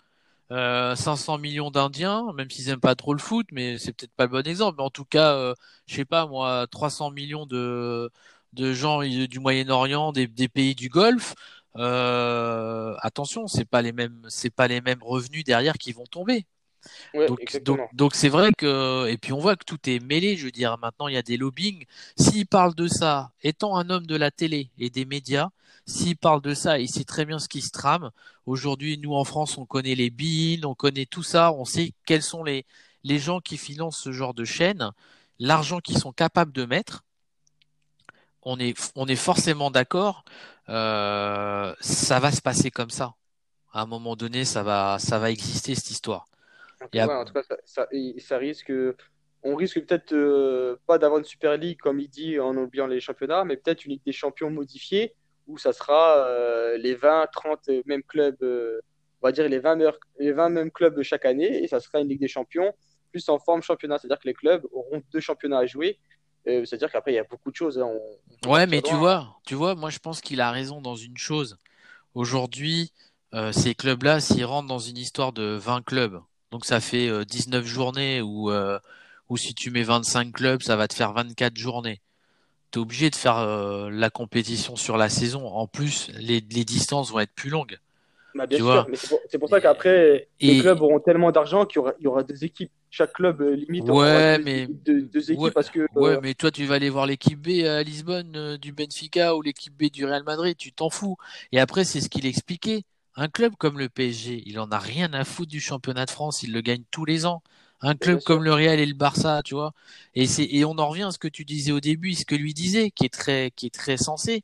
euh, 0.53 0.94
500 0.97 1.38
millions 1.38 1.70
d'Indiens, 1.70 2.33
même 2.35 2.51
s'ils 2.51 2.68
aiment 2.68 2.81
pas 2.81 2.94
trop 2.94 3.14
le 3.14 3.18
foot, 3.20 3.47
mais 3.53 3.79
c'est 3.79 3.92
peut-être 3.92 4.12
pas 4.14 4.25
le 4.25 4.31
bon 4.31 4.47
exemple. 4.47 4.77
Mais 4.79 4.85
en 4.85 4.90
tout 4.90 5.04
cas, 5.04 5.35
euh, 5.35 5.54
je 5.87 5.96
sais 5.96 6.04
pas 6.04 6.27
moi, 6.27 6.67
300 6.71 7.11
millions 7.11 7.46
de 7.46 8.11
de 8.52 8.73
gens 8.73 9.02
du 9.02 9.40
Moyen-Orient, 9.40 10.13
des, 10.13 10.29
des, 10.29 10.48
pays 10.48 10.77
du 10.77 10.88
Golfe. 10.88 11.35
Euh, 11.77 12.94
attention, 13.00 13.46
c'est 13.46 13.64
pas 13.64 13.83
les 13.83 13.92
mêmes, 13.92 14.22
c'est 14.29 14.50
pas 14.50 14.68
les 14.68 14.81
mêmes 14.81 15.02
revenus 15.02 15.44
derrière 15.44 15.75
qui 15.75 15.92
vont 15.92 16.06
tomber 16.06 16.46
donc, 17.94 18.14
c'est 18.14 18.29
vrai 18.29 18.50
que 18.56 19.06
et 19.08 19.16
puis 19.18 19.33
on 19.33 19.38
voit 19.38 19.56
que 19.56 19.64
tout 19.64 19.79
est 19.88 20.00
mêlé. 20.00 20.37
Je 20.37 20.46
veux 20.46 20.50
dire, 20.50 20.77
maintenant 20.79 21.08
il 21.08 21.14
y 21.14 21.16
a 21.16 21.22
des 21.22 21.37
lobbying. 21.37 21.85
S'il 22.16 22.46
parle 22.46 22.75
de 22.75 22.88
ça, 22.88 23.33
étant 23.42 23.77
un 23.77 23.90
homme 23.90 24.06
de 24.06 24.16
la 24.16 24.31
télé 24.31 24.70
et 24.79 24.90
des 24.90 25.04
médias, 25.04 25.50
s'il 25.87 26.16
parle 26.16 26.40
de 26.42 26.54
ça, 26.54 26.79
il 26.79 26.88
sait 26.88 27.04
très 27.04 27.25
bien 27.25 27.38
ce 27.38 27.48
qui 27.48 27.60
se 27.60 27.70
trame. 27.70 28.10
Aujourd'hui, 28.46 28.98
nous 28.98 29.14
en 29.14 29.25
France, 29.25 29.58
on 29.58 29.66
connaît 29.66 29.94
les 29.94 30.10
billes, 30.10 30.64
on 30.64 30.75
connaît 30.75 31.06
tout 31.06 31.22
ça, 31.22 31.52
on 31.52 31.64
sait 31.64 31.92
quels 32.06 32.22
sont 32.22 32.44
les 32.44 32.64
les 33.04 33.18
gens 33.18 33.40
qui 33.40 33.58
financent 33.58 33.98
ce 33.98 34.12
genre 34.12 34.33
de 34.35 34.44
chaîne, 34.44 34.90
l'argent 35.38 35.81
qu'ils 35.81 35.98
sont 35.98 36.12
capables 36.12 36.52
de 36.52 36.64
mettre. 36.64 37.04
On 38.45 38.59
est 38.59 38.92
on 38.95 39.07
est 39.07 39.17
forcément 39.17 39.71
d'accord. 39.71 40.25
Euh, 40.69 41.75
ça 41.81 42.21
va 42.21 42.31
se 42.31 42.40
passer 42.40 42.71
comme 42.71 42.90
ça. 42.90 43.15
À 43.73 43.83
un 43.83 43.87
moment 43.87 44.17
donné, 44.17 44.45
ça 44.45 44.63
va, 44.63 44.99
ça 44.99 45.19
va 45.19 45.31
exister 45.31 45.75
cette 45.75 45.90
histoire. 45.90 46.27
en 46.81 47.25
tout 47.25 47.33
cas, 47.33 47.42
ça, 47.65 47.87
ça, 48.19 48.38
risque, 48.38 48.73
on 49.42 49.57
risque 49.57 49.81
peut-être 49.85 50.13
euh, 50.13 50.77
pas 50.87 50.99
d'avoir 50.99 51.19
une 51.19 51.25
Super 51.25 51.57
League 51.57 51.79
comme 51.81 51.99
il 51.99 52.09
dit 52.09 52.38
en 52.38 52.57
oubliant 52.57 52.87
les 52.87 53.01
championnats, 53.01 53.45
mais 53.45 53.57
peut-être 53.57 53.85
une 53.85 53.92
Ligue 53.92 54.05
des 54.07 54.13
Champions 54.13 54.51
modifiée 54.51 55.15
où 55.47 55.59
ça 55.59 55.73
sera 55.73 56.19
euh, 56.19 56.79
les 56.79 56.95
20, 56.95 57.27
30 57.33 57.71
mêmes 57.85 58.03
clubs, 58.03 58.38
on 58.40 59.27
va 59.27 59.33
dire 59.33 59.49
les 59.49 59.59
20, 59.59 59.79
les 60.19 60.33
20 60.33 60.49
mêmes 60.51 60.71
clubs 60.71 60.97
de 60.97 61.03
chaque 61.03 61.25
année, 61.25 61.63
et 61.63 61.69
ça 61.69 61.81
sera 61.81 62.01
une 62.01 62.09
Ligue 62.09 62.21
des 62.21 62.29
Champions 62.29 62.73
plus 63.15 63.29
en 63.29 63.38
forme 63.38 63.63
championnat. 63.63 63.99
C'est-à-dire 63.99 64.19
que 64.19 64.27
les 64.27 64.35
clubs 64.35 64.67
auront 64.73 65.01
deux 65.13 65.21
championnats 65.21 65.59
à 65.59 65.67
jouer. 65.67 66.01
C'est-à-dire 66.45 66.90
qu'après, 66.90 67.13
il 67.13 67.17
y 67.17 67.19
a 67.19 67.25
beaucoup 67.25 67.51
de 67.51 67.57
choses. 67.57 67.79
Hein. 67.79 67.90
ouais, 68.47 68.67
mais 68.67 68.83
tu 68.83 68.95
vois, 68.95 69.38
tu 69.47 69.55
vois, 69.55 69.75
moi 69.75 69.90
je 69.90 69.99
pense 69.99 70.21
qu'il 70.21 70.40
a 70.40 70.51
raison 70.51 70.81
dans 70.81 70.97
une 70.97 71.17
chose. 71.17 71.59
Aujourd'hui, 72.15 72.92
ces 73.53 73.75
clubs-là, 73.75 74.21
s'ils 74.21 74.45
rentrent 74.45 74.69
dans 74.69 74.79
une 74.79 74.99
histoire 74.99 75.33
de 75.33 75.57
20 75.57 75.85
clubs, 75.85 76.21
donc 76.51 76.65
ça 76.65 76.81
fait 76.81 77.25
19 77.25 77.65
journées 77.65 78.21
ou 78.21 78.51
ou 79.29 79.37
si 79.37 79.55
tu 79.55 79.71
mets 79.71 79.83
25 79.83 80.33
clubs, 80.33 80.63
ça 80.63 80.77
va 80.77 80.88
te 80.88 80.95
faire 80.95 81.13
24 81.13 81.57
journées. 81.57 82.01
Tu 82.71 82.79
es 82.79 82.83
obligé 82.83 83.11
de 83.11 83.17
faire 83.17 83.38
euh, 83.38 83.90
la 83.90 84.11
compétition 84.11 84.77
sur 84.77 84.97
la 84.97 85.09
saison. 85.09 85.47
En 85.47 85.67
plus, 85.67 86.11
les, 86.15 86.40
distances 86.40 87.11
vont 87.11 87.21
être 87.21 87.35
plus 87.35 87.51
longues. 87.51 87.79
Bah, 88.35 88.47
bien 88.47 88.59
sûr, 88.59 88.87
mais 88.89 88.97
c'est 88.97 89.39
pour, 89.39 89.49
ça 89.49 89.61
qu'après, 89.61 90.29
les 90.41 90.59
clubs 90.59 90.81
auront 90.83 90.99
tellement 90.99 91.31
d'argent 91.31 91.67
qu'il 91.67 91.77
y 91.77 91.79
aura, 91.79 91.93
y 92.01 92.07
aura 92.07 92.23
deux 92.23 92.45
équipes. 92.45 92.71
Chaque 92.91 93.13
club 93.13 93.41
euh, 93.41 93.57
limite 93.57 93.89
ouais, 93.89 94.39
mais... 94.39 94.67
deux, 94.69 95.31
équipes 95.31 95.55
parce 95.55 95.71
que. 95.71 95.87
Ouais, 95.95 96.13
euh, 96.13 96.21
mais 96.23 96.35
toi, 96.35 96.51
tu 96.51 96.65
vas 96.65 96.75
aller 96.75 96.91
voir 96.91 97.07
l'équipe 97.07 97.41
B 97.41 97.65
à 97.65 97.83
Lisbonne 97.83 98.57
du 98.57 98.73
Benfica 98.73 99.37
ou 99.37 99.43
l'équipe 99.43 99.75
B 99.77 99.91
du 99.91 100.05
Real 100.05 100.25
Madrid, 100.25 100.57
tu 100.57 100.73
t'en 100.73 100.91
fous. 100.91 101.17
Et 101.53 101.61
après, 101.61 101.85
c'est 101.85 102.01
ce 102.01 102.09
qu'il 102.09 102.27
expliquait. 102.27 102.83
Un 103.17 103.29
club 103.29 103.55
comme 103.57 103.79
le 103.79 103.89
PSG, 103.89 104.43
il 104.47 104.59
en 104.59 104.71
a 104.71 104.79
rien 104.79 105.13
à 105.13 105.25
foutre 105.25 105.51
du 105.51 105.61
championnat 105.61 106.05
de 106.05 106.11
France, 106.11 106.43
il 106.43 106.53
le 106.53 106.61
gagne 106.61 106.83
tous 106.91 107.05
les 107.05 107.27
ans 107.27 107.43
un 107.85 107.95
club 107.95 108.23
comme 108.23 108.43
le 108.43 108.53
Real 108.53 108.81
et 108.81 108.87
le 108.87 108.95
Barça, 108.95 109.43
tu 109.45 109.55
vois. 109.55 109.73
Et 110.15 110.27
c'est 110.27 110.45
et 110.51 110.65
on 110.65 110.79
en 110.79 110.89
revient 110.89 111.05
à 111.05 111.11
ce 111.11 111.19
que 111.19 111.29
tu 111.29 111.45
disais 111.45 111.73
au 111.73 111.81
début, 111.81 112.15
ce 112.15 112.25
que 112.25 112.35
lui 112.35 112.55
disait, 112.55 112.91
qui 112.91 113.05
est 113.05 113.13
très 113.13 113.51
qui 113.55 113.67
est 113.67 113.75
très 113.75 113.97
sensé. 113.97 114.43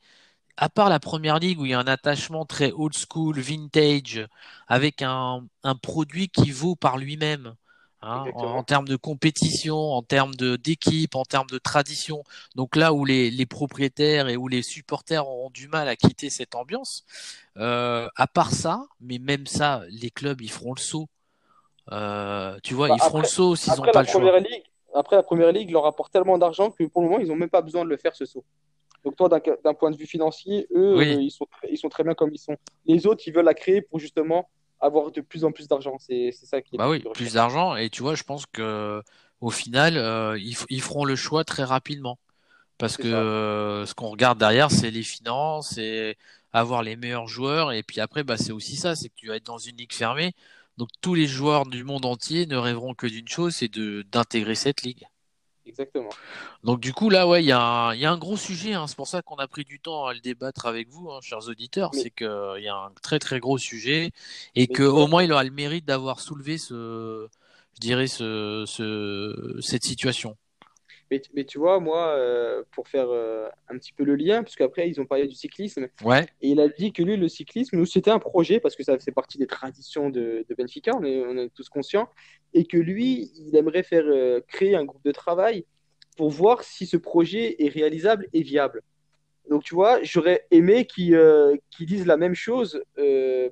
À 0.63 0.69
part 0.69 0.91
la 0.91 1.01
première 1.01 1.39
ligue 1.39 1.59
où 1.59 1.65
il 1.65 1.71
y 1.71 1.75
a 1.75 1.79
un 1.79 1.87
attachement 1.87 2.45
très 2.45 2.71
old 2.71 2.93
school, 2.95 3.41
vintage, 3.41 4.29
avec 4.69 5.01
un, 5.01 5.43
un 5.65 5.75
produit 5.75 6.29
qui 6.29 6.51
vaut 6.51 6.77
par 6.77 6.99
lui-même. 6.99 7.55
Hein, 8.03 8.25
en, 8.35 8.63
termes 8.63 8.89
de 8.89 8.97
compétition, 8.97 9.77
en 9.77 10.03
termes 10.03 10.35
d'équipe, 10.35 11.15
en 11.15 11.25
termes 11.25 11.49
de 11.49 11.59
tradition. 11.59 12.25
Donc 12.57 12.77
là 12.77 12.95
où 12.95 13.05
les, 13.05 13.31
les, 13.31 13.45
propriétaires 13.45 14.29
et 14.29 14.39
où 14.39 14.49
les 14.49 14.63
supporters 14.63 15.29
ont 15.29 15.51
du 15.51 15.69
mal 15.69 15.87
à 15.87 15.97
quitter 15.97 16.31
cette 16.31 16.55
ambiance, 16.55 17.05
euh, 17.59 18.09
à 18.17 18.27
part 18.27 18.53
ça, 18.53 18.87
mais 19.01 19.19
même 19.19 19.47
ça, 19.47 19.83
les 19.91 20.11
clubs 20.11 20.41
ils 20.41 20.51
feront 20.51 20.73
le 20.75 20.81
saut. 20.81 21.09
Euh, 21.93 22.59
tu 22.63 22.73
vois, 22.73 22.89
bah, 22.89 22.95
ils 22.97 23.03
feront 23.03 23.21
le 23.21 23.27
saut 23.27 23.55
s'ils 23.55 23.75
n'ont 23.75 23.83
pas 23.93 24.03
le 24.03 24.09
choix. 24.09 24.41
Ligue, 24.41 24.65
après, 24.95 25.17
la 25.17 25.23
première 25.23 25.53
ligue 25.53 25.71
leur 25.71 25.85
apporte 25.85 26.11
tellement 26.11 26.39
d'argent 26.39 26.71
que 26.71 26.85
pour 26.85 27.03
le 27.03 27.09
moment, 27.09 27.21
ils 27.21 27.29
n'ont 27.29 27.37
même 27.37 27.51
pas 27.51 27.63
besoin 27.63 27.85
de 27.85 27.91
le 27.91 27.99
faire 27.99 28.15
ce 28.15 28.25
saut. 28.25 28.45
Donc, 29.05 29.17
toi, 29.17 29.29
d'un 29.29 29.75
point 29.75 29.91
de 29.91 29.97
vue 29.97 30.07
financier, 30.07 30.67
eux, 30.75 30.99
euh, 30.99 31.05
ils, 31.05 31.31
sont, 31.31 31.47
ils 31.71 31.79
sont 31.79 31.89
très 31.89 32.05
bien 32.05 32.15
comme 32.15 32.31
ils 32.33 32.39
sont. 32.39 32.57
Les 32.87 33.07
autres, 33.07 33.23
ils 33.27 33.33
veulent 33.33 33.45
la 33.45 33.55
créer 33.55 33.83
pour 33.83 33.99
justement 33.99 34.49
avoir 34.81 35.11
de 35.11 35.21
plus 35.21 35.45
en 35.45 35.53
plus 35.53 35.69
d'argent. 35.69 35.97
C'est 35.99 36.33
ça 36.33 36.61
qui 36.61 36.77
est. 36.77 36.79
Bah 36.79 36.89
oui, 36.89 37.03
plus 37.15 37.35
d'argent. 37.35 37.77
Et 37.77 37.91
tu 37.91 38.03
vois, 38.03 38.15
je 38.15 38.23
pense 38.23 38.47
que 38.47 39.03
au 39.41 39.51
final, 39.51 39.97
euh, 39.97 40.39
ils, 40.39 40.57
ils, 40.69 40.83
feront 40.83 41.05
le 41.05 41.17
choix 41.17 41.45
très 41.45 41.65
rapidement. 41.65 42.19
Parce 42.79 42.97
que 42.97 43.85
ce 43.87 43.95
qu'on 43.95 44.09
regarde 44.09 44.39
derrière, 44.39 44.71
c'est 44.71 44.91
les 44.91 45.03
finances 45.03 45.77
et 45.77 46.17
avoir 46.53 46.83
les 46.83 46.97
meilleurs 46.97 47.27
joueurs. 47.27 47.73
Et 47.73 47.83
puis 47.83 48.01
après, 48.01 48.25
bah, 48.25 48.39
c'est 48.39 48.53
aussi 48.53 48.77
ça 48.77 48.97
c'est 48.97 49.11
que 49.11 49.15
tu 49.15 49.29
vas 49.29 49.37
être 49.37 49.45
dans 49.45 49.59
une 49.59 49.77
ligue 49.77 49.93
fermée 49.93 50.33
donc 50.81 50.89
tous 51.03 51.15
les 51.15 51.27
joueurs 51.27 51.67
du 51.67 51.85
monde 51.85 52.07
entier 52.07 52.47
ne 52.47 52.57
rêveront 52.57 52.95
que 52.95 53.07
d'une 53.07 53.29
chose, 53.29 53.55
c'est 53.55 53.71
d'intégrer 53.71 54.55
cette 54.55 54.81
ligue. 54.81 55.05
Exactement. 55.71 56.11
Donc 56.65 56.81
du 56.81 56.93
coup 56.93 57.11
là, 57.11 57.29
ouais, 57.29 57.45
il 57.45 57.47
y, 57.47 57.53
a 57.53 57.91
un 57.91 58.19
gros 58.19 58.37
sujet. 58.37 58.75
Hein. 58.75 58.87
C'est 58.89 58.97
pour 58.97 59.07
ça 59.07 59.23
qu'on 59.23 59.37
a 59.37 59.47
pris 59.47 59.65
du 59.65 59.79
temps 59.79 60.07
à 60.07 60.13
le 60.13 60.21
débattre 60.21 60.67
avec 60.67 60.89
vous, 60.89 61.11
hein, 61.11 61.21
chers 61.23 61.49
auditeurs. 61.49 61.95
C'est 61.95 62.11
qu'il 62.11 62.27
y 62.63 62.69
a 62.69 62.75
un 62.75 62.91
très 63.03 63.21
très 63.21 63.39
gros 63.39 63.57
sujet 63.57 64.11
et 64.57 64.67
qu'au 64.67 65.07
moins 65.07 65.23
il 65.23 65.33
aura 65.33 65.45
le 65.45 65.51
mérite 65.51 65.85
d'avoir 65.85 66.19
soulevé 66.19 66.59
ce, 66.59 67.29
je 67.75 67.81
dirais 67.81 68.09
ce, 68.09 68.65
ce 68.67 69.59
cette 69.61 69.85
situation. 69.85 70.37
Mais, 71.11 71.45
tu 71.45 71.59
vois, 71.59 71.81
moi, 71.81 72.09
euh, 72.09 72.63
pour 72.71 72.87
faire 72.87 73.09
euh, 73.11 73.49
un 73.69 73.77
petit 73.79 73.93
peu 73.93 74.05
le 74.05 74.15
lien, 74.15 74.45
parce 74.45 74.55
qu'après, 74.55 74.89
ils 74.89 75.01
ont 75.01 75.07
parlé 75.07 75.27
du 75.27 75.35
cyclisme. 75.35 75.89
Ouais. 76.05 76.25
Et 76.41 76.51
il 76.51 76.61
a 76.61 76.69
dit 76.69 76.93
que 76.93 77.03
lui, 77.03 77.17
le 77.17 77.29
cyclisme, 77.29 77.77
nous, 77.77 77.87
c'était 77.87 78.13
un 78.13 78.21
projet, 78.21 78.61
parce 78.61 78.77
que 78.77 78.85
ça 78.85 78.97
fait 78.99 79.11
partie 79.11 79.37
des 79.37 79.49
traditions 79.49 80.09
de, 80.09 80.47
Benfica, 80.57 80.93
on 80.97 81.05
est, 81.05 81.21
on 81.27 81.37
est, 81.37 81.49
tous 81.53 81.69
conscients. 81.69 82.09
Et 82.55 82.65
que 82.65 82.77
lui, 82.77 83.33
il 83.37 83.57
aimerait 83.57 83.83
faire 83.83 84.05
euh, 84.07 84.41
créer 84.47 84.77
un 84.77 84.85
groupe 84.85 85.05
de 85.05 85.13
travail 85.13 85.65
pour 86.17 86.31
voir 86.31 86.63
si 86.63 86.87
ce 86.87 86.97
projet 86.97 87.57
est 87.65 87.69
réalisable 87.69 88.29
et 88.33 88.43
viable. 88.43 88.83
Donc, 89.49 89.65
tu 89.65 89.75
vois, 89.75 90.01
j'aurais 90.03 90.47
aimé 90.53 90.85
qu'ils 90.85 91.19
disent 91.81 92.07
la 92.07 92.17
même 92.17 92.35
chose 92.35 92.85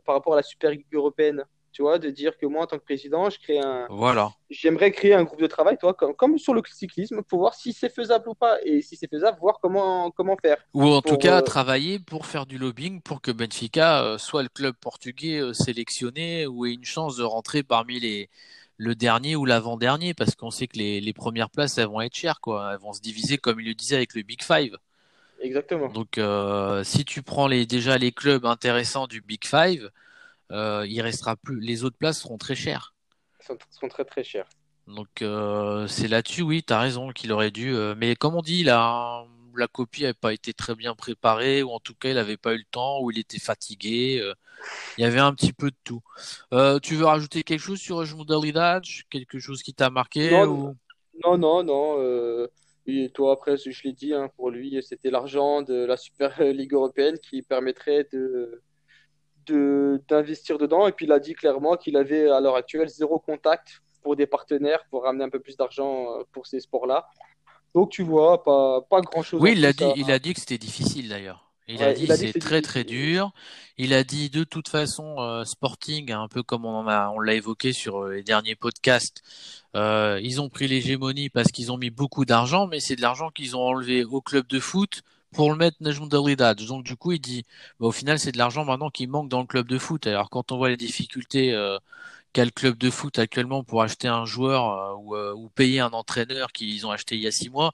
par 0.05 0.15
rapport 0.15 0.35
à 0.35 0.37
la 0.37 0.43
Super 0.43 0.71
Ligue 0.71 0.87
européenne 0.93 1.45
tu 1.79 1.83
vois, 1.83 2.01
de 2.01 2.11
dire 2.11 2.37
que 2.37 2.45
moi, 2.45 2.65
en 2.65 2.67
tant 2.67 2.77
que 2.77 2.83
président, 2.83 3.31
je 3.31 3.39
crée 3.39 3.61
un. 3.61 3.87
Voilà. 3.89 4.33
J'aimerais 4.51 4.91
créer 4.91 5.15
un 5.15 5.23
groupe 5.23 5.41
de 5.41 5.47
travail, 5.47 5.79
toi, 5.79 5.95
comme, 5.95 6.13
comme 6.13 6.37
sur 6.37 6.53
le 6.53 6.61
cyclisme, 6.69 7.23
pour 7.23 7.39
voir 7.39 7.55
si 7.55 7.73
c'est 7.73 7.89
faisable 7.89 8.29
ou 8.29 8.35
pas, 8.35 8.57
et 8.65 8.83
si 8.83 8.97
c'est 8.97 9.09
faisable, 9.09 9.39
voir 9.41 9.61
comment 9.63 10.11
comment 10.11 10.37
faire. 10.43 10.57
Ou 10.75 10.89
en 10.89 11.03
tout 11.03 11.17
cas, 11.19 11.39
euh, 11.39 11.41
travailler 11.41 12.01
pour 12.01 12.27
faire 12.27 12.47
du 12.47 12.59
lobbying 12.59 13.01
pour 13.01 13.21
que 13.21 13.31
Benfica 13.31 14.03
euh, 14.03 14.19
soit 14.19 14.43
le 14.43 14.49
club 14.49 14.75
portugais 14.75 15.39
euh, 15.39 15.53
sélectionné 15.53 16.49
ou 16.49 16.67
ait 16.67 16.73
une 16.73 16.85
chance 16.85 17.17
de 17.17 17.23
rentrer 17.23 17.63
parmi 17.63 18.01
les 18.01 18.29
le 18.77 18.97
dernier 18.97 19.37
ou 19.37 19.45
l'avant-dernier, 19.45 20.15
parce 20.15 20.35
qu'on 20.35 20.51
sait 20.51 20.67
que 20.67 20.79
les, 20.79 21.01
les 21.01 21.13
premières 21.13 21.51
places, 21.51 21.79
elles 21.79 21.87
vont 21.87 22.01
être 22.01 22.17
chères, 22.17 22.41
quoi. 22.41 22.73
Elles 22.73 22.81
vont 22.81 22.93
se 22.93 23.01
diviser, 23.01 23.39
comme 23.39 23.61
il 23.61 23.69
le 23.69 23.75
disait, 23.75 23.95
avec 23.95 24.15
le 24.15 24.23
Big 24.23 24.43
Five. 24.43 24.77
Exactement. 25.41 25.91
Donc, 25.91 26.19
si 26.85 27.05
tu 27.05 27.23
prends 27.23 27.47
les, 27.47 27.67
déjà 27.67 27.99
les 27.99 28.11
clubs 28.11 28.47
intéressants 28.47 29.07
du 29.07 29.21
Big 29.21 29.45
Five, 29.45 29.91
il 30.51 31.01
restera 31.01 31.37
plus. 31.37 31.61
Les 31.61 31.85
autres 31.85 31.99
places 31.99 32.23
seront 32.23 32.39
très 32.39 32.55
chères. 32.55 32.95
Seront 33.41 33.89
très 33.89 34.05
très 34.05 34.25
chères. 34.25 34.49
Donc 34.89 35.21
euh, 35.21 35.87
c'est 35.87 36.09
là-dessus, 36.09 36.43
oui, 36.43 36.63
tu 36.67 36.73
as 36.73 36.81
raison 36.81 37.11
qu'il 37.11 37.31
aurait 37.33 37.51
dû. 37.51 37.75
Euh, 37.75 37.95
mais 37.97 38.17
comme 38.17 38.35
on 38.35 38.41
dit, 38.41 38.65
la, 38.65 39.25
la 39.55 39.69
copie 39.69 40.03
n'avait 40.03 40.15
pas 40.15 40.33
été 40.33 40.55
très 40.55 40.75
bien 40.75 40.95
préparée, 40.95 41.63
ou 41.63 41.71
en 41.71 41.81
tout 41.81 41.95
cas 41.95 42.09
il 42.09 42.15
n'avait 42.15 42.39
pas 42.39 42.55
eu 42.55 42.59
le 42.59 42.65
temps, 42.71 43.01
ou 43.03 43.11
il 43.11 43.19
était 43.19 43.39
fatigué. 43.39 44.23
il 44.97 45.03
y 45.03 45.05
avait 45.05 45.21
un 45.21 45.35
petit 45.35 45.53
peu 45.53 45.71
de 45.71 45.77
tout. 45.85 46.01
tu 46.83 46.95
veux 46.95 47.05
rajouter 47.05 47.43
quelque 47.43 47.61
chose 47.61 47.81
sur 47.81 48.05
Jmudalidad? 48.05 48.83
Quelque 49.11 49.39
chose 49.39 49.63
qui 49.63 49.75
t'a 49.75 49.91
marqué 49.91 50.31
Non, 50.31 50.75
non, 51.25 51.37
non. 51.37 51.65
non 51.65 52.49
et 52.91 53.11
toi, 53.11 53.35
après, 53.35 53.59
je 53.59 53.83
l'ai 53.85 53.93
dit, 53.93 54.15
hein, 54.15 54.31
pour 54.37 54.51
lui, 54.51 54.83
c'était 54.83 55.11
l'argent 55.11 55.61
de 55.61 55.85
la 55.85 55.99
Super 55.99 56.43
Ligue 56.43 56.73
européenne 56.73 57.19
qui 57.19 57.43
permettrait 57.43 58.09
de, 58.11 58.63
d'investir 59.51 60.59
dedans. 60.59 60.87
Et 60.87 60.93
puis 60.93 61.07
il 61.07 61.13
a 61.13 61.19
dit 61.19 61.35
clairement 61.35 61.77
qu'il 61.77 61.97
avait 61.97 62.29
à 62.31 62.41
l'heure 62.41 62.57
actuelle 62.57 62.89
zéro 62.89 63.19
contact 63.19 63.81
pour 64.03 64.17
des 64.17 64.27
partenaires 64.27 64.85
pour 64.91 65.05
ramener 65.05 65.25
un 65.25 65.29
peu 65.29 65.41
plus 65.41 65.57
d'argent 65.57 66.19
euh, 66.19 66.23
pour 66.33 66.47
ces 66.47 66.61
sports-là. 66.61 67.07
Donc 67.75 67.91
tu 67.91 68.03
vois, 68.03 68.43
pas, 68.43 68.81
pas 68.83 69.01
grand-chose. 69.01 69.41
Oui, 69.41 69.53
il 69.57 69.67
a, 69.67 69.73
dit, 69.73 69.85
il 69.97 70.11
a 70.11 70.19
dit 70.19 70.35
que 70.35 70.41
c'était 70.41 70.59
difficile 70.59 71.09
d'ailleurs. 71.09 71.45
Il, 71.71 71.83
a 71.83 71.93
dit 71.93 72.07
que 72.07 72.17
c'est 72.17 72.33
très 72.33 72.63
très 72.63 72.83
dur. 72.83 73.33
Il 73.77 73.93
a 73.93 74.03
dit 74.03 74.31
de 74.31 74.43
toute 74.43 74.71
façon 74.71 75.17
euh, 75.19 75.45
Sporting, 75.45 76.11
un 76.13 76.27
peu 76.27 76.43
comme 76.43 76.65
on 76.65 76.75
en 76.75 76.89
a, 76.89 77.11
on 77.11 77.21
l'a 77.21 77.35
évoqué 77.35 77.75
sur 77.75 78.05
euh, 78.05 78.15
les 78.15 78.23
derniers 78.23 78.55
podcasts. 78.55 79.23
ils 79.75 80.41
ont 80.41 80.49
pris 80.49 80.67
l'hégémonie 80.67 81.29
parce 81.29 81.53
qu'ils 81.53 81.71
ont 81.71 81.77
mis 81.77 81.91
beaucoup 81.91 82.25
d'argent, 82.25 82.67
mais 82.67 82.81
c'est 82.81 82.97
de 82.97 83.03
l'argent 83.03 83.29
qu'ils 83.29 83.55
ont 83.55 83.63
enlevé 83.63 84.03
au 84.05 84.23
club 84.23 84.47
de 84.47 84.61
foot, 84.61 85.03
pour 85.33 85.51
le 85.51 85.57
mettre 85.57 85.77
Najmudalidad. 85.81 86.61
Donc 86.63 86.85
du 86.85 86.97
coup, 86.97 87.13
il 87.13 87.21
dit, 87.21 87.45
bah, 87.81 87.87
au 87.89 87.93
final, 87.93 88.19
c'est 88.19 88.33
de 88.33 88.39
l'argent 88.39 88.65
maintenant 88.65 88.91
qui 88.91 89.07
manque 89.07 89.29
dans 89.29 89.41
le 89.41 89.47
club 89.47 89.69
de 89.69 89.79
foot. 89.79 90.07
Alors 90.07 90.31
quand 90.31 90.53
on 90.53 90.57
voit 90.57 90.69
les 90.71 90.77
difficultés 90.77 91.53
euh, 91.53 91.79
qu'a 92.33 92.45
le 92.45 92.51
club 92.51 92.79
de 92.79 92.91
foot 92.91 93.19
actuellement 93.19 93.65
pour 93.65 93.83
acheter 93.83 94.09
un 94.09 94.25
joueur 94.25 94.71
euh, 94.71 94.95
ou, 94.97 95.17
euh, 95.17 95.35
ou, 95.35 95.49
payer 95.49 95.81
un 95.81 95.91
entraîneur 95.91 96.53
qu'ils 96.53 96.87
ont 96.87 96.91
acheté 96.91 97.17
il 97.17 97.23
y 97.23 97.27
a 97.27 97.33
six 97.33 97.51
mois, 97.51 97.73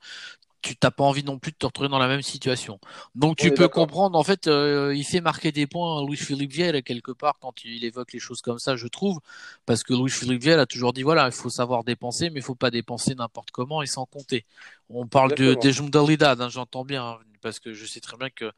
tu 0.65 0.77
t'as 0.77 0.91
pas 0.91 1.05
envie 1.05 1.23
non 1.23 1.39
plus 1.39 1.53
de 1.53 1.57
te 1.59 1.67
retrouver 1.67 1.91
dans 1.91 1.99
la 1.99 2.09
même 2.09 2.23
situation. 2.23 2.81
Donc 3.15 3.37
tu 3.37 3.53
peux 3.53 3.69
comprendre, 3.69 4.19
en 4.19 4.25
fait, 4.25 4.47
euh, 4.47 4.95
il 4.97 5.05
fait 5.05 5.21
marquer 5.21 5.53
des 5.53 5.67
points 5.67 5.99
à 5.99 6.01
Louis 6.01 6.17
Philippe 6.17 6.53
Viel 6.53 6.83
quelque 6.83 7.13
part 7.13 7.39
quand 7.39 7.65
il 7.65 7.85
évoque 7.85 8.13
les 8.13 8.19
choses 8.19 8.41
comme 8.41 8.59
ça, 8.59 8.75
je 8.75 8.87
trouve, 8.87 9.21
parce 9.67 9.83
que 9.83 9.93
Louis 9.93 10.11
Philippe 10.11 10.43
Viel 10.43 10.59
a 10.59 10.67
toujours 10.67 10.95
dit 10.95 11.03
voilà, 11.03 11.27
il 11.27 11.33
faut 11.33 11.51
savoir 11.51 11.85
dépenser, 11.85 12.31
mais 12.31 12.41
il 12.41 12.43
faut 12.43 12.55
pas 12.55 12.71
dépenser 12.71 13.15
n'importe 13.15 13.51
comment 13.51 13.83
et 13.83 13.87
sans 13.87 14.07
compter. 14.07 14.47
On 14.89 15.07
parle 15.07 15.35
de 15.35 15.55
des 15.55 16.25
hein, 16.25 16.49
j'entends 16.49 16.85
bien, 16.85 17.05
hein, 17.05 17.19
parce 17.45 17.61
que 17.61 17.75
je 17.75 17.85
sais 17.85 18.01
très 18.01 18.17
bien 18.17 18.31
que 18.31 18.51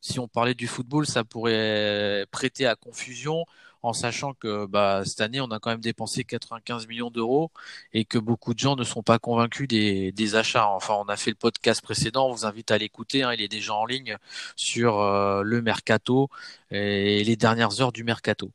si 0.00 0.18
on 0.18 0.26
parlait 0.26 0.54
du 0.54 0.66
football, 0.66 1.06
ça 1.06 1.22
pourrait 1.22 2.26
prêter 2.32 2.66
à 2.66 2.74
confusion. 2.74 3.46
en 3.84 3.92
sachant 3.92 4.34
que 4.34 4.66
bah, 4.66 5.02
cette 5.04 5.20
année, 5.20 5.40
on 5.40 5.50
a 5.50 5.58
quand 5.58 5.70
même 5.70 5.80
dépensé 5.80 6.24
95 6.24 6.86
millions 6.88 7.10
d'euros 7.10 7.50
et 7.92 8.04
que 8.04 8.18
beaucoup 8.18 8.54
de 8.54 8.58
gens 8.58 8.76
ne 8.76 8.84
sont 8.84 9.02
pas 9.02 9.18
convaincus 9.18 9.68
des, 9.68 10.34
achats. 10.36 10.68
Enfin, 10.68 10.94
on 10.94 11.08
a 11.08 11.16
fait 11.16 11.30
le 11.30 11.36
podcast 11.36 11.82
précédent, 11.82 12.28
on 12.28 12.32
vous 12.32 12.46
invite 12.46 12.70
à 12.70 12.78
l'écouter, 12.78 13.22
hein, 13.22 13.32
il 13.32 13.42
est 13.42 13.48
déjà 13.48 13.74
en 13.74 13.86
ligne 13.86 14.18
sur 14.56 15.00
euh, 15.00 15.42
le 15.42 15.62
mercato 15.62 16.28
et 16.70 17.24
les 17.24 17.36
dernières 17.36 17.80
heures 17.80 17.92
du 17.92 18.04
mercato 18.04 18.50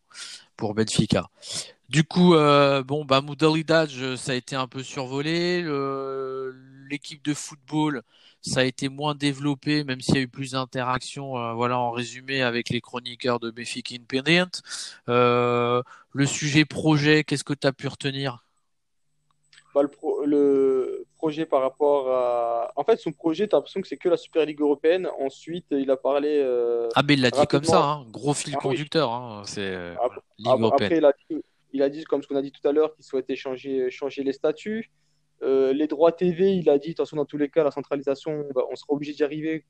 pour 0.58 0.74
Benfica. 0.76 1.30
Du 1.90 2.04
coup, 2.04 2.36
euh, 2.36 2.84
bon, 2.84 3.06
bah, 3.06 3.22
ça 4.18 4.32
a 4.32 4.36
été 4.36 4.56
un 4.56 4.68
peu 4.68 4.84
survolé. 4.84 5.64
L'équipe 6.90 7.24
de 7.24 7.34
football, 7.34 8.04
ça 8.42 8.62
a 8.62 8.64
été 8.64 8.90
moins 8.90 9.16
développé, 9.16 9.84
même 9.84 10.02
s'il 10.02 10.16
y 10.16 10.20
a 10.20 10.22
eu 10.22 10.28
plus 10.28 10.52
d'interactions, 10.52 11.38
euh, 11.38 11.54
voilà, 11.54 11.80
en 11.80 11.92
résumé 11.92 12.42
avec 12.42 12.70
les 12.70 12.82
chroniqueurs 12.82 13.40
de 13.40 13.52
Benfica 13.52 13.96
Independent. 13.96 14.62
Euh, 15.10 15.82
le 16.14 16.26
sujet 16.26 16.66
projet, 16.66 17.24
qu'est-ce 17.24 17.44
que 17.44 17.54
tu 17.54 17.68
as 17.68 17.74
pu 17.74 17.88
retenir? 17.88 18.44
Bah, 19.74 19.82
le, 20.26 21.06
projet 21.18 21.46
par 21.46 21.62
rapport 21.62 22.12
à... 22.12 22.72
En 22.76 22.84
fait, 22.84 22.98
son 22.98 23.12
projet, 23.12 23.48
tu 23.48 23.56
as 23.56 23.58
l'impression 23.58 23.82
que 23.82 23.88
c'est 23.88 23.98
que 23.98 24.10
la 24.10 24.18
Super 24.18 24.46
Ligue 24.46 24.62
européenne. 24.62 25.08
Ensuite, 25.20 25.66
il 25.72 25.90
a 25.90 25.98
parlé... 25.98 26.40
Euh, 26.44 26.90
ah, 26.96 27.02
mais 27.04 27.16
il 27.16 27.22
l'a 27.22 27.32
dit 27.32 27.48
comme 27.48 27.64
ça, 27.64 27.84
hein. 27.84 28.06
gros 28.12 28.34
fil 28.34 28.54
ah 28.56 28.62
conducteur. 28.62 29.12
Hein. 29.12 29.42
C'est 29.46 29.96
Ligue 30.38 30.48
européenne. 30.48 30.94
Après, 30.94 30.98
il 30.98 31.06
a, 31.06 31.14
dit, 31.30 31.44
il 31.74 31.82
a 31.82 31.90
dit, 31.90 32.04
comme 32.04 32.22
ce 32.22 32.28
qu'on 32.28 32.36
a 32.36 32.42
dit 32.42 32.52
tout 32.52 32.66
à 32.68 32.72
l'heure, 32.72 32.96
qu'il 32.96 33.04
souhaitait 33.04 33.36
changer, 33.36 33.90
changer 33.90 34.24
les 34.24 34.34
statuts. 34.34 34.92
Euh, 35.44 35.74
les 35.74 35.88
droits 35.88 36.12
TV, 36.12 36.56
il 36.56 36.70
a 36.70 36.78
dit, 36.78 36.90
de 36.90 36.94
toute 36.94 37.06
façon, 37.06 37.16
dans 37.16 37.26
tous 37.26 37.38
les 37.38 37.50
cas, 37.50 37.64
la 37.64 37.72
centralisation, 37.72 38.46
bah, 38.56 38.64
on 38.72 38.76
sera 38.76 38.94
obligé 38.94 39.14
d'y 39.14 39.24
arriver. 39.24 39.66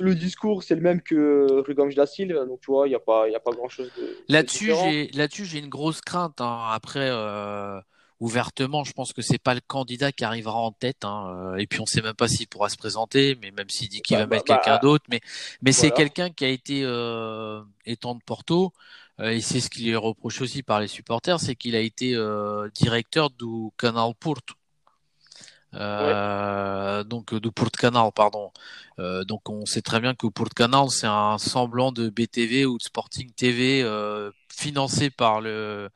Le 0.00 0.14
discours, 0.14 0.62
c'est 0.62 0.74
le 0.74 0.80
même 0.80 1.02
que 1.02 1.62
Rugam 1.66 1.92
da 1.92 2.06
Silva, 2.06 2.46
donc 2.46 2.60
tu 2.60 2.70
vois, 2.70 2.86
il 2.86 2.90
n'y 2.90 2.96
a 2.96 3.00
pas, 3.00 3.26
a 3.26 3.40
pas 3.40 3.50
grand-chose 3.50 3.90
de. 3.98 4.16
Là-dessus, 4.28 4.72
j'ai, 4.74 5.10
j'ai 5.44 5.58
une 5.58 5.68
grosse 5.68 6.00
crainte. 6.00 6.40
Hein. 6.40 6.68
Après, 6.70 7.10
euh, 7.10 7.78
ouvertement, 8.18 8.84
je 8.84 8.92
pense 8.92 9.12
que 9.12 9.20
c'est 9.20 9.38
pas 9.38 9.52
le 9.52 9.60
candidat 9.60 10.10
qui 10.10 10.24
arrivera 10.24 10.58
en 10.58 10.72
tête. 10.72 11.04
Hein. 11.04 11.56
Et 11.58 11.66
puis, 11.66 11.80
on 11.80 11.82
ne 11.82 11.88
sait 11.88 12.00
même 12.00 12.14
pas 12.14 12.26
s'il 12.26 12.48
pourra 12.48 12.70
se 12.70 12.78
présenter, 12.78 13.36
mais 13.42 13.50
même 13.50 13.68
s'il 13.68 13.90
dit 13.90 14.00
qu'il 14.00 14.16
bah, 14.16 14.22
va 14.22 14.28
mettre 14.28 14.46
bah, 14.48 14.56
quelqu'un 14.56 14.78
d'autre, 14.78 15.04
mais, 15.10 15.20
mais 15.60 15.72
c'est 15.72 15.90
quelqu'un 15.90 16.30
qui 16.30 16.46
a 16.46 16.48
été 16.48 16.82
euh, 16.84 17.60
étant 17.84 18.14
de 18.14 18.22
Porto. 18.24 18.72
et 19.22 19.42
c'est 19.42 19.60
ce 19.60 19.68
qui 19.68 19.84
lui 19.84 19.90
est 19.90 19.96
reproché 19.96 20.42
aussi 20.42 20.62
par 20.62 20.80
les 20.80 20.88
supporters, 20.88 21.38
c'est 21.38 21.54
qu'il 21.54 21.76
a 21.76 21.80
été 21.80 22.16
directeur 22.74 23.28
du 23.28 23.68
Canal 23.76 24.14
Porto. 24.18 24.54
Euh, 25.74 27.04
donc 27.04 27.34
de 27.34 27.50
Canal, 27.78 28.10
pardon. 28.14 28.52
Euh, 28.98 29.24
donc 29.24 29.48
on 29.48 29.64
sait 29.66 29.82
très 29.82 30.00
bien 30.00 30.14
que 30.14 30.26
Canal, 30.54 30.90
c'est 30.90 31.06
un 31.06 31.38
semblant 31.38 31.92
de 31.92 32.08
BTV 32.10 32.66
ou 32.66 32.78
de 32.78 32.82
Sporting 32.82 33.32
TV 33.32 33.82
euh, 33.82 34.30
financé 34.50 35.10
par 35.10 35.40
le 35.40 35.88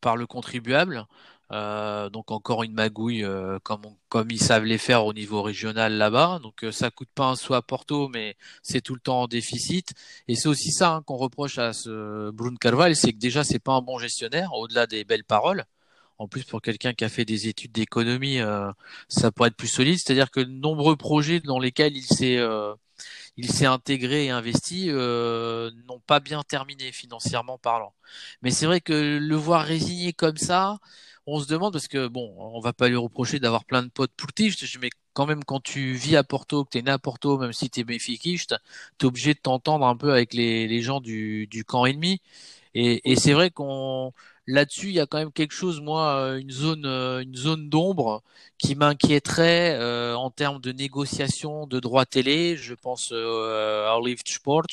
par 0.00 0.16
le 0.16 0.26
contribuable. 0.26 1.06
Euh, 1.52 2.10
donc 2.10 2.30
encore 2.30 2.62
une 2.64 2.72
magouille 2.72 3.22
euh, 3.24 3.58
comme 3.62 3.82
comme 4.08 4.30
ils 4.30 4.40
savent 4.40 4.64
les 4.64 4.78
faire 4.78 5.06
au 5.06 5.12
niveau 5.14 5.42
régional 5.42 5.94
là-bas. 5.94 6.40
Donc 6.42 6.64
ça 6.72 6.90
coûte 6.90 7.08
pas 7.14 7.26
un 7.30 7.36
sou 7.36 7.54
à 7.54 7.62
Porto, 7.62 8.08
mais 8.08 8.36
c'est 8.62 8.80
tout 8.82 8.94
le 8.94 9.00
temps 9.00 9.22
en 9.22 9.26
déficit. 9.28 9.92
Et 10.28 10.34
c'est 10.36 10.48
aussi 10.48 10.72
ça 10.72 10.94
hein, 10.96 11.02
qu'on 11.02 11.16
reproche 11.16 11.58
à 11.58 11.72
ce 11.72 12.30
Bruno 12.30 12.56
Carval, 12.58 12.96
c'est 12.96 13.12
que 13.12 13.18
déjà 13.18 13.44
c'est 13.44 13.58
pas 13.58 13.72
un 13.74 13.82
bon 13.82 13.98
gestionnaire, 13.98 14.52
au-delà 14.54 14.86
des 14.86 15.04
belles 15.04 15.24
paroles. 15.24 15.64
En 16.18 16.28
plus, 16.28 16.44
pour 16.44 16.62
quelqu'un 16.62 16.94
qui 16.94 17.04
a 17.04 17.08
fait 17.08 17.24
des 17.24 17.48
études 17.48 17.72
d'économie, 17.72 18.38
euh, 18.40 18.70
ça 19.08 19.32
pourrait 19.32 19.48
être 19.48 19.56
plus 19.56 19.68
solide. 19.68 19.98
C'est-à-dire 19.98 20.30
que 20.30 20.40
nombreux 20.40 20.96
projets 20.96 21.40
dans 21.40 21.58
lesquels 21.58 21.96
il 21.96 22.04
s'est 22.04 22.38
euh, 22.38 22.74
il 23.36 23.50
s'est 23.50 23.66
intégré 23.66 24.26
et 24.26 24.30
investi 24.30 24.86
euh, 24.90 25.70
n'ont 25.88 26.00
pas 26.00 26.20
bien 26.20 26.42
terminé 26.42 26.92
financièrement 26.92 27.58
parlant. 27.58 27.94
Mais 28.42 28.50
c'est 28.50 28.66
vrai 28.66 28.80
que 28.80 29.18
le 29.20 29.36
voir 29.36 29.64
résigné 29.64 30.12
comme 30.12 30.36
ça, 30.36 30.78
on 31.26 31.40
se 31.40 31.48
demande 31.48 31.72
parce 31.72 31.88
que 31.88 32.06
bon, 32.08 32.34
on 32.38 32.60
va 32.60 32.72
pas 32.72 32.88
lui 32.88 32.96
reprocher 32.96 33.40
d'avoir 33.40 33.64
plein 33.64 33.82
de 33.82 33.88
potes 33.88 34.12
pourtifs, 34.16 34.56
mais 34.80 34.90
quand 35.14 35.26
même 35.26 35.44
quand 35.44 35.60
tu 35.60 35.94
vis 35.94 36.16
à 36.16 36.24
Porto, 36.24 36.64
que 36.64 36.70
tu 36.70 36.78
es 36.78 36.82
né 36.82 36.90
à 36.90 36.98
Porto, 36.98 37.38
même 37.38 37.52
si 37.52 37.70
tu 37.70 37.80
es 37.80 37.84
béfiquiste, 37.84 38.56
tu 38.98 39.06
es 39.06 39.08
obligé 39.08 39.34
de 39.34 39.38
t'entendre 39.40 39.86
un 39.86 39.96
peu 39.96 40.12
avec 40.12 40.34
les, 40.34 40.82
gens 40.82 41.00
du 41.00 41.64
camp 41.66 41.86
ennemi. 41.86 42.20
Et, 42.74 43.10
et 43.12 43.16
c'est 43.16 43.32
vrai 43.32 43.50
qu'on 43.50 44.12
là-dessus, 44.46 44.88
il 44.88 44.94
y 44.94 45.00
a 45.00 45.06
quand 45.06 45.18
même 45.18 45.32
quelque 45.32 45.52
chose, 45.52 45.80
moi, 45.80 46.16
euh, 46.16 46.38
une 46.38 46.50
zone, 46.50 46.84
euh, 46.86 47.20
une 47.22 47.34
zone 47.36 47.68
d'ombre 47.70 48.22
qui 48.58 48.74
m'inquiéterait 48.74 49.76
euh, 49.78 50.16
en 50.16 50.30
termes 50.30 50.60
de 50.60 50.72
négociation 50.72 51.66
de 51.66 51.80
droits 51.80 52.06
télé. 52.06 52.56
Je 52.56 52.74
pense 52.74 53.12
à 53.12 53.96
Olive 53.98 54.20
Sport, 54.26 54.64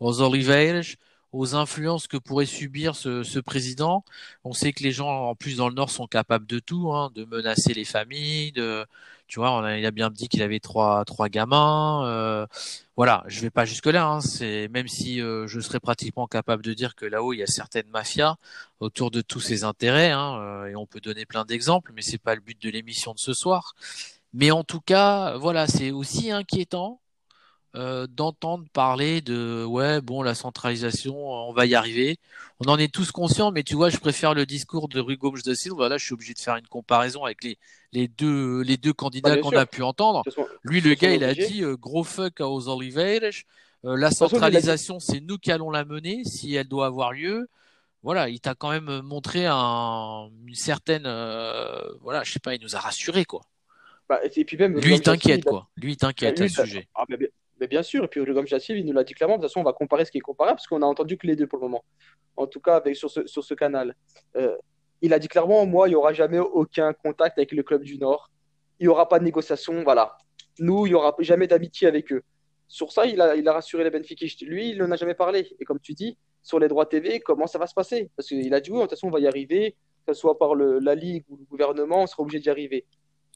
aux 0.00 0.20
Oliveiras, 0.20 0.96
aux 1.34 1.54
influences 1.56 2.06
que 2.06 2.16
pourrait 2.16 2.46
subir 2.46 2.94
ce, 2.94 3.24
ce, 3.24 3.40
président. 3.40 4.04
On 4.44 4.52
sait 4.52 4.72
que 4.72 4.82
les 4.84 4.92
gens, 4.92 5.08
en 5.30 5.34
plus 5.34 5.56
dans 5.56 5.68
le 5.68 5.74
Nord, 5.74 5.90
sont 5.90 6.06
capables 6.06 6.46
de 6.46 6.60
tout, 6.60 6.92
hein, 6.92 7.10
de 7.14 7.24
menacer 7.24 7.74
les 7.74 7.84
familles, 7.84 8.52
de, 8.52 8.86
tu 9.26 9.40
vois, 9.40 9.50
on 9.52 9.64
a, 9.64 9.76
il 9.76 9.84
a 9.84 9.90
bien 9.90 10.10
dit 10.10 10.28
qu'il 10.28 10.42
avait 10.42 10.60
trois 10.60 11.04
trois 11.04 11.28
gamins. 11.28 12.06
Euh, 12.06 12.46
voilà, 12.96 13.24
je 13.26 13.40
vais 13.40 13.50
pas 13.50 13.64
jusque 13.64 13.86
là. 13.86 14.06
Hein, 14.06 14.20
c'est 14.20 14.68
même 14.68 14.86
si 14.88 15.20
euh, 15.20 15.46
je 15.48 15.60
serais 15.60 15.80
pratiquement 15.80 16.26
capable 16.28 16.62
de 16.62 16.72
dire 16.72 16.94
que 16.94 17.04
là-haut 17.06 17.32
il 17.32 17.38
y 17.38 17.42
a 17.42 17.46
certaines 17.46 17.88
mafias 17.88 18.36
autour 18.80 19.10
de 19.10 19.20
tous 19.20 19.40
ces 19.40 19.64
intérêts, 19.64 20.10
hein, 20.12 20.38
euh, 20.40 20.66
et 20.66 20.76
on 20.76 20.86
peut 20.86 21.00
donner 21.00 21.26
plein 21.26 21.44
d'exemples, 21.44 21.92
mais 21.94 22.02
c'est 22.02 22.18
pas 22.18 22.34
le 22.36 22.40
but 22.42 22.60
de 22.62 22.70
l'émission 22.70 23.12
de 23.12 23.18
ce 23.18 23.32
soir. 23.34 23.74
Mais 24.32 24.50
en 24.50 24.64
tout 24.64 24.80
cas, 24.80 25.36
voilà, 25.38 25.66
c'est 25.66 25.90
aussi 25.92 26.30
inquiétant 26.30 27.00
euh, 27.76 28.06
d'entendre 28.06 28.64
parler 28.72 29.20
de 29.20 29.64
ouais 29.64 30.00
bon 30.00 30.22
la 30.22 30.36
centralisation 30.36 31.16
on 31.16 31.52
va 31.52 31.66
y 31.66 31.74
arriver. 31.74 32.18
On 32.60 32.70
en 32.70 32.78
est 32.78 32.92
tous 32.92 33.10
conscients 33.10 33.50
mais 33.50 33.64
tu 33.64 33.74
vois 33.74 33.90
je 33.90 33.96
préfère 33.96 34.32
le 34.32 34.46
discours 34.46 34.88
de 34.88 35.00
Rui 35.00 35.16
Gomes 35.16 35.40
da 35.44 35.56
Silva 35.56 35.88
là 35.88 35.98
je 35.98 36.04
suis 36.04 36.14
obligé 36.14 36.34
de 36.34 36.38
faire 36.38 36.54
une 36.54 36.68
comparaison 36.68 37.24
avec 37.24 37.42
les 37.42 37.58
les 37.92 38.06
deux 38.06 38.60
les 38.62 38.76
deux 38.76 38.92
candidats 38.92 39.36
qu'on 39.38 39.50
a 39.56 39.66
pu 39.66 39.82
entendre. 39.82 40.22
Lui 40.62 40.80
le 40.80 40.94
gars 40.94 41.12
il 41.12 41.24
a 41.24 41.34
dit 41.34 41.64
euh, 41.64 41.76
gros 41.76 42.04
fuck 42.04 42.38
aux 42.38 42.68
Oliveiras 42.68 43.42
euh, 43.84 43.96
la 43.96 44.12
centralisation 44.12 45.00
c'est 45.00 45.18
nous 45.18 45.38
qui 45.38 45.50
allons 45.50 45.70
la 45.72 45.84
mener 45.84 46.22
si 46.22 46.54
elle 46.54 46.68
doit 46.68 46.86
avoir 46.86 47.12
lieu. 47.12 47.48
Voilà 48.04 48.28
il 48.28 48.38
t'a 48.38 48.54
quand 48.54 48.70
même 48.70 49.00
montré 49.02 49.46
un, 49.48 50.28
une 50.46 50.54
certaine 50.54 51.08
voilà 52.02 52.22
je 52.22 52.32
sais 52.32 52.38
pas 52.38 52.54
il 52.54 52.62
nous 52.62 52.76
a 52.76 52.78
rassuré 52.78 53.24
quoi. 53.24 53.42
Bah, 54.08 54.20
et 54.22 54.44
puis 54.44 54.56
même, 54.58 54.78
lui, 54.78 54.94
il 54.94 55.00
t'inquiète, 55.00 55.44
quoi. 55.44 55.68
Lui, 55.76 55.92
il 55.92 55.96
t'inquiète 55.96 56.38
à 56.40 56.48
ce 56.48 56.62
sujet. 56.62 56.88
Ah, 56.94 57.04
mais 57.08 57.16
bien 57.60 57.82
sûr, 57.82 58.04
et 58.04 58.08
puis 58.08 58.20
Rugom 58.20 58.46
Chassil, 58.46 58.76
il 58.76 58.84
nous 58.84 58.92
l'a 58.92 59.04
dit 59.04 59.14
clairement. 59.14 59.36
De 59.36 59.42
toute 59.42 59.50
façon, 59.50 59.60
on 59.60 59.64
va 59.64 59.72
comparer 59.72 60.04
ce 60.04 60.10
qui 60.10 60.18
est 60.18 60.22
comparable, 60.22 60.56
parce 60.56 60.66
qu'on 60.66 60.82
a 60.82 60.86
entendu 60.86 61.16
que 61.16 61.26
les 61.26 61.36
deux 61.36 61.46
pour 61.46 61.58
le 61.58 61.64
moment. 61.64 61.84
En 62.36 62.46
tout 62.46 62.60
cas, 62.60 62.76
avec, 62.76 62.96
sur, 62.96 63.10
ce, 63.10 63.26
sur 63.26 63.44
ce 63.44 63.54
canal. 63.54 63.94
Euh, 64.36 64.56
il 65.00 65.12
a 65.12 65.18
dit 65.18 65.28
clairement 65.28 65.66
moi, 65.66 65.86
il 65.86 65.90
n'y 65.90 65.96
aura 65.96 66.12
jamais 66.12 66.38
aucun 66.38 66.92
contact 66.92 67.38
avec 67.38 67.52
le 67.52 67.62
club 67.62 67.82
du 67.82 67.98
Nord. 67.98 68.30
Il 68.80 68.84
n'y 68.84 68.88
aura 68.88 69.08
pas 69.08 69.18
de 69.18 69.24
négociation. 69.24 69.82
Voilà. 69.84 70.16
Nous, 70.58 70.86
il 70.86 70.90
n'y 70.90 70.94
aura 70.94 71.14
jamais 71.18 71.46
d'amitié 71.46 71.88
avec 71.88 72.12
eux. 72.12 72.22
Sur 72.68 72.90
ça, 72.90 73.06
il 73.06 73.20
a, 73.20 73.36
il 73.36 73.46
a 73.46 73.52
rassuré 73.52 73.84
les 73.84 73.90
Benfica. 73.90 74.26
Lui, 74.46 74.70
il 74.70 74.78
n'en 74.78 74.90
a 74.90 74.96
jamais 74.96 75.14
parlé. 75.14 75.54
Et 75.60 75.64
comme 75.64 75.78
tu 75.78 75.92
dis, 75.92 76.16
sur 76.42 76.58
les 76.58 76.68
droits 76.68 76.86
TV, 76.86 77.20
comment 77.20 77.46
ça 77.46 77.58
va 77.58 77.66
se 77.66 77.74
passer? 77.74 78.10
Parce 78.16 78.28
qu'il 78.28 78.52
a 78.54 78.60
dit 78.60 78.70
oui, 78.70 78.78
de 78.78 78.82
toute 78.82 78.90
façon, 78.90 79.08
on 79.08 79.10
va 79.10 79.20
y 79.20 79.26
arriver, 79.26 79.76
que 80.06 80.12
ce 80.12 80.20
soit 80.20 80.38
par 80.38 80.54
la 80.54 80.94
Ligue 80.94 81.24
ou 81.28 81.36
le 81.36 81.44
gouvernement, 81.44 82.02
on 82.02 82.06
sera 82.06 82.22
obligé 82.22 82.40
d'y 82.40 82.50
arriver. 82.50 82.86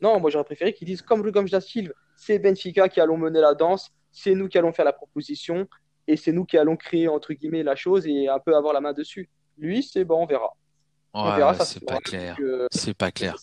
Non, 0.01 0.21
moi, 0.21 0.31
j'aurais 0.31 0.45
préféré 0.45 0.73
qu'ils 0.73 0.87
disent 0.87 1.03
comme 1.03 1.23
Rugom 1.23 1.49
Silva, 1.49 1.95
c'est 2.17 2.39
Benfica 2.39 2.89
qui 2.89 3.01
allons 3.01 3.17
mener 3.17 3.41
la 3.41 3.55
danse 3.55 3.91
c'est 4.11 4.35
nous 4.35 4.49
qui 4.49 4.59
allons 4.59 4.73
faire 4.73 4.85
la 4.85 4.93
proposition 4.93 5.69
et 6.07 6.17
c'est 6.17 6.33
nous 6.33 6.45
qui 6.45 6.57
allons 6.57 6.77
créer 6.77 7.09
entre 7.09 7.33
guillemets 7.33 7.63
la 7.63 7.77
chose 7.77 8.07
et 8.07 8.29
un 8.29 8.39
peu 8.39 8.57
avoir 8.57 8.73
la 8.73 8.81
main 8.81 8.93
dessus. 8.93 9.29
Lui, 9.59 9.83
c'est 9.83 10.05
bon, 10.05 10.23
on 10.23 10.27
verra. 10.27 10.57
on 11.13 11.37
verra, 11.37 11.55
ça 11.55 11.65
c'est 11.65 11.85
pas 11.85 11.99
clair. 11.99 12.37
C'est 12.71 12.97
pas 12.97 13.11
clair. 13.11 13.37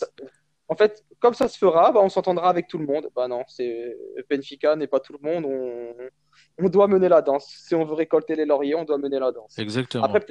En 0.67 0.75
fait, 0.75 1.03
comme 1.19 1.35
ça 1.35 1.47
se 1.47 1.57
fera, 1.57 1.91
bah, 1.91 2.01
on 2.01 2.09
s'entendra 2.09 2.49
avec 2.49 2.67
tout 2.67 2.79
le 2.79 2.85
monde. 2.85 3.09
Bah 3.15 3.27
non, 3.27 3.43
c'est 3.47 3.95
Benfica 4.29 4.75
n'est 4.75 4.87
pas 4.87 4.99
tout 4.99 5.13
le 5.13 5.19
monde. 5.21 5.45
On... 6.57 6.69
doit 6.69 6.87
mener 6.87 7.07
la 7.07 7.21
danse. 7.21 7.45
Si 7.47 7.75
on 7.75 7.85
veut 7.85 7.93
récolter 7.93 8.35
les 8.35 8.45
lauriers, 8.45 8.75
on 8.75 8.83
doit 8.83 8.97
mener 8.97 9.19
la 9.19 9.31
danse. 9.31 9.57
Exactement. 9.59 10.03
Après, 10.03 10.21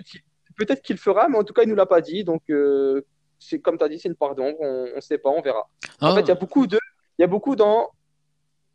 peut-être 0.56 0.82
qu'il 0.82 0.98
fera, 0.98 1.28
mais 1.28 1.38
en 1.38 1.44
tout 1.44 1.52
cas, 1.52 1.62
il 1.62 1.68
nous 1.68 1.76
l'a 1.76 1.86
pas 1.86 2.00
dit. 2.00 2.24
Donc, 2.24 2.42
euh, 2.50 3.02
c'est 3.38 3.60
comme 3.60 3.78
tu 3.78 3.84
as 3.84 3.88
dit, 3.88 4.00
c'est 4.00 4.08
une 4.08 4.16
part 4.16 4.34
d'ombre. 4.34 4.56
On 4.60 4.96
ne 4.96 5.00
sait 5.00 5.18
pas, 5.18 5.30
on 5.30 5.40
verra. 5.40 5.68
En 6.00 6.08
ah. 6.08 6.14
fait, 6.16 6.22
il 6.22 6.28
y 6.28 6.32
a 6.32 6.36
beaucoup 6.36 6.66
de, 6.66 6.80
il 7.18 7.22
y 7.22 7.24
a 7.24 7.28
beaucoup 7.28 7.54
dans 7.54 7.90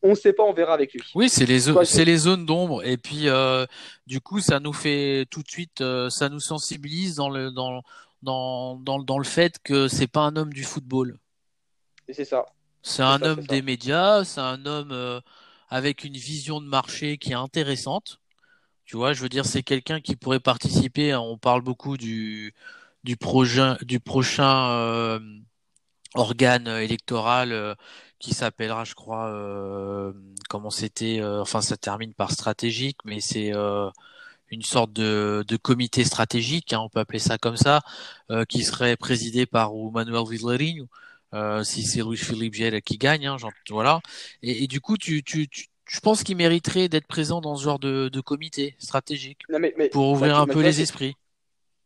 on 0.01 0.09
ne 0.09 0.15
sait 0.15 0.33
pas, 0.33 0.43
on 0.43 0.53
verra 0.53 0.73
avec 0.73 0.93
lui. 0.93 1.01
Oui, 1.13 1.29
c'est 1.29 1.45
les, 1.45 1.59
c'est 1.83 2.05
les 2.05 2.17
zones 2.17 2.45
d'ombre. 2.45 2.83
Et 2.85 2.97
puis, 2.97 3.27
euh, 3.27 3.65
du 4.07 4.21
coup, 4.21 4.39
ça 4.39 4.59
nous 4.59 4.73
fait 4.73 5.25
tout 5.29 5.43
de 5.43 5.49
suite, 5.49 5.81
euh, 5.81 6.09
ça 6.09 6.29
nous 6.29 6.39
sensibilise 6.39 7.15
dans 7.15 7.29
le, 7.29 7.51
dans, 7.51 7.83
dans, 8.21 8.75
dans, 8.77 8.99
dans 8.99 9.17
le 9.17 9.25
fait 9.25 9.57
que 9.63 9.87
c'est 9.87 10.07
pas 10.07 10.21
un 10.21 10.35
homme 10.35 10.53
du 10.53 10.63
football. 10.63 11.17
Et 12.07 12.13
c'est 12.13 12.25
ça. 12.25 12.45
C'est 12.81 13.03
un 13.03 13.21
homme 13.21 13.45
des 13.45 13.61
médias, 13.61 14.23
c'est 14.23 14.39
un 14.39 14.65
homme 14.65 14.91
euh, 14.91 15.19
avec 15.67 16.05
une 16.05 16.15
vision 16.15 16.61
de 16.61 16.67
marché 16.67 17.17
qui 17.17 17.31
est 17.31 17.35
intéressante. 17.35 18.19
Tu 18.85 18.95
vois, 18.95 19.13
je 19.13 19.21
veux 19.21 19.29
dire, 19.29 19.45
c'est 19.45 19.63
quelqu'un 19.63 19.99
qui 19.99 20.15
pourrait 20.15 20.39
participer. 20.39 21.13
On 21.13 21.37
parle 21.37 21.61
beaucoup 21.61 21.97
du, 21.97 22.53
du 23.03 23.17
prochain, 23.17 23.77
du 23.81 23.99
prochain 23.99 25.19
organe 26.15 26.67
électoral 26.67 27.75
qui 28.19 28.33
s'appellera, 28.33 28.83
je 28.83 28.95
crois, 28.95 29.29
euh, 29.29 30.13
comment 30.49 30.69
c'était, 30.69 31.19
euh, 31.21 31.41
enfin 31.41 31.61
ça 31.61 31.77
termine 31.77 32.13
par 32.13 32.31
stratégique, 32.31 32.97
mais 33.05 33.21
c'est 33.21 33.53
euh, 33.53 33.89
une 34.51 34.61
sorte 34.61 34.91
de, 34.93 35.43
de 35.47 35.57
comité 35.57 36.03
stratégique, 36.03 36.73
hein, 36.73 36.79
on 36.79 36.89
peut 36.89 36.99
appeler 36.99 37.19
ça 37.19 37.37
comme 37.37 37.57
ça, 37.57 37.81
euh, 38.29 38.45
qui 38.45 38.63
serait 38.63 38.97
présidé 38.97 39.45
par 39.45 39.71
Manuel 39.73 40.23
Villerinho, 40.29 40.87
euh, 41.33 41.63
si 41.63 41.83
c'est 41.83 42.01
Luis 42.01 42.17
Philippe 42.17 42.55
Giel 42.55 42.81
qui 42.81 42.97
gagne, 42.97 43.27
hein, 43.27 43.37
genre, 43.37 43.51
voilà. 43.69 44.01
Et, 44.41 44.63
et, 44.63 44.67
du 44.67 44.81
coup, 44.81 44.97
tu, 44.97 45.23
tu, 45.23 45.47
tu 45.47 45.67
je 45.85 45.99
pense 46.01 46.23
qu'il 46.23 46.37
mériterait 46.37 46.87
d'être 46.87 47.07
présent 47.07 47.41
dans 47.41 47.55
ce 47.55 47.63
genre 47.63 47.79
de, 47.79 48.09
de 48.09 48.21
comité 48.21 48.75
stratégique 48.77 49.39
non, 49.49 49.59
mais, 49.59 49.73
mais, 49.77 49.89
pour 49.89 50.09
ouvrir 50.09 50.37
un 50.37 50.45
peu 50.45 50.61
les 50.61 50.81
esprits? 50.81 51.15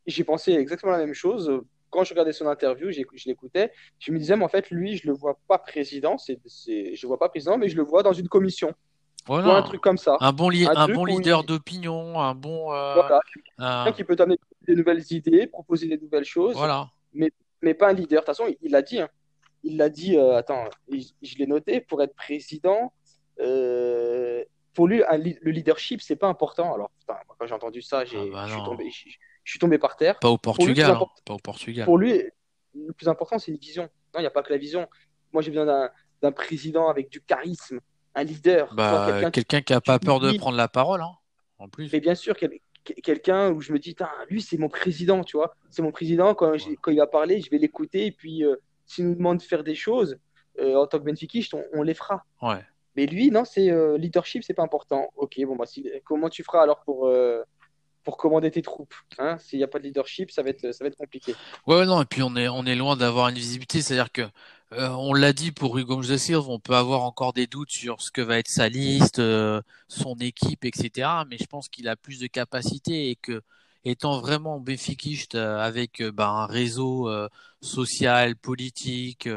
J'ai 0.05 0.25
pensé 0.25 0.51
exactement 0.51 0.91
la 0.91 0.97
même 0.97 1.13
chose. 1.13 1.61
Quand 1.93 2.03
je 2.03 2.09
regardais 2.09 2.33
son 2.33 2.47
interview, 2.47 2.91
je 2.91 3.27
l'écoutais, 3.27 3.71
je 3.99 4.11
me 4.11 4.17
disais, 4.17 4.35
mais 4.35 4.43
en 4.43 4.49
fait, 4.49 4.71
lui, 4.71 4.97
je 4.97 5.05
le 5.05 5.13
vois 5.13 5.37
pas 5.47 5.59
président, 5.59 6.17
c'est, 6.17 6.39
je 6.43 7.01
le 7.03 7.07
vois 7.07 7.19
pas 7.19 7.29
président, 7.29 7.55
mais 7.59 7.69
je 7.69 7.77
le 7.77 7.83
vois 7.83 8.01
dans 8.01 8.13
une 8.13 8.27
commission. 8.27 8.73
Voilà. 9.27 9.57
un 9.57 9.61
truc 9.61 9.79
comme 9.79 9.99
ça. 9.99 10.17
Un 10.19 10.33
bon, 10.33 10.49
li 10.49 10.65
un, 10.65 10.75
un 10.75 10.87
bon 10.87 11.05
leader 11.05 11.41
il... 11.41 11.45
d'opinion, 11.45 12.19
un 12.19 12.33
bon. 12.33 12.73
Euh, 12.73 12.95
voilà. 12.95 13.19
un... 13.59 13.91
Qui 13.91 14.03
peut 14.03 14.15
t'amener 14.15 14.39
des 14.67 14.75
nouvelles 14.75 15.03
idées, 15.11 15.45
proposer 15.47 15.87
des 15.87 15.97
nouvelles 15.97 16.25
choses. 16.25 16.55
Voilà. 16.55 16.89
Mais, 17.13 17.31
mais 17.61 17.75
pas 17.75 17.89
un 17.89 17.93
leader. 17.93 18.21
De 18.21 18.25
toute 18.25 18.35
façon, 18.35 18.53
il 18.61 18.71
l'a 18.71 18.81
dit. 18.81 18.99
Hein. 18.99 19.09
Il 19.63 19.77
l'a 19.77 19.89
dit, 19.89 20.17
euh, 20.17 20.35
attends, 20.35 20.65
je, 20.91 20.97
je 21.21 21.37
l'ai 21.37 21.47
noté, 21.47 21.79
pour 21.79 22.01
être 22.01 22.15
président, 22.15 22.91
euh, 23.39 24.43
pour 24.73 24.87
lui, 24.87 25.03
un, 25.05 25.17
le 25.17 25.51
leadership, 25.51 26.01
c'est 26.01 26.15
pas 26.17 26.27
important. 26.27 26.73
Alors, 26.73 26.89
putain, 26.99 27.15
quand 27.27 27.45
j'ai 27.45 27.53
entendu 27.53 27.81
ça, 27.81 28.03
j'ai, 28.03 28.17
ah 28.17 28.33
bah 28.33 28.45
je, 28.47 28.53
suis 28.53 28.63
tombé, 28.63 28.89
je, 28.89 29.09
je, 29.43 29.51
suis 29.51 29.59
tombé 29.59 29.77
par 29.77 29.95
terre. 29.95 30.19
Pas 30.19 30.29
au 30.29 30.37
Portugal. 30.37 30.97
Pour 30.97 30.97
lui, 30.97 31.03
hein. 31.03 31.21
Pas 31.25 31.33
au 31.33 31.37
Portugal. 31.37 31.85
Pour 31.85 31.97
lui, 31.97 32.23
le 32.73 32.93
plus 32.93 33.07
important, 33.07 33.39
c'est 33.39 33.51
une 33.51 33.57
vision. 33.57 33.83
Non, 34.13 34.19
il 34.19 34.21
n'y 34.21 34.27
a 34.27 34.31
pas 34.31 34.43
que 34.43 34.51
la 34.51 34.57
vision. 34.57 34.87
Moi, 35.31 35.41
j'ai 35.41 35.51
besoin 35.51 35.89
d'un 36.21 36.31
président 36.31 36.89
avec 36.89 37.09
du 37.09 37.21
charisme, 37.21 37.79
un 38.15 38.23
leader. 38.23 38.73
Bah, 38.75 39.29
quelqu'un 39.31 39.61
qui 39.61 39.73
n'a 39.73 39.81
pas 39.81 39.99
peur 39.99 40.19
de 40.19 40.37
prendre 40.37 40.57
la 40.57 40.67
parole, 40.67 41.01
hein, 41.01 41.13
en 41.57 41.67
plus. 41.67 41.91
Mais 41.91 41.99
bien 41.99 42.15
sûr, 42.15 42.35
quel, 42.37 42.51
quelqu'un 43.01 43.51
où 43.51 43.61
je 43.61 43.73
me 43.73 43.79
dis, 43.79 43.95
lui, 44.29 44.41
c'est 44.41 44.57
mon 44.57 44.69
président, 44.69 45.23
tu 45.23 45.37
vois. 45.37 45.55
C'est 45.69 45.81
mon 45.81 45.91
président. 45.91 46.35
Quand, 46.35 46.51
ouais. 46.51 46.77
quand, 46.81 46.91
il 46.91 46.97
va 46.97 47.07
parler, 47.07 47.41
je 47.41 47.49
vais 47.49 47.57
l'écouter. 47.57 48.05
Et 48.07 48.11
puis, 48.11 48.43
euh, 48.43 48.55
s'il 48.85 49.07
nous 49.07 49.15
demande 49.15 49.37
de 49.37 49.43
faire 49.43 49.63
des 49.63 49.75
choses, 49.75 50.17
euh, 50.59 50.75
en 50.75 50.87
tant 50.87 50.99
que 50.99 51.05
benfiquiste, 51.05 51.53
on, 51.53 51.63
on, 51.73 51.81
les 51.81 51.93
fera. 51.93 52.25
Ouais. 52.41 52.63
Mais 52.95 53.05
lui, 53.05 53.31
non, 53.31 53.45
c'est 53.45 53.71
euh, 53.71 53.97
leadership, 53.97 54.43
c'est 54.43 54.53
pas 54.53 54.63
important. 54.63 55.09
Ok, 55.15 55.39
bon, 55.45 55.55
bah, 55.55 55.65
si, 55.65 55.89
comment 56.05 56.29
tu 56.29 56.43
feras 56.43 56.61
alors 56.61 56.83
pour, 56.83 57.07
euh, 57.07 57.41
pour 58.03 58.17
commander 58.17 58.51
tes 58.51 58.61
troupes 58.61 58.93
hein 59.17 59.37
S'il 59.39 59.59
n'y 59.59 59.63
a 59.63 59.67
pas 59.67 59.79
de 59.79 59.83
leadership, 59.83 60.31
ça 60.31 60.43
va 60.43 60.49
être, 60.49 60.71
ça 60.73 60.83
va 60.83 60.87
être 60.87 60.97
compliqué. 60.97 61.35
Ouais, 61.67 61.85
non, 61.85 62.01
et 62.01 62.05
puis 62.05 62.23
on 62.23 62.35
est, 62.35 62.47
on 62.47 62.65
est 62.65 62.75
loin 62.75 62.95
d'avoir 62.95 63.29
une 63.29 63.35
visibilité. 63.35 63.81
C'est-à-dire 63.81 64.11
que, 64.11 64.21
euh, 64.73 64.89
on 64.89 65.13
l'a 65.13 65.33
dit 65.33 65.51
pour 65.51 65.77
Hugo 65.77 66.01
de 66.01 66.17
Silva, 66.17 66.45
on 66.47 66.59
peut 66.59 66.75
avoir 66.75 67.03
encore 67.03 67.33
des 67.33 67.47
doutes 67.47 67.71
sur 67.71 68.01
ce 68.01 68.11
que 68.11 68.21
va 68.21 68.37
être 68.37 68.49
sa 68.49 68.69
liste, 68.69 69.19
euh, 69.19 69.61
son 69.87 70.15
équipe, 70.19 70.65
etc. 70.65 71.09
Mais 71.29 71.37
je 71.37 71.45
pense 71.45 71.69
qu'il 71.69 71.87
a 71.87 71.95
plus 71.95 72.19
de 72.19 72.27
capacité 72.27 73.09
et 73.09 73.15
que, 73.15 73.41
étant 73.85 74.19
vraiment 74.19 74.59
béfiquiste 74.59 75.35
avec 75.35 76.01
bah, 76.01 76.29
un 76.29 76.45
réseau 76.45 77.09
social, 77.61 78.35
politique, 78.37 79.27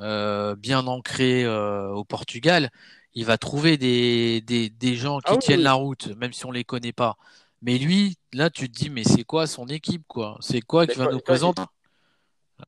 euh, 0.00 0.54
bien 0.54 0.86
ancré 0.86 1.44
euh, 1.44 1.88
au 1.88 2.04
Portugal, 2.04 2.70
il 3.14 3.24
va 3.24 3.36
trouver 3.36 3.76
des, 3.78 4.40
des, 4.42 4.70
des 4.70 4.94
gens 4.94 5.18
qui 5.18 5.32
ah, 5.32 5.36
tiennent 5.38 5.62
la 5.62 5.72
route, 5.72 6.06
même 6.18 6.32
si 6.32 6.46
on 6.46 6.52
les 6.52 6.62
connaît 6.62 6.92
pas. 6.92 7.16
Mais 7.62 7.78
lui, 7.78 8.16
là, 8.32 8.50
tu 8.50 8.70
te 8.70 8.78
dis, 8.78 8.90
mais 8.90 9.04
c'est 9.04 9.24
quoi 9.24 9.46
son 9.46 9.66
équipe, 9.66 10.04
quoi? 10.06 10.36
C'est 10.40 10.60
quoi 10.60 10.86
qui 10.86 10.98
va 10.98 11.10
nous 11.10 11.18
présenter? 11.18 11.62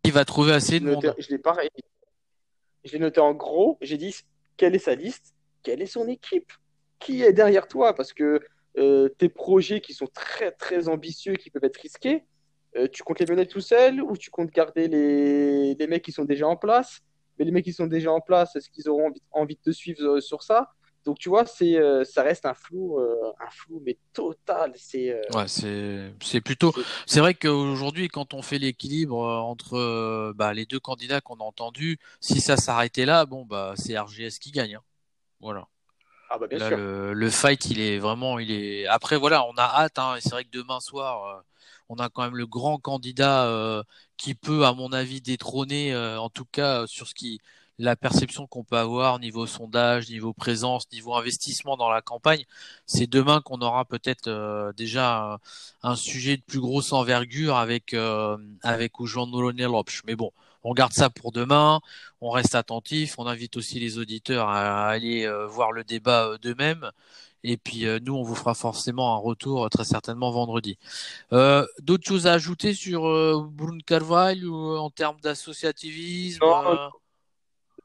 Il 0.05 0.13
va 0.13 0.25
trouver 0.25 0.53
assez 0.53 0.81
de 0.81 0.85
noté, 0.85 1.09
monde. 1.09 1.17
Je 1.19 1.29
l'ai 1.29 1.39
pareil. 1.39 1.71
Je 2.85 2.93
l'ai 2.93 2.99
noté 2.99 3.21
en 3.21 3.35
gros. 3.35 3.79
J'ai 3.81 3.97
dit, 3.97 4.15
quelle 4.57 4.75
est 4.75 4.81
sa 4.81 4.95
liste? 4.95 5.35
Quelle 5.63 5.83
est 5.83 5.87
son 5.87 6.09
équipe? 6.09 6.53
Qui 6.99 7.23
est 7.23 7.33
derrière 7.33 7.69
toi? 7.69 7.95
Parce 7.95 8.13
que 8.13 8.41
euh, 8.79 9.09
tes 9.19 9.29
projets 9.29 9.81
qui 9.81 9.95
sont 9.95 10.07
très 10.07 10.53
très 10.53 10.89
ambitieux, 10.89 11.35
qui 11.35 11.51
peuvent 11.51 11.65
être 11.65 11.79
risqués, 11.79 12.25
euh, 12.77 12.87
tu 12.89 13.03
comptes 13.03 13.19
les 13.21 13.27
mener 13.27 13.47
tout 13.47 13.61
seul 13.61 14.01
ou 14.01 14.17
tu 14.17 14.31
comptes 14.31 14.51
garder 14.51 14.87
les, 14.87 15.75
les 15.75 15.87
mecs 15.87 16.05
qui 16.05 16.13
sont 16.13 16.25
déjà 16.25 16.47
en 16.47 16.57
place? 16.57 17.01
Mais 17.39 17.45
les 17.45 17.51
mecs 17.53 17.65
qui 17.65 17.73
sont 17.73 17.87
déjà 17.87 18.13
en 18.13 18.21
place, 18.21 18.55
est-ce 18.57 18.71
qu'ils 18.71 18.89
auront 18.89 19.09
envie, 19.09 19.23
envie, 19.33 19.57
de 19.57 19.61
te 19.61 19.71
suivre 19.71 20.21
sur 20.21 20.43
ça? 20.43 20.73
Donc 21.05 21.19
tu 21.19 21.31
vois, 21.31 21.47
c'est 21.47 21.77
euh, 21.77 22.05
ça 22.05 22.23
reste 22.23 22.45
un 22.45 22.53
flou, 22.53 22.99
euh, 22.99 23.33
un 23.41 23.51
flou 23.51 23.83
mais 23.85 23.97
total. 24.13 24.73
C'est 24.77 25.11
euh, 25.11 25.23
ouais, 25.35 25.49
c'est 25.49 26.13
c'est 26.23 26.41
plutôt. 26.41 26.75
C'est 27.07 27.21
vrai 27.21 27.35
qu'aujourd'hui, 27.35 28.09
quand 28.09 28.35
on 28.35 28.43
fait 28.43 28.59
l'équilibre 28.59 29.19
entre 29.19 30.33
bah, 30.37 30.53
les 30.53 30.67
deux 30.67 30.81
candidats 30.81 31.21
qu'on 31.21 31.37
a 31.37 31.45
entendus, 31.45 31.99
si 32.21 32.41
ça 32.41 32.57
s'arrêtait 32.57 33.07
là, 33.07 33.25
bon 33.25 33.47
bah 33.47 33.73
c'est 33.77 33.99
RGS 33.99 34.39
qui 34.41 34.51
gagne. 34.51 34.75
Hein. 34.75 34.83
Voilà. 35.41 35.67
Ah 36.29 36.39
bah 36.39 36.47
bien 36.47 36.59
là, 36.59 36.69
sûr. 36.69 36.77
Le, 36.77 37.13
le, 37.15 37.31
fight, 37.31 37.65
il 37.71 37.81
est 37.81 37.99
vraiment, 37.99 38.39
il 38.39 38.51
est. 38.51 38.87
Après 38.87 39.17
voilà, 39.17 39.45
on 39.47 39.55
a 39.55 39.65
hâte. 39.65 39.99
Hein, 39.99 40.17
et 40.17 40.21
c'est 40.21 40.31
vrai 40.31 40.45
que 40.45 40.51
demain 40.51 40.81
soir 40.81 41.45
on 41.89 41.97
a 41.97 42.09
quand 42.09 42.23
même 42.23 42.37
le 42.37 42.47
grand 42.47 42.79
candidat 42.79 43.83
qui 44.17 44.35
peut, 44.35 44.65
à 44.65 44.75
mon 44.75 44.93
avis, 44.93 45.21
détrôner, 45.21 45.97
en 45.97 46.29
tout 46.29 46.45
cas 46.45 46.87
sur 46.87 47.09
ce 47.09 47.15
qui 47.15 47.41
la 47.81 47.97
perception 47.97 48.47
qu'on 48.47 48.65
peut 48.65 48.77
avoir 48.77 49.19
niveau 49.19 49.47
sondage, 49.47 50.11
niveau 50.11 50.33
présence, 50.33 50.91
niveau 50.93 51.15
investissement 51.15 51.77
dans 51.77 51.89
la 51.89 52.03
campagne. 52.03 52.45
C'est 52.87 53.07
demain 53.07 53.41
qu'on 53.41 53.61
aura 53.61 53.85
peut-être 53.85 54.29
euh, 54.29 54.73
déjà 54.75 55.33
un, 55.35 55.39
un, 55.91 55.97
sujet 55.97 56.37
de 56.37 56.43
plus 56.43 56.61
grosse 56.61 56.93
envergure 56.93 57.57
avec 57.57 57.95
euh, 57.95 58.37
avec 58.63 58.93
Lopes. 58.99 59.91
Mais 60.07 60.15
bon, 60.17 60.31
on 60.63 60.75
garde 60.75 60.93
ça 60.93 61.11
pour 61.11 61.33
demain. 61.33 61.81
On 62.21 62.31
reste 62.31 62.55
attentif. 62.55 63.19
On 63.19 63.27
invite 63.27 63.57
aussi 63.57 63.81
les 63.81 63.99
auditeurs 63.99 64.49
à, 64.49 64.89
aller 64.89 65.25
euh, 65.27 65.47
voir 65.47 65.73
le 65.73 65.85
débat 65.85 66.37
d'eux-mêmes. 66.43 66.91
Et 67.43 67.57
puis 67.57 67.87
euh, 67.87 67.99
nous, 68.03 68.15
on 68.15 68.23
vous 68.23 68.35
fera 68.35 68.55
forcément 68.55 69.15
un 69.15 69.19
retour 69.19 69.65
euh, 69.65 69.69
très 69.69 69.85
certainement 69.85 70.31
vendredi. 70.31 70.79
Euh, 71.33 71.67
D'autres 71.81 72.07
choses 72.07 72.27
à 72.27 72.35
ajouter 72.35 72.75
sur 72.75 73.07
euh, 73.07 73.43
Bruno 73.51 73.81
Carvalho 73.87 74.51
ou 74.51 74.77
en 74.77 74.91
termes 74.91 75.21
d'associativisme 75.21 76.45
non, 76.45 76.91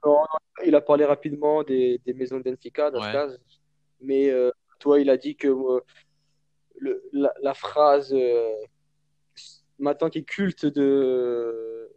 non, 0.06 0.14
non, 0.14 0.66
il 0.66 0.76
a 0.76 0.82
parlé 0.82 1.06
rapidement 1.06 1.64
des, 1.64 2.00
des 2.06 2.14
maisons 2.14 2.38
de 2.38 2.44
Benfica, 2.44 2.92
dans 2.92 3.02
ouais. 3.02 3.38
Mais 4.02 4.30
euh, 4.30 4.52
toi, 4.80 5.00
il 5.00 5.10
a 5.10 5.18
dit 5.18 5.36
que 5.36 5.48
le, 6.78 7.04
la, 7.14 7.34
la, 7.42 7.54
phrase 7.54 8.16
maintenant 9.80 10.10
qui 10.10 10.20
est 10.20 10.24
culte 10.24 10.66
de 10.66 11.90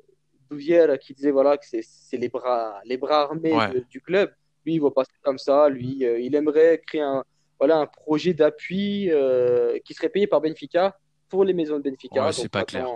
Douvière 0.48 0.98
qui 0.98 1.12
disait 1.12 1.32
voilà 1.32 1.58
que 1.58 1.66
c'est 1.66 2.16
les 2.16 2.28
bras 2.28 2.80
les 2.84 2.96
bras 2.96 3.22
armés 3.22 3.52
ouais. 3.52 3.72
de, 3.74 3.80
du 3.80 4.00
club. 4.00 4.30
Lui, 4.64 4.74
il 4.74 4.78
voit 4.78 4.94
pas 4.94 5.04
comme 5.22 5.38
ça. 5.38 5.68
Lui, 5.68 6.04
il 6.04 6.34
aimerait 6.34 6.80
créer 6.86 7.02
un 7.02 7.24
voilà, 7.58 7.78
un 7.78 7.86
projet 7.86 8.34
d'appui 8.34 9.10
euh, 9.10 9.78
qui 9.84 9.94
serait 9.94 10.08
payé 10.08 10.26
par 10.26 10.40
Benfica 10.40 10.96
pour 11.28 11.44
les 11.44 11.52
maisons 11.52 11.78
de 11.78 11.82
Benfica. 11.82 12.24
Ouais, 12.24 12.32
c'est 12.32 12.48
pas 12.48 12.64
clair. 12.64 12.86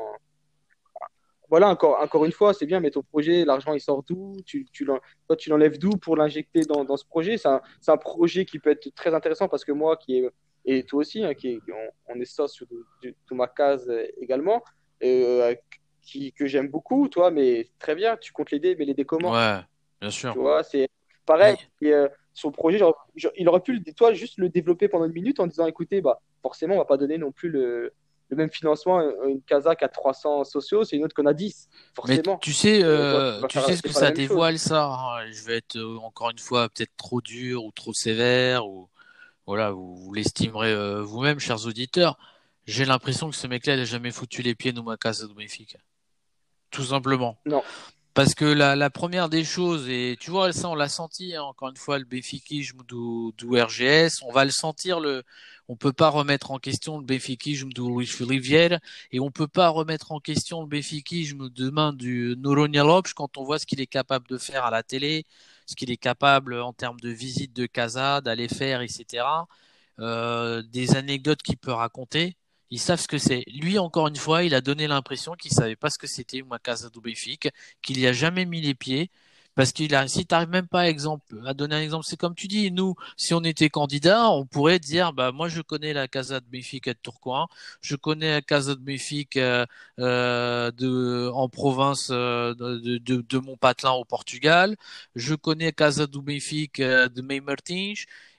Voilà, 1.53 1.69
encore, 1.69 2.01
encore 2.01 2.25
une 2.25 2.33
fois, 2.33 2.55
c'est 2.55 2.65
bien, 2.65 2.81
mais 2.81 2.91
ton 2.91 3.03
projet, 3.03 3.45
l'argent, 3.45 3.75
il 3.75 3.81
sort 3.81 4.03
d'où? 4.05 4.39
Tu, 4.47 4.65
tu 4.73 4.87
Toi, 4.87 5.37
tu 5.37 5.51
l'enlèves 5.51 5.77
d'où 5.77 5.91
pour 5.91 6.17
l'injecter 6.17 6.63
dans, 6.63 6.83
dans, 6.83 6.97
ce 6.97 7.05
projet? 7.05 7.37
C'est 7.37 7.49
un, 7.49 7.61
un, 7.89 7.97
projet 7.99 8.47
qui 8.47 8.59
peut 8.59 8.71
être 8.71 8.89
très 8.95 9.13
intéressant 9.13 9.49
parce 9.49 9.63
que 9.63 9.73
moi, 9.73 9.99
qui 9.99 10.17
est, 10.17 10.31
et 10.65 10.83
toi 10.85 11.01
aussi, 11.01 11.23
hein, 11.23 11.35
qui 11.35 11.49
est, 11.49 11.61
on, 11.69 12.15
on, 12.15 12.21
est 12.23 12.25
ça 12.25 12.49
sur 12.49 12.67
ma 13.33 13.49
case 13.49 13.93
également, 14.19 14.65
euh, 15.05 15.55
qui, 16.01 16.33
que 16.33 16.47
j'aime 16.47 16.69
beaucoup, 16.69 17.07
toi, 17.09 17.31
mais 17.31 17.69
très 17.79 17.97
bien, 17.97 18.17
tu 18.17 18.33
comptes 18.33 18.51
l'aider, 18.51 18.75
mais 18.79 18.87
l'aider 18.87 19.05
comment? 19.05 19.33
Ouais, 19.33 19.61
bien 20.01 20.11
sûr. 20.11 20.33
Tu 20.33 20.39
vois, 20.39 20.63
c'est 20.63 20.89
pareil. 21.27 21.57
Oui. 21.83 21.89
Et, 21.89 21.93
euh, 21.93 22.09
son 22.33 22.51
projet, 22.51 22.79
genre, 22.79 22.97
genre, 23.15 23.33
il 23.37 23.47
aurait 23.47 23.61
pu 23.61 23.85
toi 23.95 24.15
juste 24.15 24.39
le 24.39 24.49
développer 24.49 24.89
pendant 24.89 25.05
une 25.05 25.13
minute 25.13 25.39
en 25.39 25.47
disant 25.47 25.67
écoutez, 25.67 26.01
bah, 26.01 26.23
forcément, 26.41 26.77
on 26.77 26.79
va 26.79 26.87
pas 26.87 26.97
donner 26.97 27.19
non 27.19 27.31
plus 27.31 27.51
le, 27.51 27.93
le 28.33 28.37
même 28.37 28.51
financement 28.51 28.99
à 28.99 29.29
une 29.29 29.43
Kazakh 29.43 29.83
à 29.83 29.89
300 29.89 30.45
sociaux, 30.45 30.85
c'est 30.85 30.97
une 30.97 31.05
autre 31.05 31.15
qu'on 31.15 31.27
a 31.27 31.35
10. 31.35 31.69
Forcément. 31.95 32.23
Mais 32.27 32.39
tu 32.41 32.55
sais, 32.55 32.83
euh, 32.83 33.39
toi, 33.41 33.49
tu, 33.49 33.61
sais 33.61 33.77
ce 33.77 33.83
que 33.83 33.93
ça 33.93 34.11
dévoile, 34.11 34.55
chose. 34.55 34.69
ça. 34.69 34.87
Hein. 34.87 35.31
Je 35.31 35.45
vais 35.45 35.59
être 35.59 35.77
euh, 35.77 35.99
encore 35.99 36.31
une 36.31 36.39
fois 36.39 36.71
peut-être 36.71 36.97
trop 36.97 37.21
dur 37.21 37.63
ou 37.63 37.73
trop 37.73 37.93
sévère 37.93 38.67
ou 38.67 38.89
voilà, 39.47 39.71
vous, 39.73 39.97
vous 39.97 40.15
l'estimerez 40.15 40.73
euh, 40.73 41.03
vous-même, 41.03 41.41
chers 41.41 41.67
auditeurs. 41.67 42.17
J'ai 42.65 42.87
l'impression 42.87 43.29
que 43.29 43.37
ce 43.37 43.47
mec-là, 43.47 43.75
il 43.75 43.81
a 43.81 43.85
jamais 43.85 44.11
foutu 44.11 44.41
les 44.41 44.55
pieds 44.55 44.73
dans 44.73 44.85
ma 44.85 44.97
case 44.97 45.29
domestique. 45.29 45.77
Tout 46.71 46.85
simplement. 46.85 47.39
Non. 47.45 47.63
Parce 48.15 48.35
que 48.35 48.45
la, 48.45 48.77
la, 48.77 48.91
première 48.91 49.31
des 49.31 49.43
choses, 49.43 49.89
et 49.89 50.17
tu 50.21 50.31
vois, 50.31 50.53
ça 50.53 50.69
on 50.69 50.75
l'a 50.75 50.89
senti, 50.89 51.35
hein, 51.35 51.43
encore 51.43 51.71
une 51.71 51.77
fois, 51.77 51.99
le 51.99 52.05
béfikisme 52.05 52.79
du, 52.87 53.33
du, 53.39 53.61
RGS, 53.61 54.23
on 54.23 54.33
va 54.33 54.45
le 54.45 54.51
sentir, 54.51 55.01
le, 55.01 55.23
on 55.69 55.77
peut 55.77 55.95
pas 55.95 56.11
remettre 56.11 56.51
en 56.51 56.59
question 56.59 56.99
le 56.99 57.05
béfikisme 57.05 57.71
du 57.71 57.81
Luis 57.81 58.11
Rivière, 58.21 58.81
et 59.13 59.21
on 59.21 59.31
peut 59.31 59.49
pas 59.49 59.69
remettre 59.71 60.13
en 60.13 60.21
question 60.21 60.61
le 60.61 60.69
béfikisme 60.69 61.49
demain 61.49 61.95
du 61.95 62.35
Noronha 62.37 62.85
Lopes 62.85 63.15
quand 63.15 63.39
on 63.39 63.45
voit 63.45 63.59
ce 63.59 63.65
qu'il 63.65 63.81
est 63.81 63.87
capable 63.87 64.29
de 64.29 64.37
faire 64.37 64.67
à 64.67 64.71
la 64.71 64.83
télé, 64.83 65.25
ce 65.67 65.75
qu'il 65.75 65.91
est 65.91 65.97
capable 65.97 66.61
en 66.61 66.75
termes 66.75 67.01
de 67.01 67.09
visite 67.11 67.55
de 67.55 67.65
casa, 67.67 68.21
d'aller 68.21 68.49
faire, 68.49 68.83
etc. 68.83 69.25
Euh, 70.01 70.63
des 70.63 70.97
anecdotes 70.97 71.43
qu'il 71.43 71.57
peut 71.59 71.73
raconter. 71.73 72.37
Ils 72.73 72.81
savent 72.81 73.01
ce 73.01 73.09
que 73.09 73.19
c'est. 73.19 73.45
Lui, 73.49 73.79
encore 73.79 74.09
une 74.09 74.17
fois, 74.17 74.45
il 74.45 74.55
a 74.55 74.61
donné 74.63 74.89
l'impression 74.89 75.35
qu'il 75.35 75.53
savait 75.53 75.77
pas 75.77 75.91
ce 75.91 75.99
que 75.99 76.09
c'était 76.09 76.39
uma 76.39 76.59
casa 76.59 76.91
do 76.91 77.01
Benfica, 77.01 77.51
qu'il 77.83 78.01
y 78.01 78.07
a 78.09 78.13
jamais 78.13 78.47
mis 78.47 78.61
les 78.63 78.75
pieds, 78.75 79.11
Parce 79.55 79.73
qu'il 79.73 79.95
a, 79.95 80.09
si 80.09 80.25
t'arrives 80.27 80.49
même 80.49 80.67
pas 80.67 80.81
à 80.83 80.89
exemple, 80.89 81.27
à 81.47 81.53
donner 81.55 81.75
un 81.77 81.83
exemple, 81.83 82.07
c'est 82.09 82.17
comme 82.17 82.35
tu 82.35 82.49
dis, 82.49 82.71
nous, 82.71 82.95
si 83.19 83.35
on 83.35 83.43
était 83.45 83.69
candidat, 83.69 84.31
on 84.31 84.47
pourrait 84.47 84.79
dire, 84.79 85.13
bah, 85.13 85.31
moi, 85.33 85.49
je 85.49 85.61
connais 85.61 85.93
la 85.93 86.09
Casa 86.09 86.41
de 86.41 86.47
Benfica 86.51 86.95
de 86.95 86.99
Tourcoing, 87.03 87.49
je 87.83 87.95
connais 87.97 88.31
la 88.31 88.41
Casa 88.43 88.75
de 88.75 88.81
Benfica, 88.81 89.67
euh, 89.99 90.71
de, 90.73 91.31
en 91.35 91.49
province, 91.51 92.09
euh, 92.11 92.55
de, 92.55 92.99
de, 92.99 93.21
de 93.21 93.89
au 93.91 94.05
Portugal, 94.07 94.77
je 95.15 95.35
connais 95.35 95.67
la 95.67 95.73
Casa 95.73 96.07
do 96.07 96.23
Benfica 96.23 97.09
de 97.09 97.21
May 97.23 97.41
Martins, 97.41 97.93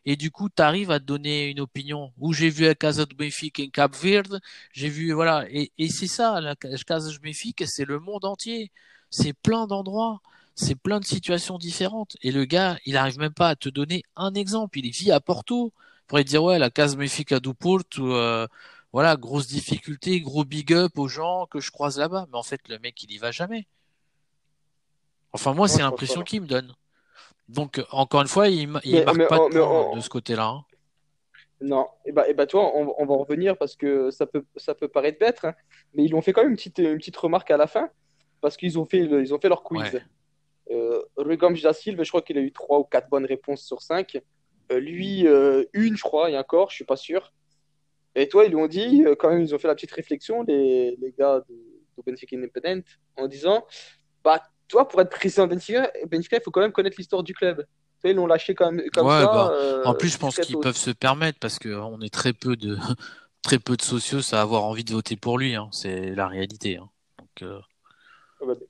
et 0.05 0.15
du 0.15 0.31
coup, 0.31 0.49
tu 0.49 0.61
arrives 0.61 0.91
à 0.91 0.99
donner 0.99 1.49
une 1.49 1.59
opinion. 1.59 2.11
Où 2.17 2.33
j'ai 2.33 2.49
vu 2.49 2.65
la 2.65 2.75
Casa 2.75 3.05
do 3.05 3.15
Benfica 3.15 3.63
en 3.63 3.69
Cap 3.69 3.95
Verde, 3.95 4.41
j'ai 4.71 4.89
vu, 4.89 5.13
voilà, 5.13 5.45
et, 5.49 5.71
et 5.77 5.89
c'est 5.89 6.07
ça, 6.07 6.41
la 6.41 6.55
Casa 6.55 7.11
do 7.11 7.19
Benfica, 7.21 7.65
c'est 7.67 7.85
le 7.85 7.99
monde 7.99 8.25
entier. 8.25 8.71
C'est 9.15 9.33
plein 9.33 9.67
d'endroits, 9.67 10.21
c'est 10.55 10.73
plein 10.73 10.99
de 10.99 11.05
situations 11.05 11.59
différentes. 11.59 12.17
Et 12.23 12.31
le 12.31 12.45
gars, 12.45 12.79
il 12.85 12.97
arrive 12.97 13.19
même 13.19 13.33
pas 13.33 13.49
à 13.49 13.55
te 13.55 13.69
donner 13.69 14.01
un 14.15 14.33
exemple. 14.33 14.79
Il 14.79 14.89
vit 14.89 15.11
à 15.11 15.19
Porto. 15.19 15.71
Il 16.01 16.05
pourrait 16.07 16.23
dire, 16.23 16.43
ouais, 16.43 16.57
la 16.57 16.71
Casa 16.71 16.95
Benfica 16.95 17.39
do 17.39 17.53
Porto, 17.53 18.15
euh, 18.15 18.47
voilà, 18.91 19.15
grosse 19.15 19.45
difficulté, 19.45 20.19
gros 20.19 20.43
big 20.45 20.73
up 20.73 20.97
aux 20.97 21.07
gens 21.07 21.45
que 21.45 21.59
je 21.59 21.69
croise 21.69 21.99
là-bas. 21.99 22.25
Mais 22.31 22.37
en 22.37 22.43
fait, 22.43 22.67
le 22.69 22.79
mec, 22.79 23.03
il 23.03 23.11
y 23.11 23.19
va 23.19 23.29
jamais. 23.29 23.67
Enfin, 25.31 25.53
moi, 25.53 25.67
c'est 25.67 25.83
l'impression 25.83 26.23
qu'il 26.23 26.41
me 26.41 26.47
donne. 26.47 26.73
Donc, 27.47 27.81
encore 27.91 28.21
une 28.21 28.27
fois, 28.27 28.47
il, 28.47 28.69
il 28.83 29.03
marque 29.03 29.27
pas 29.27 29.37
de, 29.37 29.95
de 29.95 29.99
ce 30.01 30.09
côté-là. 30.09 30.47
Hein. 30.47 30.65
Non, 31.61 31.87
et 32.05 32.11
bah, 32.11 32.27
et 32.27 32.33
bah 32.33 32.45
toi, 32.45 32.71
on, 32.75 32.93
on, 32.97 33.05
va 33.05 33.13
en 33.13 33.19
revenir 33.19 33.57
parce 33.57 33.75
que 33.75 34.11
ça 34.11 34.25
peut, 34.25 34.43
ça 34.57 34.75
peut 34.75 34.89
paraître 34.89 35.17
bête, 35.17 35.39
hein, 35.43 35.53
mais 35.93 36.03
ils 36.03 36.13
ont 36.13 36.21
fait 36.21 36.33
quand 36.33 36.41
même 36.41 36.51
une 36.51 36.57
petite, 36.57 36.79
une 36.79 36.97
petite 36.97 37.15
remarque 37.15 37.51
à 37.51 37.57
la 37.57 37.67
fin 37.67 37.89
parce 38.41 38.57
qu'ils 38.57 38.77
ont, 38.77 38.85
fait 38.85 38.99
ils 38.99 39.33
ont 39.33 39.39
fait 39.39 39.47
leur 39.47 39.63
quiz. 39.63 39.93
Ouais. 39.93 40.01
Euh, 40.71 41.01
da 41.63 41.73
Silva, 41.73 42.03
je 42.03 42.09
crois 42.09 42.21
qu'il 42.21 42.37
a 42.37 42.41
eu 42.41 42.51
trois 42.51 42.79
ou 42.79 42.83
quatre 42.83 43.09
bonnes 43.09 43.25
réponses 43.25 43.63
sur 43.63 43.81
cinq. 43.81 44.21
Euh, 44.71 44.79
lui, 44.79 45.27
euh, 45.27 45.63
une, 45.73 45.95
je 45.95 46.03
crois, 46.03 46.29
et 46.29 46.37
encore, 46.37 46.69
je 46.69 46.75
suis 46.75 46.85
pas 46.85 46.97
sûr. 46.97 47.33
Et 48.15 48.27
toi, 48.27 48.45
ils 48.45 48.49
lui 48.49 48.57
ont 48.57 48.67
dit, 48.67 49.03
euh, 49.05 49.15
quand 49.15 49.29
même, 49.29 49.41
ils 49.41 49.55
ont 49.55 49.59
fait 49.59 49.67
la 49.67 49.75
petite 49.75 49.91
réflexion, 49.91 50.43
les, 50.43 50.97
les 50.97 51.13
gars 51.17 51.41
de, 51.49 51.55
de 51.55 52.03
Benfica 52.05 52.35
Independent, 52.35 52.83
en 53.17 53.27
disant 53.27 53.65
Bah, 54.23 54.41
toi, 54.73 54.87
pour 54.87 54.99
être 55.01 55.11
président 55.11 55.45
de 55.45 55.53
Benfica, 55.53 55.91
Benfica, 56.07 56.37
il 56.37 56.41
faut 56.43 56.49
quand 56.49 56.61
même 56.61 56.71
connaître 56.71 56.95
l'histoire 56.97 57.21
du 57.21 57.35
club. 57.35 57.63
Tu 58.03 58.09
ils 58.09 58.15
l'ont 58.15 58.25
lâché 58.25 58.55
comme, 58.55 58.81
comme 58.91 59.05
ouais, 59.05 59.21
ça. 59.21 59.25
Bah, 59.25 59.51
euh, 59.53 59.83
en 59.85 59.93
plus, 59.93 60.09
je 60.09 60.17
pense 60.17 60.35
qu'ils 60.35 60.57
peuvent 60.57 60.75
se 60.75 60.89
permettre 60.89 61.37
parce 61.37 61.59
qu'on 61.59 62.01
est 62.01 62.11
très 62.11 62.33
peu 62.33 62.55
de 62.55 62.75
très 63.43 63.59
peu 63.59 63.77
de 63.77 63.83
sociaux 63.83 64.21
à 64.31 64.41
avoir 64.41 64.63
envie 64.63 64.83
de 64.83 64.91
voter 64.91 65.15
pour 65.15 65.37
lui. 65.37 65.53
Hein. 65.53 65.69
C'est 65.71 66.15
la 66.15 66.27
réalité. 66.27 66.77
Hein. 66.77 66.89
Donc, 67.19 67.43
euh... 67.43 67.59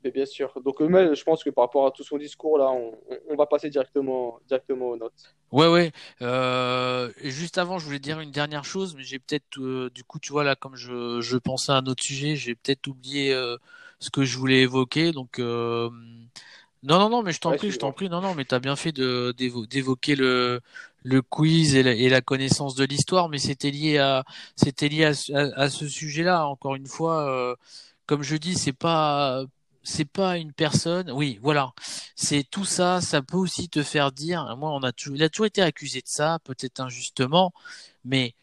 Mais 0.03 0.11
bien 0.11 0.25
sûr. 0.25 0.53
Donc, 0.63 0.81
mais 0.81 1.15
je 1.15 1.23
pense 1.23 1.41
que 1.41 1.49
par 1.49 1.63
rapport 1.63 1.87
à 1.87 1.91
tout 1.91 2.03
son 2.03 2.17
discours, 2.17 2.57
là, 2.57 2.69
on, 2.69 2.91
on 3.29 3.35
va 3.35 3.45
passer 3.45 3.69
directement, 3.69 4.39
directement 4.45 4.89
aux 4.89 4.97
notes. 4.97 5.33
Ouais, 5.51 5.67
ouais. 5.67 5.91
Euh, 6.21 7.11
juste 7.23 7.57
avant, 7.57 7.79
je 7.79 7.85
voulais 7.85 7.97
dire 7.97 8.19
une 8.19 8.29
dernière 8.29 8.65
chose, 8.65 8.93
mais 8.95 9.03
j'ai 9.03 9.17
peut-être, 9.19 9.57
euh, 9.57 9.89
du 9.89 10.03
coup, 10.03 10.19
tu 10.19 10.31
vois, 10.31 10.43
là, 10.43 10.55
comme 10.55 10.75
je, 10.75 11.21
je 11.21 11.37
pensais 11.37 11.71
à 11.71 11.77
un 11.77 11.85
autre 11.85 12.03
sujet, 12.03 12.35
j'ai 12.35 12.53
peut-être 12.53 12.85
oublié 12.87 13.33
euh, 13.33 13.57
ce 14.03 14.09
que 14.09 14.23
je 14.25 14.37
voulais 14.37 14.61
évoquer. 14.61 15.11
Donc, 15.13 15.39
euh... 15.39 15.89
non, 16.83 16.99
non, 16.99 17.09
non, 17.09 17.23
mais 17.23 17.31
je 17.31 17.39
t'en 17.39 17.51
ouais, 17.51 17.57
prie, 17.57 17.71
je 17.71 17.79
t'en 17.79 17.93
prie. 17.93 18.09
Non, 18.09 18.21
non, 18.21 18.35
mais 18.35 18.45
t'as 18.45 18.59
bien 18.59 18.75
fait 18.75 18.91
d'évoquer 18.91 20.15
le 20.15 20.61
le 21.05 21.21
quiz 21.21 21.75
et 21.75 21.83
la, 21.83 21.91
et 21.91 22.09
la 22.09 22.21
connaissance 22.21 22.75
de 22.75 22.85
l'histoire, 22.85 23.27
mais 23.27 23.37
c'était 23.37 23.71
lié 23.71 23.97
à 23.97 24.23
c'était 24.55 24.89
lié 24.89 25.05
à, 25.05 25.13
à, 25.33 25.63
à 25.63 25.69
ce 25.69 25.87
sujet-là. 25.87 26.47
Encore 26.47 26.75
une 26.75 26.87
fois, 26.87 27.15
euh, 27.29 27.55
comme 28.05 28.23
je 28.23 28.37
dis, 28.37 28.55
c'est 28.55 28.77
pas 28.87 29.43
c'est 29.83 30.09
pas 30.09 30.37
une 30.37 30.53
personne. 30.53 31.11
Oui, 31.11 31.39
voilà. 31.41 31.73
C'est 32.15 32.43
tout 32.49 32.65
ça. 32.65 33.01
Ça 33.01 33.21
peut 33.21 33.37
aussi 33.37 33.67
te 33.69 33.83
faire 33.83 34.11
dire. 34.11 34.55
Moi, 34.57 34.71
on 34.71 34.83
a 34.83 34.91
toujours, 34.93 35.15
il 35.17 35.23
a 35.23 35.29
toujours 35.29 35.47
été 35.47 35.61
accusé 35.61 35.99
de 35.99 36.07
ça, 36.07 36.39
peut-être 36.43 36.79
injustement, 36.79 37.53
mais 38.05 38.33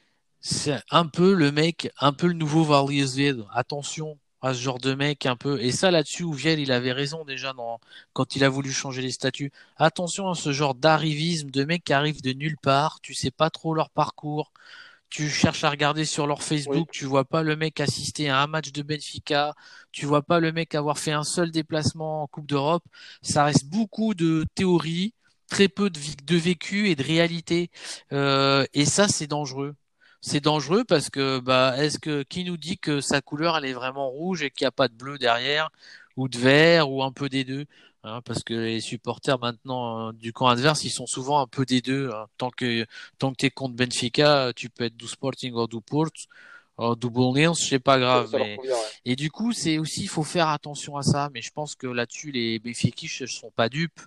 c'est 0.40 0.80
un 0.90 1.06
peu 1.06 1.34
le 1.34 1.52
mec, 1.52 1.90
un 1.98 2.12
peu 2.12 2.26
le 2.26 2.34
nouveau 2.34 2.64
Varliesved. 2.64 3.44
Attention 3.52 4.18
à 4.42 4.54
ce 4.54 4.60
genre 4.60 4.78
de 4.78 4.94
mec 4.94 5.26
un 5.26 5.36
peu. 5.36 5.60
Et 5.60 5.72
ça, 5.72 5.90
là-dessus, 5.90 6.24
où 6.24 6.32
Viel, 6.32 6.58
il 6.60 6.72
avait 6.72 6.92
raison 6.92 7.24
déjà 7.24 7.52
dans, 7.52 7.80
quand 8.12 8.36
il 8.36 8.44
a 8.44 8.48
voulu 8.48 8.72
changer 8.72 9.02
les 9.02 9.10
statuts. 9.10 9.52
Attention 9.76 10.30
à 10.30 10.34
ce 10.34 10.52
genre 10.52 10.74
d'arrivisme 10.74 11.50
de 11.50 11.64
mecs 11.64 11.84
qui 11.84 11.92
arrivent 11.92 12.22
de 12.22 12.32
nulle 12.32 12.56
part. 12.58 13.00
Tu 13.02 13.14
sais 13.14 13.30
pas 13.30 13.50
trop 13.50 13.74
leur 13.74 13.90
parcours 13.90 14.52
tu 15.10 15.28
cherches 15.28 15.64
à 15.64 15.70
regarder 15.70 16.04
sur 16.04 16.26
leur 16.26 16.42
Facebook, 16.42 16.88
oui. 16.88 16.92
tu 16.92 17.04
vois 17.04 17.24
pas 17.24 17.42
le 17.42 17.56
mec 17.56 17.80
assister 17.80 18.30
à 18.30 18.40
un 18.40 18.46
match 18.46 18.70
de 18.72 18.82
Benfica, 18.82 19.54
tu 19.90 20.06
vois 20.06 20.22
pas 20.22 20.38
le 20.38 20.52
mec 20.52 20.74
avoir 20.74 20.98
fait 20.98 21.12
un 21.12 21.24
seul 21.24 21.50
déplacement 21.50 22.22
en 22.22 22.26
Coupe 22.28 22.46
d'Europe. 22.46 22.84
Ça 23.20 23.44
reste 23.44 23.66
beaucoup 23.66 24.14
de 24.14 24.46
théories, 24.54 25.12
très 25.48 25.68
peu 25.68 25.90
de, 25.90 25.98
de 26.24 26.36
vécu 26.36 26.88
et 26.88 26.96
de 26.96 27.02
réalité. 27.02 27.70
Euh, 28.12 28.64
et 28.72 28.86
ça, 28.86 29.08
c'est 29.08 29.26
dangereux. 29.26 29.74
C'est 30.20 30.40
dangereux 30.40 30.84
parce 30.84 31.08
que 31.10 31.38
bah 31.40 31.74
est-ce 31.78 31.98
que 31.98 32.22
qui 32.22 32.44
nous 32.44 32.56
dit 32.56 32.78
que 32.78 33.00
sa 33.00 33.20
couleur 33.20 33.56
elle 33.56 33.64
est 33.64 33.72
vraiment 33.72 34.08
rouge 34.08 34.42
et 34.42 34.50
qu'il 34.50 34.64
n'y 34.64 34.68
a 34.68 34.72
pas 34.72 34.88
de 34.88 34.94
bleu 34.94 35.18
derrière 35.18 35.70
ou 36.16 36.28
de 36.28 36.36
vert 36.36 36.90
ou 36.90 37.02
un 37.02 37.12
peu 37.12 37.28
des 37.28 37.44
deux 37.44 37.66
Hein, 38.02 38.22
parce 38.24 38.42
que 38.42 38.54
les 38.54 38.80
supporters 38.80 39.38
maintenant 39.38 40.08
euh, 40.08 40.12
du 40.12 40.32
camp 40.32 40.46
adverse, 40.46 40.84
ils 40.84 40.90
sont 40.90 41.06
souvent 41.06 41.40
un 41.40 41.46
peu 41.46 41.66
des 41.66 41.82
deux. 41.82 42.10
Hein. 42.10 42.26
Tant 42.38 42.50
que 42.50 42.86
tant 43.18 43.30
que 43.30 43.36
t'es 43.36 43.50
contre 43.50 43.76
Benfica, 43.76 44.52
tu 44.56 44.70
peux 44.70 44.84
être 44.84 44.96
du 44.96 45.06
Sporting 45.06 45.52
ou 45.52 45.66
du 45.66 45.82
Porto, 45.82 46.18
ou 46.78 46.96
du 46.96 47.10
Bologna, 47.10 47.52
c'est 47.54 47.78
pas 47.78 47.98
grave. 47.98 48.30
Mais... 48.32 48.56
Convient, 48.56 48.72
ouais. 48.72 48.80
Et 49.04 49.16
du 49.16 49.30
coup, 49.30 49.52
c'est 49.52 49.76
aussi, 49.76 50.02
il 50.02 50.08
faut 50.08 50.22
faire 50.22 50.48
attention 50.48 50.96
à 50.96 51.02
ça. 51.02 51.28
Mais 51.34 51.42
je 51.42 51.50
pense 51.50 51.74
que 51.74 51.86
là-dessus, 51.86 52.32
les 52.32 52.58
Benfica 52.58 53.06
ne 53.20 53.26
sont 53.26 53.50
pas 53.50 53.68
dupes. 53.68 54.00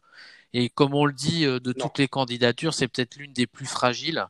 Et 0.54 0.70
comme 0.70 0.94
on 0.94 1.06
le 1.06 1.14
dit 1.14 1.46
euh, 1.46 1.60
de 1.60 1.74
non. 1.76 1.86
toutes 1.86 1.98
les 1.98 2.08
candidatures, 2.08 2.74
c'est 2.74 2.88
peut-être 2.88 3.16
l'une 3.16 3.34
des 3.34 3.48
plus 3.48 3.66
fragiles. 3.66 4.28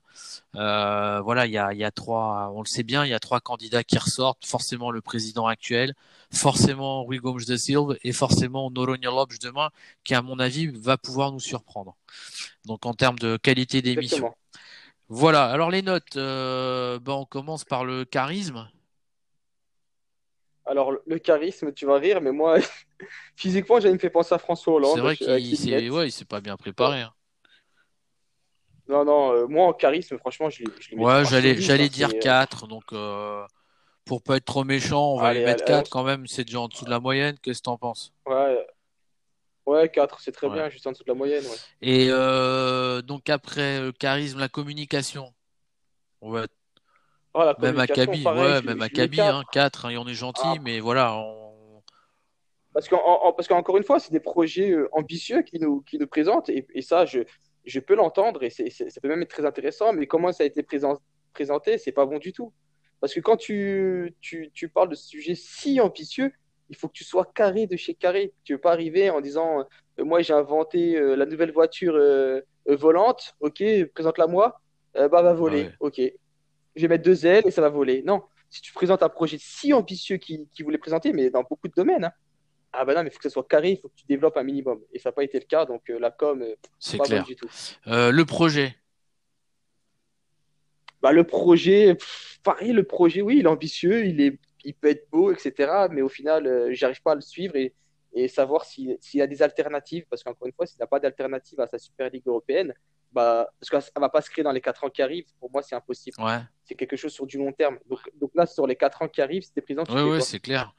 Euh, 0.56 1.20
voilà, 1.22 1.46
il 1.46 1.52
y 1.52 1.58
a, 1.58 1.74
y 1.74 1.84
a 1.84 1.92
trois, 1.92 2.52
on 2.56 2.62
le 2.62 2.68
sait 2.68 2.84
bien, 2.84 3.06
il 3.06 3.10
y 3.10 3.14
a 3.14 3.20
trois 3.20 3.42
candidats 3.42 3.84
qui 3.84 3.98
ressortent. 3.98 4.46
Forcément 4.46 4.90
le 4.90 5.02
président 5.02 5.48
actuel, 5.48 5.94
forcément 6.32 7.04
Rui 7.04 7.18
Gomes 7.18 7.44
de 7.46 7.58
Silva 7.58 7.96
et 8.04 8.14
forcément 8.14 8.72
Noronha 8.72 9.10
Lopes 9.10 9.40
demain, 9.42 9.70
qui 10.04 10.16
à 10.16 10.22
mon 10.22 10.40
avis 10.40 10.68
va 10.68 10.98
pouvoir 10.98 11.32
nous 11.32 11.42
surprendre. 11.42 11.98
Donc 12.66 12.86
en 12.86 12.94
termes 12.94 13.20
de 13.20 13.36
qualité 13.36 13.82
d'émission. 13.82 14.34
Voilà. 15.10 15.46
Alors 15.52 15.70
les 15.72 15.82
notes, 15.82 16.16
euh, 16.16 17.00
ben 17.00 17.14
on 17.14 17.26
commence 17.26 17.66
par 17.66 17.84
le 17.84 18.06
charisme. 18.06 18.70
Alors, 20.66 20.94
le 21.06 21.20
charisme, 21.20 21.74
tu 21.74 21.86
vas 21.86 21.98
rire, 21.98 22.22
mais 22.22 22.32
moi, 22.32 22.58
physiquement, 23.36 23.80
j'avais 23.80 23.94
me 23.94 24.00
fait 24.00 24.10
penser 24.10 24.34
à 24.34 24.38
François 24.38 24.74
Hollande. 24.74 24.96
C'est 24.96 25.02
vrai 25.02 25.18
qu'il 25.18 25.58
s'est 25.58 25.90
ouais, 25.90 26.26
pas 26.30 26.42
bien 26.42 26.56
préparé. 26.56 27.02
Hein. 27.02 27.14
Non, 28.88 29.06
non, 29.06 29.34
euh, 29.34 29.48
moi, 29.48 29.68
en 29.68 29.74
charisme, 29.74 30.18
franchement, 30.18 30.50
je, 30.50 30.64
je 30.80 30.96
Ouais, 30.96 31.24
j'allais, 31.26 31.56
j'allais 31.58 31.90
dire 31.90 32.18
4, 32.20 32.68
donc 32.68 32.84
euh, 32.92 33.46
pour 34.06 34.22
pas 34.22 34.38
être 34.38 34.46
trop 34.46 34.64
méchant, 34.64 35.14
on 35.14 35.18
va 35.18 35.30
allez, 35.30 35.40
lui 35.40 35.46
mettre 35.46 35.64
allez, 35.64 35.84
4 35.84 35.90
quand 35.90 36.04
même, 36.04 36.28
c'est 36.28 36.44
déjà 36.44 36.60
en 36.60 36.68
dessous 36.68 36.86
de 36.86 36.90
la 36.90 37.00
moyenne. 37.00 37.38
Qu'est-ce 37.42 37.60
que 37.60 37.64
t'en 37.64 37.78
penses? 37.78 38.14
Ouais, 38.26 38.68
ouais 39.66 39.90
4, 39.90 40.20
c'est 40.20 40.34
très 40.34 40.48
ouais. 40.48 40.54
bien, 40.54 40.70
juste 40.70 40.86
en 40.86 40.92
dessous 40.92 41.04
de 41.04 41.10
la 41.10 41.16
moyenne. 41.16 41.44
Ouais. 41.46 41.58
Et 41.82 42.08
euh, 42.10 43.02
donc, 43.02 43.30
après 43.30 43.80
le 43.80 43.92
charisme, 43.94 44.40
la 44.40 44.50
communication, 44.50 45.34
on 46.22 46.32
va 46.32 46.46
Oh, 47.34 47.52
même 47.60 47.80
Akabi, 47.80 48.24
ouais, 48.24 48.62
même 48.62 48.82
Akabi, 48.82 49.18
4, 49.18 49.36
hein, 49.36 49.44
4 49.52 49.86
hein, 49.86 49.96
on 49.98 50.08
est 50.08 50.14
gentil, 50.14 50.42
ah. 50.46 50.56
mais 50.62 50.80
voilà. 50.80 51.16
On... 51.16 51.82
Parce 52.74 52.88
qu'encore 52.88 53.76
qu 53.76 53.78
une 53.78 53.84
fois, 53.84 54.00
c'est 54.00 54.12
des 54.12 54.20
projets 54.20 54.72
euh, 54.72 54.88
ambitieux 54.92 55.42
qui 55.42 55.60
nous, 55.60 55.82
qui 55.82 55.98
nous 55.98 56.08
présentent, 56.08 56.50
et, 56.50 56.66
et 56.74 56.82
ça, 56.82 57.06
je, 57.06 57.20
je 57.66 57.80
peux 57.80 57.96
l'entendre, 57.96 58.44
et 58.44 58.50
c 58.50 58.64
est, 58.64 58.70
c 58.70 58.86
est, 58.86 58.90
ça 58.90 59.02
peut 59.02 59.08
même 59.08 59.22
être 59.22 59.30
très 59.30 59.46
intéressant, 59.46 59.94
mais 59.94 60.06
comment 60.06 60.32
ça 60.32 60.44
a 60.44 60.46
été 60.46 60.62
présent, 60.64 61.00
présenté, 61.34 61.78
c'est 61.78 61.92
pas 61.92 62.06
bon 62.06 62.20
du 62.20 62.34
tout. 62.34 62.54
Parce 63.00 63.14
que 63.14 63.20
quand 63.20 63.38
tu, 63.38 64.16
tu, 64.22 64.52
tu 64.54 64.70
parles 64.70 64.90
de 64.90 64.96
ce 64.96 65.08
sujet 65.08 65.36
si 65.36 65.82
ambitieux, 65.82 66.32
il 66.70 66.76
faut 66.76 66.88
que 66.88 66.94
tu 66.94 67.04
sois 67.04 67.26
carré 67.26 67.68
de 67.68 67.76
chez 67.76 67.94
carré. 67.94 68.34
Tu 68.44 68.54
veux 68.54 68.60
pas 68.60 68.72
arriver 68.72 69.10
en 69.10 69.22
disant, 69.22 69.66
euh, 70.00 70.06
moi 70.06 70.22
j'ai 70.22 70.34
inventé 70.34 70.96
euh, 70.96 71.16
la 71.16 71.26
nouvelle 71.26 71.52
voiture 71.52 71.96
euh, 71.96 72.42
volante, 72.66 73.36
ok, 73.42 73.64
présente-la 73.94 74.28
moi, 74.28 74.62
bah 74.96 75.08
va 75.08 75.34
voler, 75.34 75.64
ouais. 75.64 75.74
ok 75.80 76.02
je 76.76 76.82
vais 76.82 76.88
mettre 76.88 77.04
deux 77.04 77.26
ailes 77.26 77.44
et 77.46 77.52
ça 77.52 77.62
va 77.62 77.70
voler. 77.70 78.04
Non, 78.04 78.24
si 78.50 78.62
tu 78.62 78.74
présentes 78.74 79.04
un 79.04 79.10
projet 79.10 79.38
si 79.40 79.74
ambitieux 79.74 80.18
qui, 80.18 80.48
qui 80.52 80.64
voulait 80.64 80.78
présenter, 80.78 81.14
mais 81.14 81.30
dans 81.30 81.44
beaucoup 81.44 81.68
de 81.68 81.74
domaines, 81.76 82.06
hein, 82.06 82.12
ah 82.74 82.86
ben 82.86 82.96
non, 82.96 83.04
mais 83.04 83.10
il 83.10 83.12
faut 83.12 83.20
que 83.20 83.24
ça 83.24 83.30
soit 83.30 83.48
carré, 83.48 83.72
il 83.72 83.78
faut 83.78 83.88
que 83.88 83.96
tu 83.96 84.06
développes 84.08 84.36
un 84.36 84.44
minimum. 84.44 84.80
Et 84.92 85.00
ça 85.00 85.10
n'a 85.10 85.14
pas 85.14 85.24
été 85.24 85.40
le 85.40 85.46
cas, 85.46 85.66
donc 85.66 85.90
euh, 85.90 86.00
la 86.00 86.10
com, 86.10 86.42
euh, 86.42 86.56
c'est 86.80 86.98
clair. 86.98 87.24
du 87.24 87.36
tout. 87.36 87.48
Euh, 87.88 88.12
le 88.12 88.26
projet 88.26 88.76
bah, 91.02 91.12
Le 91.12 91.24
projet, 91.24 91.94
pff, 91.94 92.40
pareil, 92.44 92.74
le 92.74 92.84
projet, 92.84 93.22
oui, 93.22 93.38
il 93.40 93.46
est 93.46 93.50
ambitieux, 93.50 94.06
il, 94.06 94.20
est, 94.22 94.40
il 94.64 94.74
peut 94.74 94.90
être 94.90 95.08
beau, 95.12 95.32
etc. 95.32 95.72
Mais 95.92 96.02
au 96.02 96.10
final, 96.10 96.74
j'arrive 96.74 97.02
pas 97.04 97.12
à 97.12 97.16
le 97.16 97.22
suivre 97.22 97.56
et, 97.56 97.76
et 98.14 98.28
savoir 98.28 98.66
s'il 98.66 98.98
y 99.14 99.22
a 99.22 99.28
des 99.28 99.44
alternatives, 99.44 100.06
parce 100.10 100.24
qu'encore 100.24 100.48
une 100.48 100.54
fois, 100.54 100.66
s'il 100.66 100.80
n'y 100.80 100.84
a 100.84 100.88
pas 100.88 101.00
d'alternative 101.00 101.60
à 101.60 101.68
sa 101.68 101.78
Super 101.78 102.10
Ligue 102.10 102.24
européenne, 102.26 102.74
bah, 103.14 103.48
parce 103.60 103.70
que 103.70 103.92
ça 103.92 104.00
va 104.00 104.10
pas 104.10 104.22
se 104.22 104.30
créer 104.30 104.44
dans 104.44 104.52
les 104.52 104.62
4 104.62 104.84
ans 104.84 104.90
qui 104.90 105.02
arrivent. 105.02 105.26
Pour 105.40 105.52
moi, 105.52 105.62
c'est 105.62 105.76
impossible. 105.76 106.22
Ouais. 106.22 106.40
C'est 106.64 106.76
quelque 106.76 106.96
chose 106.96 107.14
sur 107.14 107.26
du 107.26 107.38
long 107.38 107.52
terme. 107.52 107.78
Donc, 107.90 108.00
donc 108.20 108.32
là, 108.36 108.46
sur 108.46 108.68
les 108.68 108.76
4 108.76 109.04
ans 109.04 109.08
qui 109.08 109.22
arrivent, 109.22 109.44
c'était 109.44 109.62
présent. 109.62 109.84
Oui, 109.90 110.02
oui, 110.02 110.22
c'est 110.22 110.40
clair. 110.40 110.74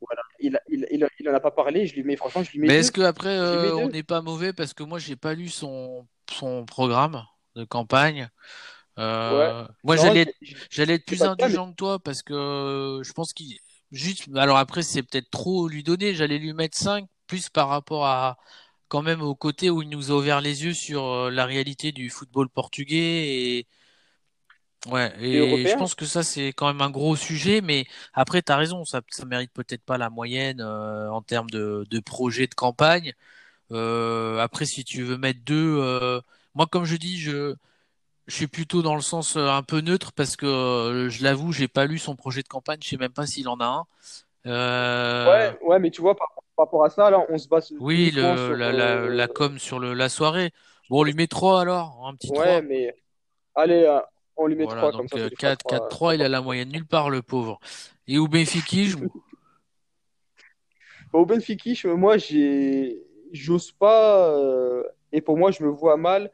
Voilà. 0.00 0.22
Il, 0.38 0.60
il, 0.68 0.86
il, 0.90 1.08
il 1.18 1.28
en 1.28 1.34
a 1.34 1.40
pas 1.40 1.50
parlé, 1.50 1.86
je 1.86 1.94
lui 1.94 2.04
mets, 2.04 2.16
franchement, 2.16 2.42
je 2.42 2.52
lui 2.52 2.60
mets 2.60 2.66
Mais 2.66 2.74
est-ce 2.76 2.92
que 2.92 3.00
après 3.00 3.34
Je 3.36 3.52
lui 3.52 3.62
mets 3.62 3.68
euh, 3.68 3.86
on 3.86 3.88
n'est 3.88 4.02
pas 4.02 4.20
mauvais 4.20 4.52
parce 4.52 4.74
que 4.74 4.82
moi 4.82 4.98
j'ai 4.98 5.16
pas 5.16 5.32
lu 5.32 5.48
son 5.48 6.06
son 6.30 6.66
programme 6.66 7.24
de 7.54 7.64
campagne? 7.64 8.28
Ouais. 8.98 9.02
Euh, 9.04 9.66
moi 9.84 9.96
j'allais 9.96 10.22
être, 10.22 10.34
j'allais 10.70 10.94
être 10.94 11.06
plus 11.06 11.20
mais 11.20 11.28
indulgent 11.28 11.70
que 11.70 11.76
toi 11.76 11.98
parce 11.98 12.22
que 12.22 12.34
euh, 12.34 13.02
je 13.02 13.12
pense 13.14 13.32
qu'il 13.32 13.58
juste 13.90 14.28
alors 14.36 14.58
après 14.58 14.82
c'est 14.82 15.02
peut-être 15.02 15.30
trop 15.30 15.66
lui 15.66 15.82
donner, 15.82 16.14
j'allais 16.14 16.38
lui 16.38 16.52
mettre 16.52 16.76
5 16.76 17.06
plus 17.26 17.48
par 17.48 17.68
rapport 17.68 18.06
à 18.06 18.38
quand 18.88 19.02
même 19.02 19.22
au 19.22 19.34
côté 19.34 19.70
où 19.70 19.82
il 19.82 19.88
nous 19.88 20.10
a 20.12 20.14
ouvert 20.16 20.40
les 20.40 20.64
yeux 20.64 20.74
sur 20.74 21.04
euh, 21.06 21.30
la 21.30 21.46
réalité 21.46 21.92
du 21.92 22.10
football 22.10 22.48
portugais 22.48 22.96
et 23.58 23.66
ouais 24.86 25.12
et 25.20 25.62
et 25.62 25.66
je 25.66 25.74
pense 25.76 25.94
que 25.94 26.04
ça 26.06 26.22
c'est 26.22 26.48
quand 26.48 26.66
même 26.68 26.80
un 26.80 26.90
gros 26.90 27.16
sujet 27.16 27.60
mais 27.60 27.86
après 28.14 28.42
t'as 28.42 28.56
raison 28.56 28.84
ça 28.84 29.00
ça 29.10 29.24
mérite 29.24 29.52
peut-être 29.52 29.82
pas 29.82 29.98
la 29.98 30.10
moyenne 30.10 30.60
euh, 30.60 31.10
en 31.10 31.22
termes 31.22 31.50
de 31.50 31.84
de 31.90 32.00
projet 32.00 32.46
de 32.46 32.54
campagne 32.54 33.12
euh, 33.72 34.38
après, 34.40 34.66
si 34.66 34.84
tu 34.84 35.02
veux 35.04 35.18
mettre 35.18 35.40
deux, 35.44 35.78
euh, 35.80 36.20
moi, 36.54 36.66
comme 36.66 36.84
je 36.84 36.96
dis, 36.96 37.18
je, 37.20 37.54
je 38.26 38.34
suis 38.34 38.48
plutôt 38.48 38.82
dans 38.82 38.94
le 38.96 39.02
sens 39.02 39.36
un 39.36 39.62
peu 39.62 39.80
neutre 39.80 40.12
parce 40.12 40.36
que 40.36 41.08
je 41.10 41.22
l'avoue, 41.24 41.52
j'ai 41.52 41.68
pas 41.68 41.86
lu 41.86 41.98
son 41.98 42.16
projet 42.16 42.42
de 42.42 42.48
campagne, 42.48 42.80
je 42.82 42.88
sais 42.88 42.96
même 42.98 43.12
pas 43.12 43.26
s'il 43.26 43.48
en 43.48 43.60
a 43.60 43.66
un. 43.66 43.86
Ouais, 45.26 45.58
ouais, 45.62 45.78
mais 45.80 45.90
tu 45.90 46.00
vois, 46.02 46.16
par, 46.16 46.28
par 46.56 46.66
rapport 46.66 46.84
à 46.84 46.90
ça, 46.90 47.10
là, 47.10 47.24
on 47.28 47.38
se 47.38 47.48
base 47.48 47.72
oui, 47.80 48.10
le, 48.10 48.22
sur. 48.36 48.56
la, 48.56 48.72
la, 48.72 49.08
la 49.08 49.24
euh, 49.24 49.26
com 49.28 49.58
sur 49.58 49.78
le, 49.78 49.94
la 49.94 50.08
soirée. 50.08 50.52
Bon, 50.90 51.00
on 51.00 51.04
lui 51.04 51.14
met 51.14 51.26
trois 51.26 51.60
alors, 51.60 52.06
un 52.06 52.14
petit 52.16 52.28
Ouais, 52.28 52.34
trois. 52.42 52.62
mais 52.62 52.94
allez, 53.54 53.84
euh, 53.84 54.00
on 54.36 54.46
lui 54.46 54.56
met 54.56 54.66
Voilà, 54.66 54.80
trois, 54.80 54.92
comme 54.92 55.08
donc 55.08 55.08
ça, 55.08 55.18
ça 55.18 55.24
euh, 55.24 55.28
lui 55.28 55.36
fera 55.36 55.56
4, 55.56 55.64
4, 55.64 55.88
trois, 55.88 55.88
3, 55.88 55.88
trois 55.88 56.14
il 56.14 56.22
a 56.22 56.28
la 56.28 56.40
moyenne 56.40 56.70
nulle 56.70 56.86
part, 56.86 57.10
le 57.10 57.22
pauvre. 57.22 57.58
Et 58.06 58.18
au 58.18 58.28
Benfica, 58.28 58.84
je... 58.84 58.96
Au 61.12 61.24
Benfica, 61.26 61.74
je- 61.74 61.88
moi, 61.88 62.18
j'ai, 62.18 63.02
j'ose 63.32 63.72
pas, 63.72 64.30
euh, 64.38 64.82
et 65.12 65.20
pour 65.20 65.36
moi, 65.38 65.50
je 65.50 65.62
me 65.62 65.68
vois 65.70 65.96
mal 65.96 66.30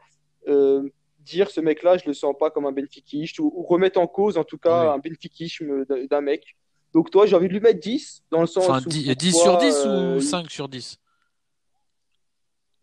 euh, 0.48 0.88
dire 1.20 1.50
ce 1.50 1.60
mec-là, 1.60 1.98
je 1.98 2.06
le 2.06 2.14
sens 2.14 2.34
pas 2.38 2.50
comme 2.50 2.66
un 2.66 2.72
benfiquiste, 2.72 3.38
ou, 3.38 3.52
ou 3.54 3.62
remettre 3.62 4.00
en 4.00 4.06
cause, 4.06 4.38
en 4.38 4.44
tout 4.44 4.58
cas, 4.58 4.90
oui. 4.90 4.94
un 4.94 4.98
benfiquisme 4.98 5.84
d'un 5.84 6.04
d'un 6.06 6.20
mec. 6.20 6.56
Donc, 6.94 7.10
toi, 7.10 7.26
j'ai 7.26 7.36
envie 7.36 7.48
de 7.48 7.52
lui 7.54 7.60
mettre 7.60 7.80
10 7.80 8.22
dans 8.30 8.40
le 8.40 8.46
Enfin, 8.56 8.80
sens 8.80 8.86
où 8.86 8.92
10, 8.92 9.14
10 9.16 9.32
sur 9.34 9.56
pourquoi. 9.56 9.58
10 9.58 9.84
ou 9.84 10.18
euh, 10.18 10.20
5 10.22 10.50
sur 10.50 10.68
10? 10.68 10.98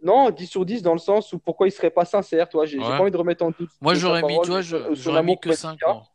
non, 0.04 0.30
10 0.32 0.48
sur 0.48 0.66
10 0.66 0.82
dans 0.82 0.94
le 0.94 1.00
sens 1.00 1.34
où 1.34 1.40
pourquoi 1.40 1.68
il 1.68 1.72
serait 1.72 1.92
pas 1.92 2.06
sincère, 2.06 2.48
toi. 2.50 2.66
J'ai 2.66 2.82
j'ai 2.82 2.94
pas 2.94 3.04
Ouais. 3.04 3.04
envie 3.04 3.12
de 3.12 3.18
remettre 3.18 3.44
en 3.44 3.52
doute 3.52 3.72
Moi, 3.82 3.94
sa 3.94 4.00
j'aurais 4.02 4.24
mis, 4.24 4.40
son 4.44 4.94
j'aurais 4.94 5.24
mis 5.24 5.38
que 5.38 5.50
pour 5.50 5.54
5, 5.54 5.80
Benfica. 5.80 5.86
moi. 5.86 6.08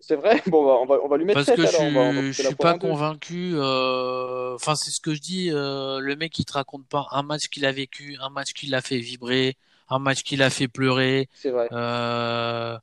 C'est 0.00 0.16
vrai? 0.16 0.40
Bon, 0.46 0.64
bah, 0.64 0.78
on 0.80 0.86
va, 0.86 0.96
on 1.04 1.08
va 1.08 1.16
lui 1.18 1.24
mettre 1.24 1.42
Parce 1.42 1.52
que 1.52 1.62
7 1.62 1.64
je 1.64 1.68
alors, 1.68 1.86
on 1.86 1.92
va, 1.92 2.00
on 2.00 2.12
va 2.14 2.22
suis, 2.22 2.32
je 2.32 2.42
suis 2.42 2.54
pas 2.56 2.74
convaincu. 2.74 3.52
euh, 3.54 4.54
Enfin, 4.56 4.74
c'est 4.74 4.90
ce 4.90 5.00
que 5.00 5.14
je 5.14 5.20
dis. 5.20 5.50
euh, 5.52 6.00
le 6.00 6.16
mec, 6.16 6.38
il 6.38 6.44
te 6.44 6.52
raconte 6.54 6.86
pas 6.88 7.06
un 7.12 7.22
match 7.22 7.48
qu'il 7.48 7.64
a 7.66 7.72
vécu, 7.72 8.16
un 8.20 8.30
match 8.30 8.52
qui 8.52 8.66
l'a 8.66 8.80
fait 8.82 8.98
vibrer, 8.98 9.56
un 9.88 9.98
match 10.00 10.22
qui 10.24 10.36
l'a 10.36 10.50
fait 10.50 10.66
pleurer, 10.68 11.28
C'est 11.32 11.50
vrai. 11.50 11.72
euh, 11.72 12.76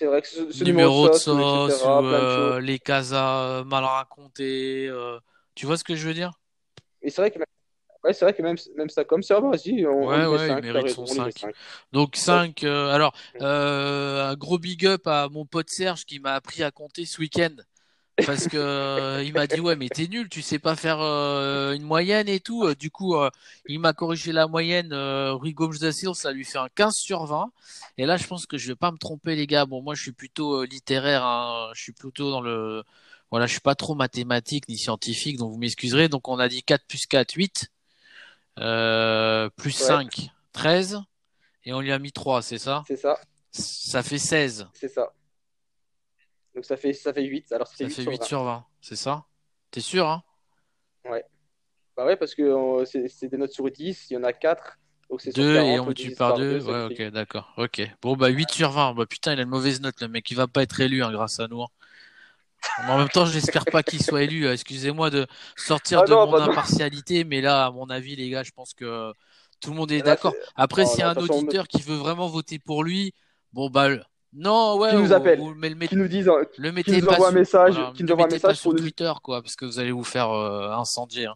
C'est 0.00 0.06
vrai 0.06 0.22
que 0.22 0.28
ce, 0.28 0.50
ce 0.50 0.64
numéro 0.64 1.06
de 1.10 1.12
sauce, 1.12 1.26
ou 1.26 1.44
sauce 1.44 1.68
etc., 1.68 2.00
ou 2.00 2.08
plein 2.08 2.22
de 2.22 2.30
choses. 2.30 2.54
euh, 2.54 2.60
les 2.62 2.78
casas 2.78 3.64
mal 3.64 3.84
racontés. 3.84 4.88
euh, 4.88 5.18
tu 5.54 5.66
vois 5.66 5.76
ce 5.76 5.84
que 5.84 5.94
je 5.94 6.08
veux 6.08 6.14
dire? 6.14 6.32
Et 7.02 7.10
c'est 7.10 7.20
vrai 7.20 7.30
que, 7.30 7.38
ouais, 8.04 8.12
c'est 8.14 8.24
vrai 8.24 8.32
que 8.32 8.40
même, 8.42 8.56
même 8.76 8.88
ça 8.88 9.04
comme 9.04 9.22
ça, 9.22 9.40
bah, 9.42 9.50
vas-y, 9.50 9.86
on, 9.86 9.90
on 9.92 10.06
Ouais, 10.06 10.26
ouais, 10.26 10.46
il 10.46 10.48
5, 10.48 10.62
t'as 10.62 10.72
mérite 10.72 10.86
raison, 10.86 11.02
son 11.02 11.10
on 11.10 11.14
lui 11.14 11.20
met 11.20 11.32
5. 11.32 11.40
5. 11.40 11.54
Donc 11.92 12.16
Ouais. 12.16 12.22
5. 12.22 12.64
euh, 12.64 12.90
alors, 12.94 13.14
euh, 13.42 14.30
un 14.30 14.36
gros 14.36 14.58
big 14.58 14.86
up 14.86 15.06
à 15.06 15.28
mon 15.28 15.44
pote 15.44 15.68
Serge 15.68 16.06
qui 16.06 16.18
m'a 16.18 16.32
appris 16.34 16.62
à 16.62 16.70
compter 16.70 17.04
ce 17.04 17.20
week-end. 17.20 17.54
Parce 18.26 18.48
que 18.48 18.56
euh, 18.56 19.22
il 19.24 19.32
m'a 19.32 19.46
dit 19.46 19.60
ouais 19.60 19.76
mais 19.76 19.88
t'es 19.88 20.06
nul, 20.08 20.28
tu 20.28 20.42
sais 20.42 20.58
pas 20.58 20.76
faire 20.76 21.00
euh, 21.00 21.72
une 21.72 21.82
moyenne 21.82 22.28
et 22.28 22.40
tout. 22.40 22.64
Euh, 22.64 22.74
Du 22.74 22.90
coup 22.90 23.14
euh, 23.16 23.30
il 23.66 23.78
m'a 23.80 23.92
corrigé 23.92 24.32
la 24.32 24.46
moyenne. 24.46 24.92
Euh, 24.92 25.32
Rui 25.34 25.52
Gomes 25.54 25.76
da 25.78 25.92
Silva, 25.92 26.14
ça 26.14 26.32
lui 26.32 26.44
fait 26.44 26.58
un 26.58 26.68
15 26.74 26.94
sur 26.96 27.24
20. 27.26 27.50
Et 27.98 28.06
là 28.06 28.16
je 28.16 28.26
pense 28.26 28.46
que 28.46 28.58
je 28.58 28.68
vais 28.68 28.76
pas 28.76 28.90
me 28.92 28.98
tromper 28.98 29.36
les 29.36 29.46
gars. 29.46 29.64
Bon 29.66 29.82
moi 29.82 29.94
je 29.94 30.02
suis 30.02 30.12
plutôt 30.12 30.62
euh, 30.62 30.66
littéraire, 30.66 31.24
hein. 31.24 31.70
Je 31.74 31.82
suis 31.82 31.92
plutôt 31.92 32.30
dans 32.30 32.40
le 32.40 32.82
voilà 33.30 33.46
je 33.46 33.52
suis 33.52 33.60
pas 33.60 33.74
trop 33.76 33.94
mathématique 33.94 34.68
ni 34.68 34.76
scientifique 34.76 35.36
donc 35.38 35.52
vous 35.52 35.58
m'excuserez. 35.58 36.08
Donc 36.08 36.28
on 36.28 36.38
a 36.38 36.48
dit 36.48 36.62
4 36.62 36.84
plus 36.86 37.06
4 37.06 37.32
8 37.34 37.68
euh, 38.58 39.48
plus 39.56 39.78
Ouais, 39.80 39.86
5 39.86 40.30
13 40.52 41.00
et 41.64 41.72
on 41.72 41.80
lui 41.80 41.92
a 41.92 41.98
mis 41.98 42.12
3 42.12 42.42
c'est 42.42 42.58
ça? 42.58 42.82
c'est 42.86 42.96
ça, 42.96 43.18
Ça 43.52 44.02
fait 44.02 44.18
16. 44.18 44.66
c'est 44.74 44.88
ça. 44.88 45.12
Donc 46.54 46.64
ça 46.64 46.76
fait, 46.76 46.92
ça 46.92 47.12
fait 47.12 47.24
8, 47.24 47.50
alors 47.52 47.66
ça 47.66 47.74
fait 47.76 47.84
Ça 47.84 47.88
8 47.88 47.96
fait 47.96 48.02
sur 48.02 48.16
8 48.16 48.22
20. 48.22 48.28
sur 48.28 48.44
20 48.44 48.64
c'est 48.80 48.94
ça? 48.94 49.24
T'es 49.72 49.80
sûr 49.80 50.08
hein? 50.08 50.22
Ouais. 51.04 51.24
Bah 51.96 52.06
ouais, 52.06 52.16
parce 52.16 52.34
que 52.34 52.42
euh, 52.42 52.84
c'est 52.86 53.28
des 53.28 53.38
notes 53.38 53.52
sur 53.52 53.70
10, 53.70 54.10
il 54.10 54.14
y 54.14 54.16
en 54.18 54.24
a 54.24 54.32
4, 54.34 54.78
donc 55.10 55.20
c'est 55.22 55.32
sur 55.32 55.48
2 55.48 55.60
et 55.60 55.78
40, 55.78 55.80
on 55.80 55.92
divise 55.92 56.20
par 56.20 56.32
par 56.42 56.42
2. 56.46 56.58
2, 56.58 56.60
ça 56.60 56.74
Ouais, 56.74 56.84
fait 56.86 56.86
ok, 56.86 57.02
8. 57.02 57.12
d'accord. 57.12 57.52
Ok. 57.58 57.82
Bon, 58.02 58.16
bah 58.16 58.28
8 58.28 58.50
sur 58.50 58.70
20. 58.70 58.94
Bah 58.94 59.06
putain, 59.06 59.32
il 59.34 59.38
a 59.40 59.42
une 59.42 59.48
mauvaise 59.48 59.80
note, 59.80 60.00
le 60.00 60.08
mec. 60.08 60.30
Il 60.30 60.36
va 60.36 60.46
pas 60.48 60.62
être 60.62 60.80
élu 60.80 61.02
hein, 61.02 61.12
grâce 61.12 61.38
à 61.40 61.48
nous. 61.48 61.62
hein. 61.62 61.68
Mais 62.78 62.90
en 62.92 62.98
même 62.98 63.08
temps, 63.08 63.26
j'espère 63.26 63.66
pas 63.68 63.82
qu'il 63.82 64.02
soit 64.02 64.22
élu. 64.22 64.46
Euh, 64.46 64.52
Excusez-moi 64.52 65.10
de 65.10 65.26
sortir 65.56 66.02
Ah 66.02 66.04
de 66.04 66.14
non, 66.14 66.26
mon 66.26 66.38
bah 66.38 66.40
impartialité, 66.40 67.24
mais 67.24 67.40
là, 67.40 67.66
à 67.66 67.70
mon 67.70 67.88
avis, 67.90 68.16
les 68.16 68.30
gars, 68.30 68.42
je 68.42 68.52
pense 68.52 68.74
que 68.74 69.12
tout 69.60 69.70
le 69.70 69.76
monde 69.76 69.92
est 69.92 70.02
c'est... 70.02 70.02
d'accord. 70.02 70.36
Après, 70.56 70.84
Non, 70.84 70.86
s'il 70.86 71.00
y 71.00 71.02
a 71.02 71.10
un 71.10 71.18
auditeur 71.18 71.68
qui 71.68 71.82
veut 71.82 71.96
vraiment 71.96 72.28
voter 72.28 72.58
pour 72.58 72.82
lui, 72.84 73.14
bon, 73.52 73.68
bah, 73.70 73.88
non, 74.32 74.78
ouais, 74.78 74.90
qui 74.90 74.96
nous 74.96 75.10
ou, 75.10 75.14
appelle, 75.14 75.40
ou- 75.40 75.54
mais 75.56 75.70
le, 75.70 75.86
qui 75.86 75.96
nous 75.96 76.08
disent, 76.08 76.30
le 76.56 76.70
qui 76.82 76.92
nous 77.00 77.06
pas 77.06 77.14
envoie 77.14 77.26
un 77.28 77.30
sur, 77.30 77.38
message, 77.38 77.74
voilà, 77.74 77.92
qui 77.94 78.04
nous 78.04 78.12
envoie 78.12 78.24
un 78.26 78.28
message 78.28 78.56
sur. 78.56 78.74
Twitter, 78.74 79.12
quoi, 79.22 79.42
parce 79.42 79.56
que 79.56 79.64
vous 79.64 79.78
allez 79.78 79.90
vous 79.92 80.04
faire 80.04 80.30
euh, 80.30 80.70
incendier. 80.72 81.26
hein. 81.26 81.34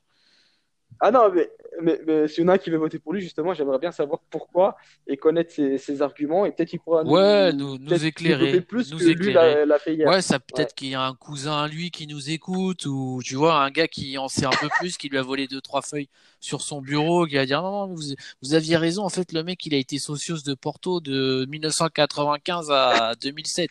Ah 1.01 1.11
non, 1.11 1.31
mais, 1.33 1.51
mais, 1.83 2.01
mais 2.07 2.29
s'il 2.29 2.45
y 2.45 2.47
en 2.47 2.51
a 2.51 2.55
un 2.55 2.59
qui 2.59 2.71
veut 2.71 2.77
voter 2.79 2.99
pour 2.99 3.13
lui, 3.13 3.21
justement, 3.21 3.53
j'aimerais 3.55 3.79
bien 3.79 3.91
savoir 3.93 4.21
pourquoi 4.31 4.77
et 5.07 5.17
connaître 5.17 5.53
ses, 5.53 5.77
ses 5.79 6.03
arguments, 6.03 6.47
et 6.47 6.53
peut-être 6.53 6.69
qu'il 6.71 6.81
pourra 6.81 7.03
Ouais, 7.03 7.53
nous, 7.53 7.79
nous, 7.79 7.79
nous 7.79 7.99
développer 7.99 8.07
éclairer, 8.07 8.61
plus 8.61 8.89
que 8.89 8.95
nous 8.95 9.01
lui 9.01 9.11
éclairer. 9.11 9.55
l'a, 9.57 9.67
l'a 9.67 9.79
fait 9.79 9.95
hier. 9.95 10.09
Ouais, 10.09 10.23
ça 10.23 10.37
Ouais, 10.37 10.41
peut-être 10.41 10.75
qu'il 10.75 10.89
y 10.89 10.95
a 10.95 11.03
un 11.03 11.15
cousin 11.15 11.63
à 11.65 11.69
lui 11.69 11.91
qui 11.91 12.07
nous 12.07 12.31
écoute 12.31 12.87
ou 12.87 13.21
tu 13.25 13.35
vois 13.35 13.63
un 13.63 13.71
gars 13.71 13.89
qui 13.89 14.17
en 14.19 14.29
sait 14.29 14.47
un 14.47 14.51
peu 14.51 14.69
plus, 14.79 14.97
qui 14.97 15.09
lui 15.09 15.19
a 15.19 15.23
volé 15.23 15.47
deux 15.49 15.61
trois 15.61 15.83
feuilles 15.83 16.09
sur 16.41 16.63
son 16.63 16.81
bureau, 16.81 17.27
qui 17.27 17.35
va 17.35 17.45
dire 17.47 17.63
non 17.63 17.71
non 17.73 17.87
mais 17.89 17.95
vous 17.97 18.15
vous 18.43 18.55
aviez 18.55 18.77
raison 18.77 19.05
en 19.05 19.09
fait 19.09 19.33
le 19.33 19.43
mec 19.43 19.65
il 19.67 19.75
a 19.75 19.79
été 19.79 19.99
socios 19.99 20.39
de 20.47 20.55
Porto 20.55 21.01
de 21.01 21.45
1995 21.49 22.71
à 22.71 23.15
2007. 23.23 23.71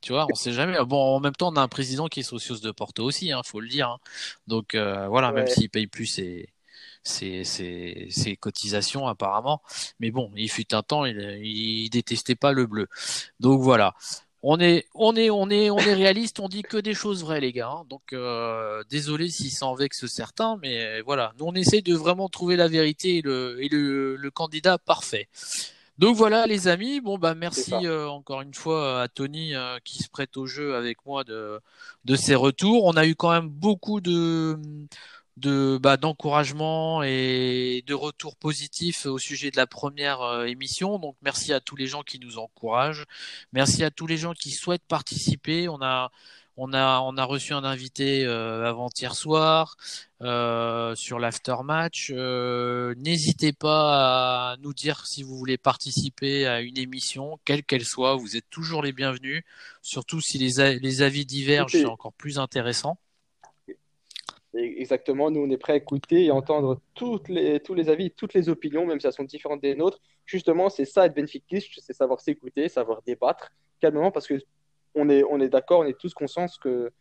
Tu 0.00 0.12
vois, 0.12 0.26
on 0.30 0.34
sait 0.34 0.52
jamais. 0.52 0.76
Bon, 0.84 0.98
en 1.16 1.20
même 1.20 1.32
temps, 1.34 1.50
on 1.50 1.56
a 1.56 1.62
un 1.62 1.68
président 1.68 2.08
qui 2.08 2.20
est 2.20 2.24
socios 2.24 2.58
de 2.58 2.70
Porto 2.72 3.02
aussi, 3.04 3.32
hein, 3.32 3.40
faut 3.42 3.60
le 3.60 3.68
dire. 3.68 3.88
hein. 3.88 3.98
Donc 4.46 4.74
euh, 4.74 5.08
voilà, 5.08 5.32
même 5.32 5.46
ouais, 5.46 5.50
s'il 5.50 5.70
paye 5.70 5.86
plus 5.86 6.04
ses, 6.06 6.53
ses, 7.04 7.44
ses, 7.44 8.08
ses 8.10 8.36
cotisations 8.36 9.06
apparemment, 9.06 9.62
mais 10.00 10.10
bon, 10.10 10.32
il 10.36 10.50
fut 10.50 10.74
un 10.74 10.82
temps, 10.82 11.04
il, 11.04 11.16
il 11.44 11.88
détestait 11.90 12.34
pas 12.34 12.52
le 12.52 12.66
bleu. 12.66 12.88
Donc 13.38 13.60
voilà. 13.60 13.94
On 14.46 14.60
est, 14.60 14.86
on 14.94 15.16
est, 15.16 15.30
on 15.30 15.48
est, 15.48 15.70
on 15.70 15.78
est 15.78 15.94
réaliste. 15.94 16.38
On 16.38 16.48
dit 16.48 16.60
que 16.60 16.76
des 16.76 16.92
choses 16.92 17.22
vraies, 17.22 17.40
les 17.40 17.50
gars. 17.50 17.70
hein. 17.70 17.84
Donc 17.88 18.12
euh, 18.12 18.82
désolé 18.90 19.30
si 19.30 19.48
ça 19.48 19.64
en 19.64 19.74
vexe 19.74 20.04
certains, 20.04 20.58
mais 20.60 21.00
voilà. 21.00 21.32
Nous, 21.38 21.46
on 21.46 21.54
essaie 21.54 21.80
de 21.80 21.94
vraiment 21.94 22.28
trouver 22.28 22.56
la 22.56 22.68
vérité 22.68 23.16
et 23.16 23.22
le, 23.22 23.56
et 23.62 23.70
le, 23.70 24.16
le 24.16 24.30
candidat 24.30 24.76
parfait. 24.76 25.28
Donc 25.96 26.14
voilà, 26.16 26.46
les 26.46 26.68
amis. 26.68 27.00
Bon 27.00 27.16
bah 27.16 27.34
merci 27.34 27.72
euh, 27.72 28.06
encore 28.10 28.42
une 28.42 28.52
fois 28.52 29.00
à 29.00 29.08
Tony 29.08 29.54
euh, 29.54 29.78
qui 29.82 30.02
se 30.02 30.10
prête 30.10 30.36
au 30.36 30.44
jeu 30.44 30.74
avec 30.74 31.06
moi 31.06 31.24
de 31.24 31.58
de 32.04 32.14
ses 32.16 32.34
retours. 32.34 32.84
On 32.84 32.98
a 32.98 33.06
eu 33.06 33.14
quand 33.14 33.30
même 33.30 33.48
beaucoup 33.48 34.02
de 34.02 34.58
de 35.36 35.78
bah, 35.82 35.96
d'encouragement 35.96 37.02
et 37.02 37.82
de 37.86 37.94
retours 37.94 38.36
positifs 38.36 39.06
au 39.06 39.18
sujet 39.18 39.50
de 39.50 39.56
la 39.56 39.66
première 39.66 40.20
euh, 40.22 40.44
émission. 40.46 40.98
Donc 40.98 41.16
merci 41.22 41.52
à 41.52 41.60
tous 41.60 41.76
les 41.76 41.86
gens 41.86 42.02
qui 42.02 42.18
nous 42.18 42.38
encouragent. 42.38 43.04
Merci 43.52 43.84
à 43.84 43.90
tous 43.90 44.06
les 44.06 44.16
gens 44.16 44.34
qui 44.34 44.50
souhaitent 44.50 44.86
participer. 44.86 45.68
On 45.68 45.82
a 45.82 46.10
on 46.56 46.72
a 46.72 47.00
on 47.00 47.16
a 47.16 47.24
reçu 47.24 47.52
un 47.52 47.64
invité 47.64 48.24
euh, 48.24 48.68
avant-hier 48.68 49.14
soir 49.14 49.76
euh, 50.22 50.94
sur 50.94 51.18
l'aftermatch. 51.18 52.12
Euh, 52.14 52.94
N'hésitez 52.96 53.52
pas 53.52 54.52
à 54.52 54.56
nous 54.58 54.72
dire 54.72 55.06
si 55.06 55.22
vous 55.24 55.36
voulez 55.36 55.58
participer 55.58 56.46
à 56.46 56.60
une 56.60 56.78
émission, 56.78 57.38
quelle 57.44 57.64
qu'elle 57.64 57.84
soit. 57.84 58.14
Vous 58.14 58.36
êtes 58.36 58.48
toujours 58.50 58.82
les 58.82 58.92
bienvenus. 58.92 59.42
Surtout 59.82 60.20
si 60.20 60.38
les, 60.38 60.78
les 60.78 61.02
avis 61.02 61.26
divergent, 61.26 61.72
c'est 61.72 61.84
encore 61.86 62.12
plus 62.12 62.38
intéressant. 62.38 62.98
Exactement, 64.54 65.30
nous, 65.30 65.40
on 65.40 65.50
est 65.50 65.56
prêt 65.56 65.74
à 65.74 65.76
écouter 65.76 66.24
et 66.24 66.30
entendre 66.30 66.80
les, 67.28 67.60
tous 67.60 67.74
les 67.74 67.88
avis, 67.88 68.10
toutes 68.10 68.34
les 68.34 68.48
opinions, 68.48 68.86
même 68.86 69.00
si 69.00 69.06
elles 69.06 69.12
sont 69.12 69.24
différentes 69.24 69.60
des 69.60 69.74
nôtres. 69.74 70.00
Justement, 70.26 70.68
c'est 70.68 70.84
ça 70.84 71.06
être 71.06 71.16
benfiquiste, 71.16 71.72
c'est 71.78 71.92
savoir 71.92 72.20
s'écouter, 72.20 72.68
savoir 72.68 73.02
débattre 73.02 73.50
calmement, 73.80 74.10
parce 74.10 74.26
que 74.26 74.34
on 74.94 75.08
est, 75.08 75.24
on 75.24 75.40
est 75.40 75.48
d'accord, 75.48 75.80
on 75.80 75.84
est 75.84 75.98
tous 75.98 76.14
conscients 76.14 76.46
que 76.62 76.92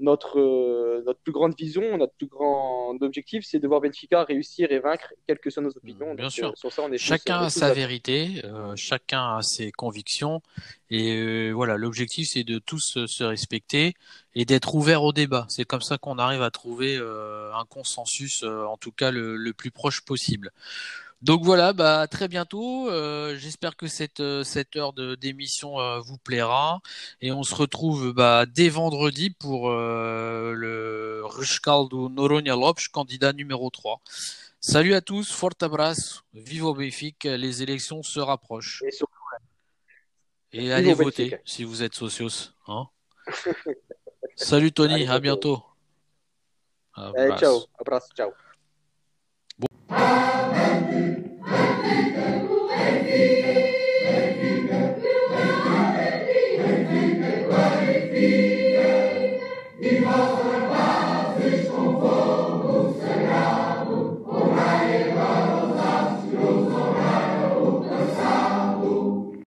notre, 0.00 0.38
euh, 0.38 1.02
notre 1.06 1.20
plus 1.20 1.32
grande 1.32 1.54
vision, 1.56 1.96
notre 1.96 2.14
plus 2.14 2.26
grand 2.26 2.96
objectif, 3.00 3.44
c'est 3.46 3.58
de 3.58 3.66
voir 3.68 3.80
Benfica 3.80 4.24
réussir 4.24 4.70
et 4.70 4.78
vaincre, 4.78 5.12
quelles 5.26 5.38
que 5.38 5.50
soient 5.50 5.62
nos 5.62 5.70
opinions. 5.70 6.14
Bien 6.14 6.30
sûr. 6.30 6.52
sur 6.56 6.72
ça, 6.72 6.82
on 6.82 6.92
est 6.92 6.98
chacun 6.98 7.38
tous, 7.38 7.44
a 7.44 7.50
sa 7.50 7.72
vérité, 7.72 8.42
chacun 8.76 9.36
a 9.36 9.42
ses 9.42 9.72
convictions, 9.72 10.42
et 10.90 11.50
voilà, 11.52 11.76
l'objectif 11.76 12.28
c'est 12.28 12.44
de 12.44 12.58
tous 12.58 13.06
se 13.06 13.24
respecter 13.24 13.94
et 14.34 14.44
d'être 14.44 14.74
ouvert 14.74 15.02
au 15.02 15.12
débat. 15.12 15.46
C'est 15.48 15.64
comme 15.64 15.82
ça 15.82 15.98
qu'on 15.98 16.18
arrive 16.18 16.42
à 16.42 16.50
trouver 16.50 16.96
un 16.96 17.64
consensus, 17.68 18.42
en 18.44 18.76
tout 18.76 18.92
cas 18.92 19.10
le, 19.10 19.36
le 19.36 19.52
plus 19.52 19.70
proche 19.70 20.02
possible. 20.02 20.52
Donc 21.20 21.42
voilà, 21.42 21.72
bah 21.72 22.06
très 22.06 22.28
bientôt. 22.28 22.88
Euh, 22.88 23.36
j'espère 23.36 23.76
que 23.76 23.88
cette 23.88 24.20
euh, 24.20 24.44
cette 24.44 24.76
heure 24.76 24.92
d'émission 24.92 25.80
euh, 25.80 25.98
vous 25.98 26.16
plaira 26.16 26.80
et 27.20 27.32
on 27.32 27.42
se 27.42 27.56
retrouve 27.56 28.12
bah, 28.12 28.46
dès 28.46 28.68
vendredi 28.68 29.30
pour 29.30 29.70
le 29.70 31.22
Ruscaldo 31.24 32.08
Noronha 32.08 32.54
Lopes, 32.54 32.88
candidat 32.92 33.32
numéro 33.32 33.68
3. 33.68 34.00
Salut 34.60 34.94
à 34.94 35.00
tous, 35.00 35.32
fort 35.32 35.50
abraço, 35.60 36.20
vive 36.34 36.64
au 36.64 36.74
les 36.74 37.62
élections 37.62 38.02
se 38.02 38.20
rapprochent. 38.20 38.84
Et, 40.52 40.72
allez 40.72 40.94
voter 40.94 41.38
si 41.44 41.64
vous 41.64 41.82
êtes 41.82 41.94
socios. 41.94 42.52
Hein 42.68 42.88
Salut 44.36 44.72
Tony, 44.72 45.06
à 45.06 45.18
bientôt. 45.18 45.64
Eh, 46.96 47.28
ciao, 47.38 47.66
ciao. 48.16 48.32
Benfica, 49.88 50.37